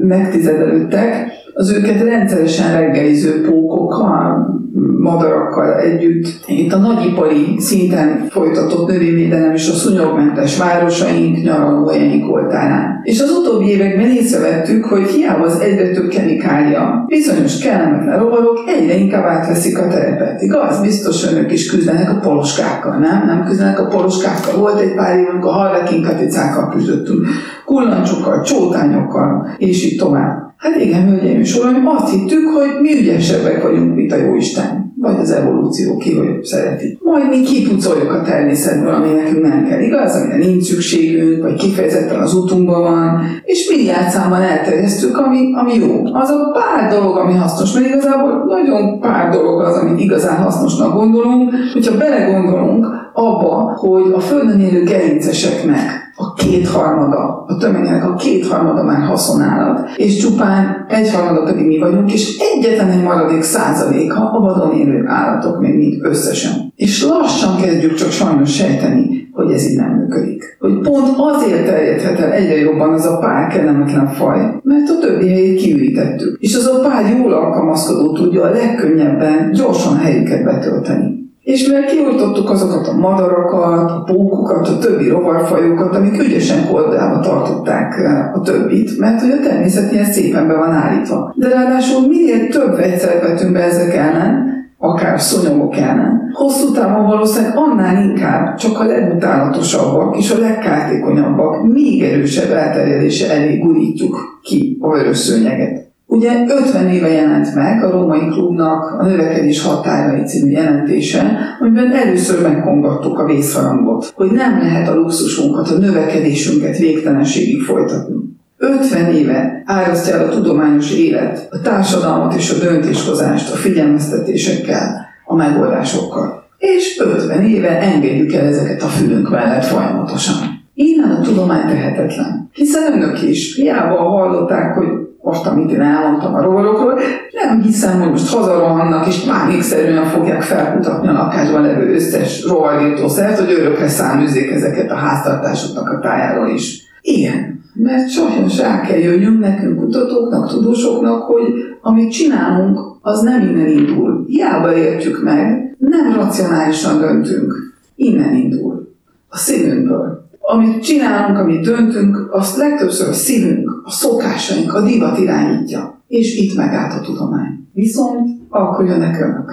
megtizedelődtek, 0.01 1.33
az 1.55 1.73
őket 1.73 2.03
rendszeresen 2.03 2.81
reggeliző 2.81 3.43
pókokkal, 3.43 4.53
madarakkal 4.99 5.75
együtt. 5.75 6.27
Itt 6.47 6.73
a 6.73 6.79
nagyipari 6.79 7.57
szinten 7.59 8.27
folytatott 8.31 8.89
növényvédelem 8.89 9.53
és 9.53 9.69
a 9.69 9.73
szúnyogmentes 9.73 10.59
városaink, 10.59 11.43
nyaralóhelyeink 11.43 12.33
oltárán. 12.33 13.01
És 13.03 13.21
az 13.21 13.31
utóbbi 13.31 13.69
években 13.69 14.11
észrevettük, 14.11 14.85
hogy 14.85 15.07
hiába 15.07 15.45
az 15.45 15.61
egyre 15.61 15.91
több 15.91 16.09
kemikália, 16.09 17.05
bizonyos 17.07 17.59
kellemetlen 17.59 18.19
rovarok 18.19 18.59
egyre 18.67 18.95
inkább 18.95 19.25
átveszik 19.25 19.79
a 19.79 19.89
terepet. 19.89 20.43
Igaz? 20.43 20.81
Biztos 20.81 21.33
önök 21.33 21.53
is 21.53 21.71
küzdenek 21.71 22.11
a 22.11 22.21
poloskákkal, 22.21 22.99
nem? 22.99 23.27
Nem 23.27 23.45
küzdenek 23.45 23.81
a 23.81 23.87
poloskákkal. 23.87 24.61
Volt 24.61 24.81
egy 24.81 24.95
pár 24.95 25.19
év, 25.19 25.29
amikor 25.31 25.53
harlekinkaticákkal 25.53 26.69
küzdöttünk, 26.69 27.27
kullancsokkal, 27.65 28.41
csótányokkal, 28.41 29.49
és 29.59 29.85
így 29.85 29.99
tovább. 29.99 30.54
Hát 30.65 30.81
igen, 30.81 31.09
hölgyeim 31.09 31.41
és 31.41 31.57
uraim, 31.57 31.87
azt 31.87 32.13
hittük, 32.13 32.49
hogy 32.49 32.81
mi 32.81 32.99
ügyesebbek 32.99 33.63
vagyunk, 33.63 33.95
mint 33.95 34.13
a 34.13 34.17
Jóisten. 34.17 34.93
Vagy 34.97 35.17
az 35.21 35.31
evolúció, 35.31 35.97
ki 35.97 36.15
hogy 36.17 36.45
szereti. 36.45 36.99
Majd 37.03 37.29
mi 37.29 37.43
kipucoljuk 37.43 38.13
a 38.13 38.23
természetből, 38.23 38.95
ami 38.95 39.13
nekünk 39.13 39.43
nem 39.43 39.65
kell, 39.69 39.81
igaz? 39.81 40.15
Amire 40.15 40.37
nincs 40.37 40.65
szükségünk, 40.65 41.43
vagy 41.43 41.55
kifejezetten 41.55 42.21
az 42.21 42.35
utunkban 42.35 42.83
van, 42.83 43.21
és 43.45 43.69
milliárd 43.69 44.09
számban 44.09 44.43
elterjesztük, 44.43 45.19
ami, 45.19 45.39
ami 45.55 45.75
jó. 45.75 46.05
Az 46.13 46.31
a 46.31 46.51
pár 46.53 46.91
dolog, 46.91 47.17
ami 47.17 47.33
hasznos, 47.35 47.73
mert 47.73 47.87
igazából 47.87 48.45
nagyon 48.47 49.01
pár 49.01 49.31
dolog 49.31 49.61
az, 49.61 49.77
amit 49.77 50.01
igazán 50.01 50.43
hasznosnak 50.43 50.95
gondolunk, 50.95 51.53
hogyha 51.73 51.97
belegondolunk 51.97 52.87
abba, 53.13 53.73
hogy 53.77 54.13
a 54.15 54.21
Földön 54.21 54.61
élő 54.61 54.83
gerinceseknek 54.83 56.04
a 56.17 56.33
kétharmada, 56.33 57.45
a 57.47 57.57
tömegének 57.57 58.05
a 58.05 58.15
kétharmada 58.15 58.83
már 58.83 59.07
haszonállat, 59.07 59.89
és 59.97 60.17
csupán 60.17 60.87
egyharmada 60.89 61.43
pedig 61.43 61.67
mi 61.67 61.79
vagyunk, 61.79 62.13
és 62.13 62.39
egyetlen 62.39 62.91
egy 62.91 63.03
maradék 63.03 63.43
százaléka 63.43 64.31
a 64.31 64.41
vadon 64.41 64.75
élő 64.75 65.05
állatok 65.07 65.61
még 65.61 65.77
mind 65.77 65.95
összesen. 66.03 66.73
És 66.77 67.05
lassan 67.05 67.57
kezdjük 67.57 67.95
csak 67.95 68.11
sajnos 68.11 68.55
sejteni, 68.55 69.29
hogy 69.33 69.53
ez 69.53 69.71
így 69.71 69.77
nem 69.77 69.91
működik. 69.91 70.57
Hogy 70.61 70.79
pont 70.79 71.09
azért 71.17 71.67
terjedhet 71.67 72.19
el 72.19 72.33
egyre 72.33 72.57
jobban 72.57 72.93
az 72.93 73.07
a 73.07 73.19
pár 73.19 73.49
kellemetlen 73.49 74.07
faj, 74.07 74.39
mert 74.63 74.89
a 74.89 74.99
többi 75.01 75.29
helyét 75.29 75.61
kiürítettük. 75.61 76.37
És 76.41 76.55
az 76.55 76.67
a 76.67 76.89
pár 76.89 77.17
jól 77.19 77.33
alkalmazkodó 77.33 78.13
tudja 78.13 78.43
a 78.43 78.51
legkönnyebben 78.51 79.51
gyorsan 79.53 79.97
helyüket 79.97 80.45
betölteni. 80.45 81.24
És 81.45 81.67
mivel 81.67 81.85
kioltottuk 81.85 82.51
azokat 82.51 82.87
a 82.87 82.97
madarakat, 82.97 83.91
a 83.91 84.03
pókokat, 84.07 84.69
a 84.69 84.79
többi 84.79 85.09
rovarfajokat, 85.09 85.97
amik 85.97 86.23
ügyesen 86.23 86.67
kordába 86.67 87.21
tartották 87.21 87.95
a 88.35 88.41
többit, 88.41 88.99
mert 88.99 89.21
hogy 89.21 89.31
a 89.31 89.41
természet 89.49 89.93
ilyen 89.93 90.05
szépen 90.05 90.47
be 90.47 90.55
van 90.57 90.73
állítva. 90.73 91.35
De 91.37 91.49
ráadásul 91.49 92.09
minél 92.09 92.49
több 92.49 92.77
vegyszert 92.77 93.23
vetünk 93.23 93.53
be 93.53 93.63
ezek 93.63 93.95
ellen, 93.95 94.53
akár 94.79 95.21
szonyogok 95.21 95.77
ellen, 95.77 96.31
hosszú 96.33 96.73
távon 96.73 97.07
valószínűleg 97.07 97.57
annál 97.57 98.03
inkább 98.03 98.57
csak 98.57 98.81
a 98.81 98.85
legutálatosabbak 98.85 100.17
és 100.17 100.31
a 100.31 100.39
legkártékonyabbak, 100.39 101.73
még 101.73 102.03
erősebb 102.03 102.51
elterjedése 102.51 103.33
elé 103.33 103.59
gurítjuk 103.59 104.41
ki 104.43 104.79
a 104.81 104.91
vörös 104.91 105.17
szőnyeget. 105.17 105.84
Ugye 106.15 106.45
50 106.49 106.89
éve 106.89 107.09
jelent 107.09 107.55
meg 107.55 107.85
a 107.85 107.91
Római 107.91 108.29
Klubnak 108.29 109.01
a 109.01 109.05
Növekedés 109.07 109.63
határai 109.63 110.25
című 110.25 110.51
jelentése, 110.51 111.39
amiben 111.61 111.93
először 111.93 112.43
megkongattuk 112.43 113.19
a 113.19 113.25
vészharangot, 113.25 114.13
hogy 114.15 114.31
nem 114.31 114.59
lehet 114.59 114.89
a 114.89 114.95
luxusunkat, 114.95 115.69
a 115.69 115.79
növekedésünket 115.79 116.79
végtelenségig 116.79 117.63
folytatni. 117.63 118.15
50 118.57 119.13
éve 119.13 119.63
árasztja 119.65 120.15
el 120.15 120.27
a 120.27 120.29
tudományos 120.29 120.93
élet, 120.93 121.49
a 121.51 121.61
társadalmat 121.61 122.35
és 122.35 122.51
a 122.51 122.65
döntéshozást 122.65 123.53
a 123.53 123.57
figyelmeztetésekkel, 123.57 125.07
a 125.25 125.35
megoldásokkal. 125.35 126.45
És 126.59 127.01
50 127.05 127.45
éve 127.45 127.81
engedjük 127.81 128.33
el 128.33 128.47
ezeket 128.47 128.83
a 128.83 128.87
fülünk 128.87 129.31
mellett 129.31 129.65
folyamatosan. 129.65 130.37
Innen 130.75 131.11
a 131.11 131.21
tudomány 131.21 131.69
tehetetlen. 131.69 132.51
Hiszen 132.53 132.93
önök 132.93 133.23
is 133.23 133.55
hiába 133.57 133.97
hallották, 133.97 134.75
hogy 134.75 135.04
most, 135.25 135.47
amit 135.47 135.71
én 135.71 135.81
elmondtam 135.81 136.35
a 136.35 136.43
rovarokról, 136.43 136.99
nem 137.45 137.63
hiszem, 137.63 138.01
hogy 138.01 138.11
most 138.11 138.35
hazarohannak, 138.35 139.07
és 139.07 139.19
pánikszerűen 139.19 140.05
fogják 140.05 140.43
felkutatni 140.43 141.09
a 141.09 141.13
lakásban 141.13 141.63
levő 141.63 141.95
összes 141.95 142.45
rovarírtószert, 142.45 143.39
hogy 143.39 143.53
örökre 143.53 143.89
száműzzék 143.89 144.51
ezeket 144.51 144.91
a 144.91 144.95
háztartásoknak 144.95 145.89
a 145.91 145.99
tájáról 145.99 146.49
is. 146.49 146.83
Igen, 147.01 147.61
mert 147.75 148.11
sajnos 148.11 148.59
rá 148.59 148.81
kell 148.81 148.99
jönnünk 148.99 149.41
nekünk 149.41 149.79
kutatóknak, 149.79 150.49
tudósoknak, 150.49 151.23
hogy 151.23 151.43
amit 151.81 152.13
csinálunk, 152.13 152.79
az 153.01 153.21
nem 153.21 153.43
innen 153.43 153.67
indul. 153.67 154.25
Hiába 154.27 154.77
értjük 154.77 155.23
meg, 155.23 155.77
nem 155.79 156.15
racionálisan 156.15 156.99
döntünk. 156.99 157.55
Innen 157.97 158.35
indul. 158.35 158.93
A 159.29 159.37
szívünkből 159.37 160.25
amit 160.47 160.83
csinálunk, 160.83 161.39
amit 161.39 161.65
döntünk, 161.65 162.29
azt 162.31 162.57
legtöbbször 162.57 163.09
a 163.09 163.13
szívünk, 163.13 163.64
a 163.85 163.91
szokásaink, 163.91 164.75
a 164.75 164.81
divat 164.81 165.19
irányítja. 165.19 166.03
És 166.09 166.37
itt 166.37 166.57
megállt 166.57 166.93
a 166.93 167.01
tudomány. 167.01 167.69
Viszont 167.73 168.29
akkor 168.49 168.87
jönnek 168.87 169.21
önök. 169.21 169.53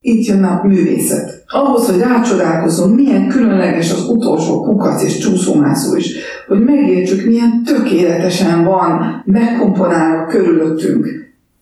Itt 0.00 0.26
jön 0.26 0.44
a 0.44 0.60
művészet. 0.64 1.44
Ahhoz, 1.46 1.86
hogy 1.86 2.00
rácsodálkozzunk, 2.00 2.96
milyen 2.96 3.28
különleges 3.28 3.92
az 3.92 4.08
utolsó 4.08 4.60
kukac 4.60 5.02
és 5.02 5.18
csúszómászó 5.18 5.96
is, 5.96 6.14
hogy 6.48 6.64
megértsük, 6.64 7.26
milyen 7.26 7.62
tökéletesen 7.64 8.64
van 8.64 9.22
megkomponálva 9.24 10.26
körülöttünk, 10.26 11.08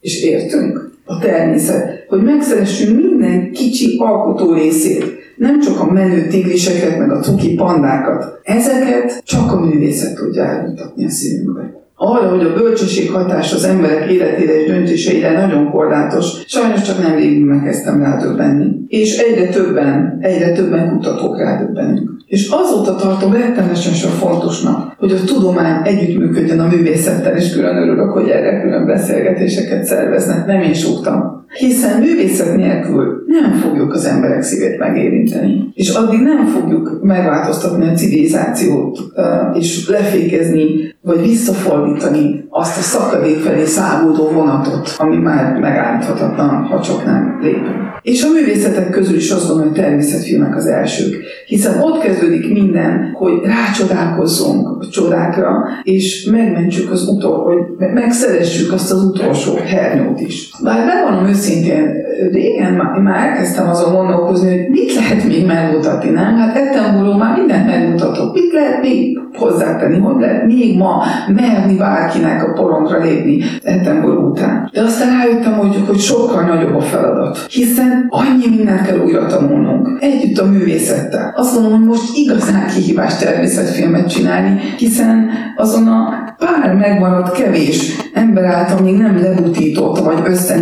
és 0.00 0.22
értünk 0.22 0.90
a 1.04 1.18
természet, 1.18 2.04
hogy 2.08 2.22
megszeressünk 2.22 3.00
minden 3.00 3.52
kicsi 3.52 3.96
alkotó 3.98 4.52
részét, 4.52 5.04
nem 5.36 5.60
csak 5.60 5.80
a 5.80 5.92
menő 5.92 6.26
tigriseket, 6.26 6.98
meg 6.98 7.10
a 7.10 7.20
cuki 7.20 7.54
pandákat. 7.54 8.40
Ezeket 8.42 9.22
csak 9.24 9.52
a 9.52 9.60
művészet 9.60 10.14
tudja 10.14 10.44
elmutatni 10.44 11.04
a 11.04 11.10
szívünkbe 11.10 11.80
arra, 12.02 12.28
hogy 12.28 12.44
a 12.44 12.52
bölcsesség 12.52 13.10
hatás 13.10 13.52
az 13.52 13.64
emberek 13.64 14.10
életére 14.10 14.60
és 14.60 14.70
döntéseire 14.70 15.32
nagyon 15.32 15.70
korlátos, 15.70 16.26
sajnos 16.46 16.82
csak 16.82 17.02
nem 17.02 17.16
rég 17.16 17.44
megkezdtem 17.44 18.02
rádöbbenni. 18.02 18.66
És 18.88 19.18
egyre 19.18 19.48
többen, 19.48 20.18
egyre 20.20 20.52
többen 20.52 20.88
kutatók 20.88 21.38
rádöbbenünk. 21.38 22.10
És 22.26 22.48
azóta 22.48 22.94
tartom 22.94 23.32
rettenesen 23.32 24.10
fontosnak, 24.10 24.94
hogy 24.98 25.12
a 25.12 25.24
tudomány 25.24 25.80
együttműködjön 25.84 26.60
a 26.60 26.66
művészettel, 26.66 27.36
és 27.36 27.52
külön 27.52 27.76
örülök, 27.76 28.10
hogy 28.10 28.28
erre 28.28 28.60
külön 28.60 28.86
beszélgetéseket 28.86 29.84
szerveznek, 29.84 30.46
nem 30.46 30.60
én 30.60 30.74
súgtam. 30.74 31.39
Hiszen 31.58 32.00
művészet 32.00 32.56
nélkül 32.56 33.24
nem 33.26 33.52
fogjuk 33.52 33.92
az 33.92 34.04
emberek 34.04 34.42
szívét 34.42 34.78
megérinteni. 34.78 35.70
És 35.74 35.88
addig 35.88 36.20
nem 36.20 36.46
fogjuk 36.46 36.98
megváltoztatni 37.02 37.88
a 37.88 37.92
civilizációt, 37.92 38.98
és 39.58 39.88
lefékezni, 39.88 40.94
vagy 41.02 41.20
visszafordítani 41.22 42.44
azt 42.50 42.78
a 42.78 42.80
szakadék 42.80 43.36
felé 43.36 43.64
száguldó 43.64 44.28
vonatot, 44.28 44.94
ami 44.98 45.16
már 45.16 45.58
megállíthatatlan, 45.60 46.64
ha 46.64 46.80
csak 46.80 47.04
nem 47.04 47.38
lépünk. 47.42 47.88
És 48.02 48.22
a 48.22 48.32
művészetek 48.32 48.90
közül 48.90 49.16
is 49.16 49.30
azt 49.30 49.46
gondolom, 49.46 49.72
hogy 49.72 49.82
természetfilmek 49.82 50.56
az 50.56 50.66
elsők, 50.66 51.16
hiszen 51.46 51.80
ott 51.80 52.00
kezdődik 52.00 52.52
minden, 52.52 53.10
hogy 53.14 53.32
rácsodálkozzunk 53.44 54.82
a 54.82 54.88
csodákra, 54.88 55.62
és 55.82 56.28
megmentsük 56.30 56.90
az 56.90 57.08
utol, 57.08 57.42
hogy 57.42 57.88
megszeressük 57.94 58.72
azt 58.72 58.92
az 58.92 59.04
utolsó 59.04 59.54
hernyót 59.56 60.20
is. 60.20 60.50
Bár 60.62 60.84
megmondom 60.86 61.28
őszintén, 61.28 61.38
régen 62.32 62.72
már 63.02 63.26
elkezdtem 63.26 63.68
azon 63.68 63.94
gondolkozni, 63.94 64.58
hogy 64.58 64.68
mit 64.68 64.94
lehet 64.94 65.24
még 65.24 65.46
megmutatni, 65.46 66.10
nem? 66.10 66.36
Hát 66.36 66.56
ettem 66.56 67.16
már 67.18 67.36
mindent 67.36 67.66
megmutatok. 67.66 68.34
Mit 68.34 68.52
lehet 68.52 68.82
még 68.82 69.18
hozzátenni, 69.32 69.98
hogy 69.98 70.20
lehet 70.20 70.46
még 70.46 70.76
ma 70.76 71.02
merni 71.28 71.76
bárkinek 71.76 72.48
a 72.48 72.52
porondra 72.52 72.98
lépni 72.98 73.42
Ettenború 73.62 74.30
után. 74.30 74.70
De 74.72 74.80
aztán 74.80 75.16
rájöttem, 75.16 75.52
hogy, 75.52 75.76
hogy 75.86 75.98
sokkal 75.98 76.42
nagyobb 76.42 76.76
a 76.76 76.80
feladat, 76.80 77.38
hiszen 77.50 78.06
annyi 78.08 78.56
mindent 78.56 78.82
kell 78.82 78.98
újra 78.98 79.26
tanulnunk, 79.26 79.88
együtt 80.00 80.38
a 80.38 80.46
művészettel. 80.46 81.32
Azt 81.36 81.54
mondom, 81.54 81.78
hogy 81.78 81.86
most 81.86 82.16
igazán 82.16 82.66
kihívás 82.66 83.16
természetfilmet 83.16 84.08
csinálni, 84.08 84.60
hiszen 84.78 85.30
azon 85.56 85.86
a 85.86 86.08
pár 86.38 86.74
megmaradt 86.74 87.32
kevés 87.32 87.96
ember 88.14 88.44
által 88.44 88.80
még 88.80 88.96
nem 88.96 89.20
lebutított, 89.22 89.98
vagy 89.98 90.18
össze 90.24 90.60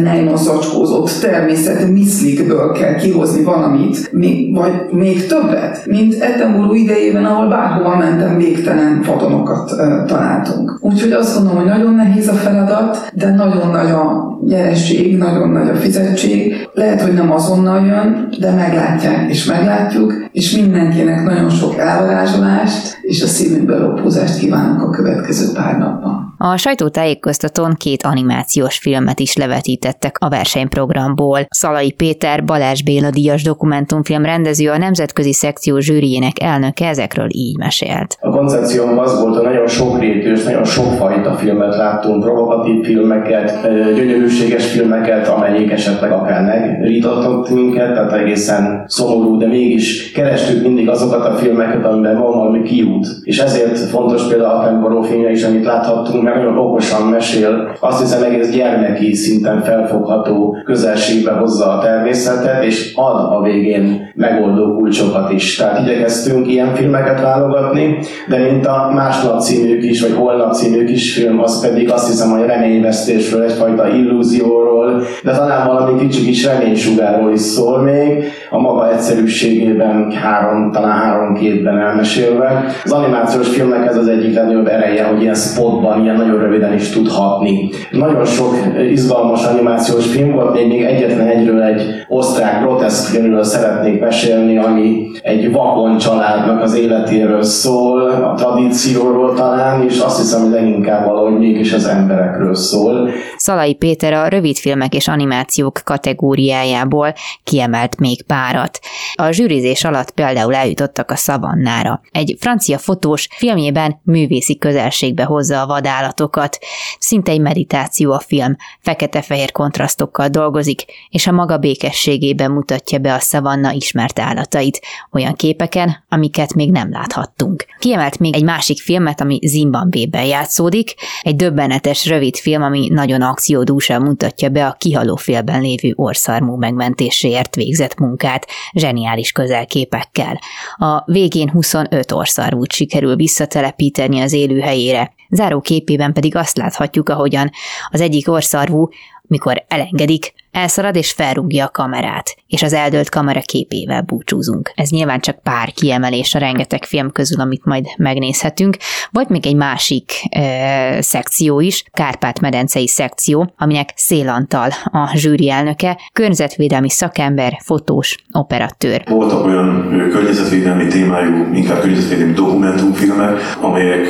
zacskózott 0.68 1.10
természet 1.20 1.88
miszlikből 1.88 2.72
kell 2.72 2.94
kihozni 2.94 3.44
valamit, 3.44 4.10
vagy 4.52 4.72
még 4.90 5.26
többet, 5.26 5.86
mint 5.86 6.14
Etemurú 6.14 6.74
idejében, 6.74 7.24
ahol 7.24 7.48
bárhova 7.48 7.96
mentem, 7.96 8.36
végtelen 8.36 9.02
fotonokat 9.02 9.72
uh, 9.72 10.04
találtunk. 10.06 10.78
Úgyhogy 10.80 11.12
azt 11.12 11.34
gondolom, 11.36 11.58
hogy 11.58 11.68
nagyon 11.68 11.94
nehéz 11.94 12.28
a 12.28 12.32
feladat, 12.32 13.10
de 13.14 13.34
nagyon 13.34 13.70
nagy 13.70 13.90
a 13.90 14.36
nyereség, 14.46 15.16
nagyon 15.16 15.48
nagy 15.48 15.68
a 15.68 15.74
fizetség. 15.74 16.68
Lehet, 16.74 17.00
hogy 17.00 17.12
nem 17.12 17.32
azonnal 17.32 17.86
jön, 17.86 18.28
de 18.40 18.50
meglátják 18.52 19.30
és 19.30 19.44
meglátjuk, 19.44 20.14
és 20.32 20.56
mindenkinek 20.56 21.24
nagyon 21.24 21.50
sok 21.50 21.78
elvarázsolást 21.78 22.98
és 23.02 23.22
a 23.22 23.26
szívünkbe 23.26 23.76
lopózást 23.76 24.38
kívánok 24.38 24.82
a 24.82 24.90
következő 24.90 25.52
pár 25.54 25.78
napban. 25.78 26.27
A 26.40 26.56
sajtótájékoztatón 26.56 27.74
két 27.76 28.02
animációs 28.02 28.78
filmet 28.78 29.20
is 29.20 29.36
levetítettek 29.36 30.16
a 30.20 30.28
versenyprogramból. 30.28 31.38
Szalai 31.48 31.92
Péter, 31.92 32.44
Balázs 32.44 32.82
Béla 32.82 33.10
díjas 33.10 33.42
dokumentumfilm 33.42 34.24
rendező, 34.24 34.70
a 34.70 34.78
nemzetközi 34.78 35.32
szekció 35.32 35.78
zsűriének 35.78 36.42
elnöke 36.42 36.88
ezekről 36.88 37.26
így 37.30 37.56
mesélt. 37.56 38.16
A 38.20 38.30
koncepcióm 38.30 38.98
az 38.98 39.20
volt, 39.20 39.34
hogy 39.34 39.44
nagyon 39.44 39.66
sok 39.66 40.02
és 40.02 40.44
nagyon 40.44 40.64
sokfajta 40.64 41.34
filmet 41.34 41.76
láttunk, 41.76 42.24
provokatív 42.24 42.84
filmeket, 42.84 43.60
gyönyörűséges 43.94 44.70
filmeket, 44.70 45.28
amelyik 45.28 45.70
esetleg 45.70 46.12
akár 46.12 46.44
megrítottak 46.44 47.50
minket, 47.50 47.92
tehát 47.94 48.12
egészen 48.12 48.84
szomorú, 48.86 49.38
de 49.38 49.46
mégis 49.46 50.12
kerestük 50.12 50.62
mindig 50.62 50.88
azokat 50.88 51.26
a 51.26 51.34
filmeket, 51.34 51.84
amiben 51.84 52.18
van 52.18 52.38
valami 52.38 52.62
kiút. 52.62 53.06
És 53.22 53.38
ezért 53.38 53.78
fontos 53.78 54.28
például 54.28 54.60
a 54.60 54.64
Temporó 54.64 55.02
filmje 55.02 55.30
is, 55.30 55.42
amit 55.42 55.64
láthattunk, 55.64 56.26
mert 56.28 56.40
nagyon 56.40 56.58
okosan 56.58 57.08
mesél, 57.08 57.76
azt 57.80 58.00
hiszem 58.00 58.22
egész 58.22 58.50
gyermeki 58.50 59.14
szinten 59.14 59.62
felfogható 59.62 60.56
közelségbe 60.64 61.32
hozza 61.32 61.72
a 61.72 61.82
természetet, 61.82 62.64
és 62.64 62.92
ad 62.94 63.36
a 63.36 63.42
végén 63.42 64.12
megoldó 64.14 64.76
kulcsokat 64.76 65.32
is. 65.32 65.56
Tehát 65.56 65.80
igyekeztünk 65.80 66.46
ilyen 66.46 66.74
filmeket 66.74 67.20
válogatni, 67.20 67.98
de 68.28 68.38
mint 68.38 68.66
a 68.66 68.90
Másnap 68.94 69.40
című 69.40 69.78
is, 69.78 70.00
vagy 70.00 70.12
Holnap 70.12 70.52
című 70.52 70.84
kis 70.84 71.14
film, 71.14 71.40
az 71.42 71.60
pedig 71.60 71.90
azt 71.90 72.06
hiszem, 72.06 72.30
hogy 72.30 72.46
reményvesztésről, 72.46 73.42
egyfajta 73.42 73.88
illúzióról, 73.88 75.02
de 75.24 75.32
talán 75.32 75.66
valami 75.66 75.98
kicsi 75.98 76.24
kis 76.24 76.44
reménysugárról 76.44 77.32
is 77.32 77.40
szól 77.40 77.82
még, 77.82 78.24
a 78.50 78.60
maga 78.60 78.92
egyszerűségében 78.92 80.10
három, 80.10 80.72
talán 80.72 80.98
három-kétben 80.98 81.78
elmesélve. 81.78 82.64
Az 82.84 82.92
animációs 82.92 83.48
filmnek 83.48 83.86
ez 83.86 83.96
az 83.96 84.08
egyik 84.08 84.34
legnagyobb 84.34 84.66
ereje, 84.66 85.04
hogy 85.04 85.22
ilyen 85.22 85.34
spotban, 85.34 86.02
ilyen 86.02 86.17
nagyon 86.18 86.38
röviden 86.38 86.74
is 86.74 86.90
tud 86.90 87.08
hatni. 87.08 87.70
Nagyon 87.90 88.24
sok 88.24 88.54
izgalmas 88.90 89.44
animációs 89.44 90.06
film 90.06 90.32
volt, 90.32 90.54
még, 90.54 90.68
még 90.68 90.82
egyetlen 90.82 91.26
egyről 91.26 91.62
egy 91.62 91.82
osztrák 92.08 92.62
groteszk 92.62 93.10
filmről 93.10 93.42
szeretnék 93.42 94.00
mesélni, 94.00 94.58
ami 94.58 95.06
egy 95.22 95.52
vakon 95.52 95.98
családnak 95.98 96.62
az 96.62 96.74
életéről 96.74 97.42
szól, 97.42 98.00
a 98.10 98.34
tradícióról 98.34 99.34
talán, 99.34 99.82
és 99.82 99.98
azt 99.98 100.18
hiszem, 100.20 100.42
hogy 100.42 100.50
leginkább 100.50 101.06
valahogy 101.06 101.38
mégis 101.38 101.72
az 101.72 101.86
emberekről 101.86 102.54
szól. 102.54 103.10
Szalai 103.36 103.74
Péter 103.74 104.12
a 104.12 104.28
rövidfilmek 104.28 104.94
és 104.94 105.08
animációk 105.08 105.80
kategóriájából 105.84 107.12
kiemelt 107.44 107.98
még 107.98 108.22
párat. 108.22 108.78
A 109.14 109.30
zsűrizés 109.30 109.84
alatt 109.84 110.10
például 110.10 110.54
eljutottak 110.54 111.10
a 111.10 111.16
szavannára. 111.16 112.00
Egy 112.12 112.36
francia 112.40 112.78
fotós 112.78 113.28
filmjében 113.36 114.00
művészi 114.04 114.58
közelségbe 114.58 115.24
hozza 115.24 115.62
a 115.62 115.66
vadállatokat. 116.08 116.58
Szinte 116.98 117.32
egy 117.32 117.40
meditáció 117.40 118.12
a 118.12 118.20
film, 118.20 118.56
fekete-fehér 118.80 119.52
kontrasztokkal 119.52 120.28
dolgozik, 120.28 120.84
és 121.10 121.26
a 121.26 121.32
maga 121.32 121.58
békességében 121.58 122.50
mutatja 122.50 122.98
be 122.98 123.14
a 123.14 123.18
szavanna 123.18 123.72
ismert 123.72 124.18
állatait, 124.18 124.80
olyan 125.12 125.34
képeken, 125.34 126.04
amiket 126.08 126.54
még 126.54 126.70
nem 126.70 126.90
láthattunk. 126.90 127.64
Kiemelt 127.78 128.18
még 128.18 128.34
egy 128.34 128.44
másik 128.44 128.80
filmet, 128.80 129.20
ami 129.20 129.38
Zimbabwe-ben 129.42 130.24
játszódik, 130.24 130.94
egy 131.22 131.36
döbbenetes 131.36 132.06
rövid 132.06 132.36
film, 132.36 132.62
ami 132.62 132.88
nagyon 132.88 133.22
akciódúsan 133.22 134.02
mutatja 134.02 134.48
be 134.48 134.66
a 134.66 134.76
kihaló 134.78 135.16
félben 135.16 135.60
lévő 135.60 135.92
orszarmú 135.94 136.56
megmentéséért 136.56 137.54
végzett 137.54 137.98
munkát, 137.98 138.46
zseniális 138.72 139.32
közelképekkel. 139.32 140.40
A 140.76 141.02
végén 141.12 141.50
25 141.50 142.12
orszarvút 142.12 142.72
sikerül 142.72 143.16
visszatelepíteni 143.16 144.20
az 144.20 144.32
élőhelyére, 144.32 145.16
záró 145.30 145.60
képében 145.60 146.12
pedig 146.12 146.36
azt 146.36 146.56
láthatjuk, 146.56 147.08
ahogyan 147.08 147.50
az 147.88 148.00
egyik 148.00 148.28
orszarvú, 148.30 148.88
mikor 149.22 149.64
elengedik, 149.68 150.32
elszalad 150.50 150.96
és 150.96 151.12
felrúgja 151.12 151.64
a 151.64 151.70
kamerát, 151.70 152.34
és 152.46 152.62
az 152.62 152.72
eldölt 152.72 153.08
kamera 153.08 153.40
képével 153.40 154.02
búcsúzunk. 154.02 154.72
Ez 154.74 154.90
nyilván 154.90 155.20
csak 155.20 155.42
pár 155.42 155.72
kiemelés 155.72 156.34
a 156.34 156.38
rengeteg 156.38 156.84
film 156.84 157.10
közül, 157.10 157.40
amit 157.40 157.64
majd 157.64 157.86
megnézhetünk, 157.96 158.76
vagy 159.10 159.28
még 159.28 159.46
egy 159.46 159.56
másik 159.56 160.12
e, 160.30 161.02
szekció 161.02 161.60
is, 161.60 161.84
Kárpát-medencei 161.92 162.88
szekció, 162.88 163.52
aminek 163.56 163.92
Szélantal 163.96 164.68
a 164.84 165.16
zsűri 165.16 165.50
elnöke, 165.50 165.98
környezetvédelmi 166.12 166.90
szakember, 166.90 167.58
fotós, 167.64 168.16
operatőr. 168.32 169.02
Voltak 169.08 169.44
olyan 169.44 169.88
környezetvédelmi 170.10 170.86
témájú, 170.86 171.54
inkább 171.54 171.80
környezetvédelmi 171.80 172.32
dokumentumfilmek, 172.32 173.56
amelyek 173.60 174.08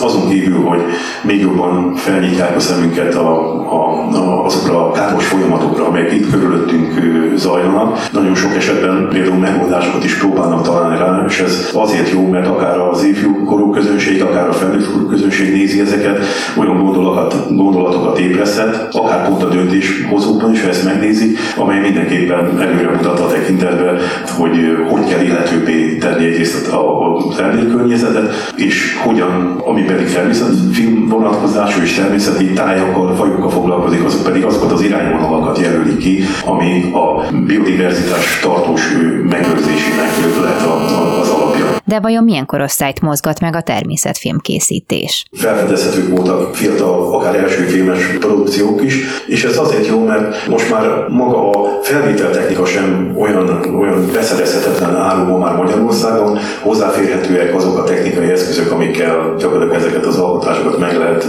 azon 0.00 0.28
kívül, 0.28 0.64
hogy 0.64 0.80
még 1.22 1.40
jobban 1.40 1.94
felnyitják 1.94 2.56
a 2.56 2.60
szemünket 2.60 3.14
a, 3.14 3.30
a, 3.72 4.08
a, 4.14 4.44
azokra 4.44 4.88
a 4.88 4.92
káros 4.92 5.26
folyamatokra, 5.26 5.75
amelyek 5.80 6.12
itt 6.12 6.30
körülöttünk 6.30 6.94
zajlanak. 7.36 8.08
Nagyon 8.12 8.34
sok 8.34 8.56
esetben 8.56 9.08
például 9.10 9.38
megoldásokat 9.38 10.04
is 10.04 10.18
próbálnak 10.18 10.62
találni 10.62 10.98
rá, 10.98 11.24
és 11.28 11.40
ez 11.40 11.70
azért 11.74 12.10
jó, 12.10 12.28
mert 12.28 12.46
akár 12.46 12.78
az 12.78 13.04
ifjú 13.04 13.44
korú 13.44 13.70
közönség, 13.70 14.22
akár 14.22 14.48
a 14.48 14.52
felnőtt 14.52 14.92
korú 14.92 15.06
közönség 15.06 15.52
nézi 15.52 15.80
ezeket, 15.80 16.18
olyan 16.58 16.82
gondolatokat, 16.84 17.56
gondolatokat 17.56 18.18
ébreszthet, 18.18 18.88
akár 18.92 19.28
pont 19.28 19.42
a 19.42 19.48
döntéshozókban 19.48 20.52
is, 20.52 20.62
ha 20.62 20.68
ezt 20.68 20.84
megnézi, 20.84 21.36
amely 21.56 21.80
mindenképpen 21.80 22.60
előre 22.60 22.90
mutat 22.90 23.20
a 23.20 23.26
tekintetben, 23.26 23.98
hogy 24.38 24.76
hogy 24.90 25.06
kell 25.08 25.20
illetőbbé 25.20 25.96
tenni 25.96 26.24
egyrészt 26.24 26.72
az 26.72 27.42
környezetet, 27.72 28.52
és 28.56 28.96
hogyan, 29.04 29.62
ami 29.64 29.82
pedig 29.82 30.12
természetfilm 30.12 31.08
vonatkozású 31.08 31.80
és 31.80 31.94
természeti 31.94 32.52
tájakkal, 32.52 33.14
fajokkal 33.14 33.50
foglalkozik, 33.50 34.04
azok 34.04 34.22
pedig 34.22 34.44
azokat 34.44 34.72
az 34.72 34.82
irányvonalakat 34.82 35.58
jelöli 35.66 35.96
ki, 35.96 36.24
ami 36.44 36.90
a 36.92 37.30
biodiverzitás 37.46 38.38
tartós 38.40 38.82
megőrzésének 39.22 40.40
lehet 40.40 40.62
az 40.62 41.28
alapja. 41.28 41.45
De 41.88 42.00
vajon 42.00 42.24
milyen 42.24 42.46
korosztályt 42.46 43.00
mozgat 43.00 43.40
meg 43.40 43.56
a 43.56 43.60
természetfilm 43.60 44.38
készítés? 44.38 45.24
Felfedezhetők 45.32 46.08
voltak 46.08 46.54
fiatal, 46.54 47.14
akár 47.14 47.36
elsőfilmes 47.36 48.06
produkciók 48.06 48.82
is, 48.82 48.96
és 49.26 49.44
ez 49.44 49.58
azért 49.58 49.86
jó, 49.86 50.04
mert 50.04 50.46
most 50.46 50.70
már 50.70 51.06
maga 51.08 51.50
a 51.50 51.82
felvételtechnika 51.82 52.64
sem 52.64 53.16
olyan, 53.18 53.74
olyan 53.78 54.10
beszerezhetetlen 54.12 54.96
áru 54.96 55.36
már 55.38 55.56
Magyarországon, 55.56 56.38
hozzáférhetőek 56.62 57.54
azok 57.54 57.78
a 57.78 57.84
technikai 57.84 58.30
eszközök, 58.30 58.72
amikkel 58.72 59.34
gyakorlatilag 59.38 59.76
ezeket 59.76 60.06
az 60.06 60.18
alkotásokat 60.18 60.78
meg 60.78 60.96
lehet, 60.96 61.26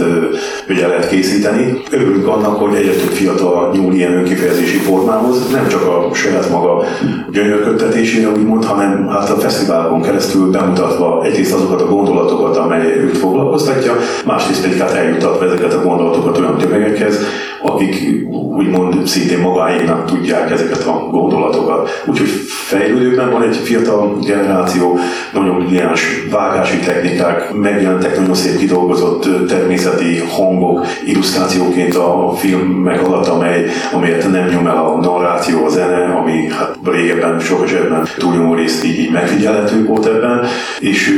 ugye 0.68 0.86
lehet 0.86 1.08
készíteni. 1.08 1.82
Örülünk 1.90 2.26
annak, 2.26 2.56
hogy 2.56 2.74
egyre 2.74 2.92
több 2.92 3.12
fiatal 3.12 3.72
nyúl 3.72 3.94
ilyen 3.94 4.12
önkifejezési 4.12 4.76
formához, 4.76 5.50
nem 5.50 5.68
csak 5.68 5.82
a 5.82 6.14
saját 6.14 6.50
maga 6.50 6.84
gyönyörködtetésére, 7.32 8.28
úgymond, 8.28 8.64
hanem 8.64 9.08
hát 9.08 9.30
a 9.30 9.38
fesztiválokon 9.38 10.02
keresztül 10.02 10.46
bemutatva 10.50 11.22
egyrészt 11.24 11.54
azokat 11.54 11.80
a 11.80 11.88
gondolatokat, 11.88 12.56
amely 12.56 12.96
őt 12.96 13.18
foglalkoztatja, 13.18 13.92
másrészt 14.24 14.62
pedig 14.62 14.78
hát 14.78 14.90
eljutatva 14.90 15.44
ezeket 15.44 15.72
a 15.72 15.82
gondolatokat 15.82 16.38
olyan 16.38 16.58
tömegekhez, 16.58 17.18
akik 17.62 18.26
úgymond 18.56 19.06
szintén 19.06 19.38
magáénak 19.38 20.04
tudják 20.04 20.50
ezeket 20.50 20.86
a 20.86 21.08
gondolatokat. 21.10 22.02
Úgyhogy 22.06 22.28
fejlődőben 22.46 23.30
van 23.30 23.42
egy 23.42 23.56
fiatal 23.56 24.18
generáció, 24.26 24.98
nagyon 25.32 25.58
brilliáns 25.58 26.24
vágási 26.30 26.78
technikák, 26.78 27.52
megjelentek 27.54 28.18
nagyon 28.18 28.34
szép 28.34 28.58
kidolgozott 28.58 29.46
természeti 29.48 30.18
hangok, 30.18 30.86
illusztrációként 31.06 31.94
a 31.94 32.32
filmek 32.36 33.06
alatt, 33.06 33.26
amely, 33.26 33.66
amelyet 33.92 34.30
nem 34.30 34.48
nyom 34.48 34.66
el 34.66 34.76
a 34.76 35.00
narráció, 35.00 35.64
a 35.64 35.68
zene, 35.68 36.04
ami 36.04 36.48
hát 36.48 36.76
régebben 36.84 37.40
sok 37.40 37.64
esetben 37.64 38.06
túlnyomó 38.18 38.54
részt 38.54 38.84
így, 38.84 38.98
így 38.98 39.12
megfigyelhető 39.12 39.86
volt 39.86 40.06
ebben, 40.06 40.44
és 40.80 41.12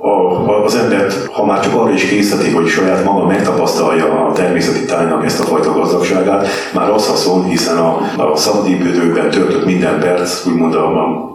a, 0.00 0.48
az 0.64 0.74
embert, 0.74 1.26
ha 1.32 1.44
már 1.44 1.60
csak 1.60 1.74
arra 1.74 1.92
is 1.92 2.04
készíti, 2.04 2.50
hogy 2.50 2.66
saját 2.66 3.04
maga 3.04 3.26
megtapasztalja 3.26 4.26
a 4.26 4.32
természet 4.32 4.68
természeti 4.68 4.84
tájnak 4.84 5.24
ezt 5.24 5.40
a 5.40 5.44
fajta 5.44 5.67
gazdagságát, 5.72 6.46
már 6.74 6.90
az 6.90 7.08
haszon, 7.08 7.44
hiszen 7.44 7.76
a, 7.76 8.00
a 8.16 8.36
szabadépítőkben 8.36 9.30
töltött 9.30 9.64
minden 9.64 10.00
perc, 10.00 10.46
úgymond 10.46 10.74
a, 10.74 10.86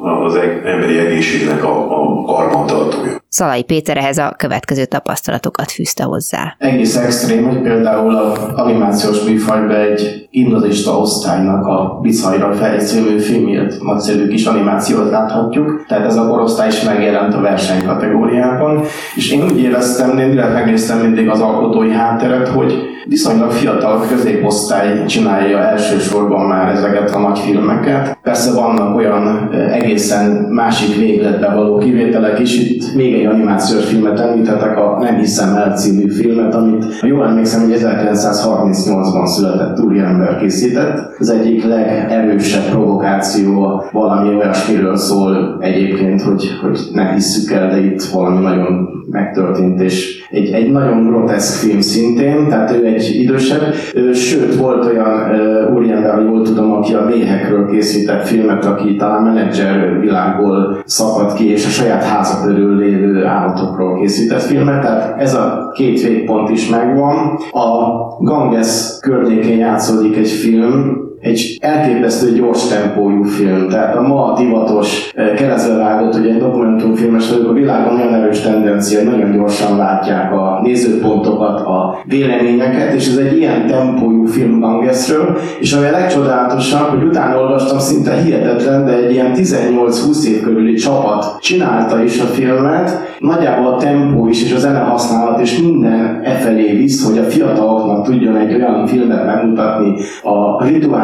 a, 0.01 0.25
az 0.25 0.35
emberi 0.63 0.99
egészségnek 0.99 1.63
a, 1.63 2.01
a 2.01 2.23
karbantartója. 2.25 3.22
Szalai 3.35 3.63
Péter 3.63 3.97
ehhez 3.97 4.17
a 4.17 4.33
következő 4.37 4.85
tapasztalatokat 4.85 5.71
fűzte 5.71 6.03
hozzá. 6.03 6.55
Egész 6.57 6.95
extrém, 6.95 7.43
hogy 7.43 7.61
például 7.61 8.15
a 8.15 8.53
animációs 8.55 9.23
műfajban 9.23 9.75
egy 9.75 10.27
indozista 10.29 10.97
osztálynak 10.97 11.65
a 11.65 11.99
Bicajra 12.01 12.53
fejlesztő 12.53 13.17
filmjét, 13.17 13.83
nagyszerű 13.83 14.27
kis 14.27 14.45
animációt 14.45 15.09
láthatjuk, 15.09 15.85
tehát 15.87 16.05
ez 16.05 16.15
a 16.15 16.27
korosztály 16.27 16.67
is 16.67 16.83
megjelent 16.83 17.33
a 17.33 17.41
verseny 17.41 17.85
kategóriában, 17.85 18.83
és 19.15 19.31
én 19.31 19.43
úgy 19.43 19.59
éreztem, 19.59 20.17
én 20.17 20.29
direkt 20.29 20.53
megnéztem 20.53 20.99
mindig 20.99 21.29
az 21.29 21.39
alkotói 21.39 21.91
hátteret, 21.91 22.47
hogy 22.47 22.73
viszonylag 23.05 23.51
fiatal 23.51 24.05
középosztály 24.09 25.05
csinálja 25.05 25.59
elsősorban 25.59 26.45
már 26.45 26.75
ezeket 26.75 27.11
a 27.15 27.19
nagy 27.19 27.39
filmeket. 27.39 28.17
Persze 28.21 28.53
vannak 28.53 28.95
olyan 28.95 29.49
egészen 29.71 30.31
másik 30.31 30.95
végletbe 30.95 31.53
való 31.53 31.77
kivételek 31.77 32.39
is, 32.39 32.59
itt 32.59 32.95
még 32.95 33.13
animációs 33.25 33.85
filmet 33.85 34.19
említetek, 34.19 34.77
a 34.77 34.97
Nem 34.99 35.15
hiszem 35.15 35.55
el 35.55 35.75
című 35.75 36.09
filmet, 36.09 36.55
amit 36.55 36.85
jól 37.01 37.25
emlékszem, 37.25 37.61
hogy 37.61 37.79
1938-ban 37.83 39.25
született 39.25 39.79
ember 39.97 40.37
készített. 40.37 41.19
Az 41.19 41.29
egyik 41.29 41.63
legerősebb 41.63 42.69
provokáció 42.69 43.83
valami 43.91 44.35
olyasmiről 44.35 44.97
szól 44.97 45.57
egyébként, 45.59 46.21
hogy, 46.21 46.43
hogy 46.61 46.79
nem 46.93 47.13
hisszük 47.13 47.51
el, 47.51 47.69
de 47.69 47.85
itt 47.85 48.03
valami 48.03 48.41
nagyon 48.41 48.89
megtörtént, 49.09 49.81
és 49.81 50.23
egy, 50.29 50.51
egy 50.51 50.71
nagyon 50.71 51.07
groteszk 51.07 51.67
film 51.67 51.81
szintén, 51.81 52.47
tehát 52.49 52.71
ő 52.71 52.85
egy 52.85 53.15
idősebb, 53.15 53.73
sőt 54.13 54.55
volt 54.55 54.85
olyan 54.85 55.31
úriember, 55.75 56.21
jól 56.21 56.41
tudom, 56.41 56.71
aki 56.71 56.93
a 56.93 57.05
méhekről 57.05 57.67
készített 57.69 58.27
filmet, 58.27 58.65
aki 58.65 58.95
talán 58.95 59.23
menedzser 59.23 59.99
világból 59.99 60.83
szakadt 60.85 61.33
ki, 61.33 61.51
és 61.51 61.65
a 61.65 61.69
saját 61.69 62.03
háza 62.03 62.45
körül 62.45 62.75
lévő 62.75 63.25
állatokról 63.25 63.99
készített 63.99 64.41
filmet, 64.41 64.81
tehát 64.81 65.19
ez 65.19 65.33
a 65.33 65.71
két 65.73 66.01
végpont 66.01 66.49
is 66.49 66.69
megvan. 66.69 67.15
A 67.51 67.87
Ganges 68.19 68.97
környékén 69.01 69.57
játszódik 69.57 70.17
egy 70.17 70.29
film, 70.29 71.11
egy 71.23 71.57
elképesztő 71.61 72.31
gyors 72.31 72.67
tempójú 72.67 73.23
film. 73.23 73.69
Tehát 73.69 73.95
a 73.95 74.01
ma 74.01 74.33
divatos 74.37 75.11
eh, 75.15 75.33
keresztbevágott, 75.35 76.13
hogy 76.13 76.27
egy 76.27 76.37
dokumentumfilmes 76.37 77.31
a 77.31 77.53
világon 77.53 77.95
olyan 77.95 78.13
erős 78.13 78.41
tendencia, 78.41 79.03
nagyon 79.03 79.31
gyorsan 79.31 79.77
látják 79.77 80.33
a 80.33 80.59
nézőpontokat, 80.63 81.59
a 81.59 81.97
véleményeket, 82.05 82.93
és 82.93 83.07
ez 83.07 83.17
egy 83.17 83.37
ilyen 83.37 83.67
tempójú 83.67 84.25
film 84.25 84.59
Gangesről, 84.59 85.37
és 85.59 85.73
ami 85.73 85.85
a 85.85 85.91
legcsodálatosabb, 85.91 86.87
hogy 86.89 87.03
utána 87.03 87.41
olvastam 87.41 87.79
szinte 87.79 88.13
hihetetlen, 88.13 88.85
de 88.85 88.91
egy 88.91 89.11
ilyen 89.11 89.31
18-20 89.35 90.25
év 90.25 90.41
körüli 90.41 90.73
csapat 90.73 91.41
csinálta 91.41 92.03
is 92.03 92.19
a 92.19 92.25
filmet, 92.25 93.15
nagyjából 93.19 93.73
a 93.73 93.77
tempó 93.77 94.27
is, 94.27 94.43
és 94.43 94.53
a 94.53 94.59
zene 94.59 94.79
használat, 94.79 95.39
és 95.39 95.61
minden 95.61 96.21
e 96.23 96.31
felé 96.31 96.71
visz, 96.71 97.07
hogy 97.07 97.17
a 97.17 97.23
fiataloknak 97.23 98.05
tudjon 98.05 98.35
egy 98.35 98.53
olyan 98.53 98.87
filmet 98.87 99.25
megmutatni, 99.25 99.95
a 100.23 100.63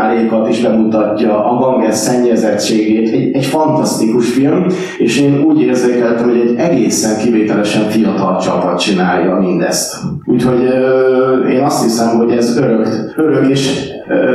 rituálékat 0.09 0.49
is 0.49 0.61
bemutatja, 0.61 1.45
a 1.45 1.57
Ganges 1.57 1.95
szennyezettségét, 1.95 3.13
egy, 3.13 3.35
egy 3.35 3.45
fantasztikus 3.45 4.31
film, 4.31 4.65
és 4.97 5.21
én 5.21 5.41
úgy 5.41 5.61
érzékeltem, 5.61 6.29
hogy 6.29 6.39
egy 6.39 6.55
egészen 6.57 7.17
kivételesen 7.17 7.89
fiatal 7.89 8.39
csapat 8.41 8.79
csinálja 8.79 9.35
mindezt. 9.35 9.95
Úgyhogy 10.25 10.65
euh, 10.65 11.53
én 11.53 11.63
azt 11.63 11.83
hiszem, 11.83 12.17
hogy 12.17 12.31
ez 12.31 12.57
örök, 12.57 12.87
örök 13.15 13.49
és 13.49 13.89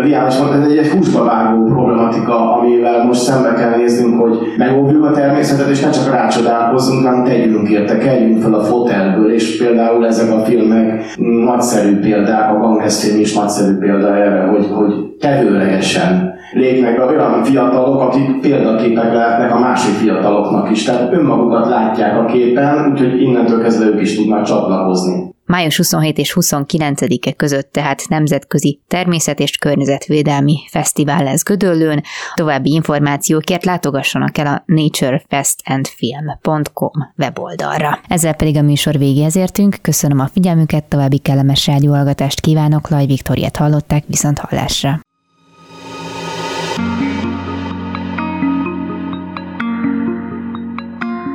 Diános 0.05 0.39
mondta, 0.39 0.57
ez 0.57 0.71
egy, 0.71 0.77
egy 0.77 0.89
húsba 0.89 1.25
vágó 1.25 1.65
problematika, 1.65 2.57
amivel 2.57 3.05
most 3.05 3.21
szembe 3.21 3.53
kell 3.53 3.77
néznünk, 3.77 4.21
hogy 4.21 4.39
megóvjuk 4.59 5.05
a 5.05 5.11
természetet, 5.11 5.69
és 5.69 5.81
ne 5.81 5.91
csak 5.91 6.13
rácsodálkozzunk, 6.13 7.05
hanem 7.05 7.25
tegyünk 7.25 7.69
érte, 7.69 7.99
keljünk 7.99 8.43
fel 8.43 8.55
a 8.55 8.65
fotelből, 8.65 9.33
és 9.33 9.57
például 9.57 10.07
ezek 10.07 10.33
a 10.33 10.39
filmek 10.39 11.05
nagyszerű 11.45 11.99
példák, 11.99 12.51
a 12.51 12.59
Ganges 12.59 13.05
film 13.05 13.21
is 13.21 13.35
nagyszerű 13.35 13.75
példa 13.75 14.17
erre, 14.17 14.43
hogy, 14.43 14.67
hogy 14.75 14.95
tevőlegesen 15.21 16.35
lépnek 16.53 16.97
be 16.97 17.05
olyan 17.05 17.45
fiatalok, 17.45 18.01
akik 18.01 18.41
példaképek 18.41 19.13
lehetnek 19.13 19.55
a 19.55 19.59
másik 19.59 19.95
fiataloknak 19.95 20.71
is. 20.71 20.85
Tehát 20.85 21.13
önmagukat 21.13 21.69
látják 21.69 22.19
a 22.19 22.25
képen, 22.25 22.91
úgyhogy 22.93 23.21
innentől 23.21 23.63
kezdve 23.63 23.87
ők 23.87 24.01
is 24.01 24.17
tudnak 24.17 24.43
csatlakozni. 24.43 25.34
Május 25.47 25.77
27 25.77 26.19
és 26.19 26.37
29-e 26.41 27.33
között 27.33 27.73
tehát 27.73 28.09
Nemzetközi 28.09 28.81
Természet 28.89 29.41
és 29.41 29.57
Környezetvédelmi 29.57 30.59
Fesztivál 30.71 31.25
lesz 31.25 31.43
Gödöllőn. 31.43 32.03
További 32.35 32.73
információkért 32.73 33.65
látogassanak 33.65 34.39
el 34.39 34.47
a 34.47 34.63
naturefestandfilm.com 34.67 36.93
weboldalra. 37.17 38.01
Ezzel 38.09 38.35
pedig 38.35 38.57
a 38.57 38.63
műsor 38.63 38.99
végéhez 38.99 39.37
értünk. 39.37 39.77
Köszönöm 39.83 40.21
a 40.21 40.29
figyelmüket, 40.33 40.85
további 40.85 41.19
kellemes 41.19 41.67
rádióhallgatást 41.67 42.41
kívánok. 42.41 42.89
Laj 42.89 43.07
Viktoriát 43.07 43.57
hallották, 43.57 44.05
viszont 44.07 44.39
hallásra. 44.39 45.01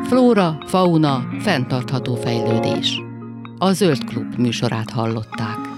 Flóra, 0.03 0.57
fauna, 0.65 1.23
fenntartható 1.39 2.15
fejlődés 2.15 3.07
a 3.61 3.73
Zöld 3.73 4.03
Klub 4.03 4.35
műsorát 4.35 4.89
hallották. 4.89 5.68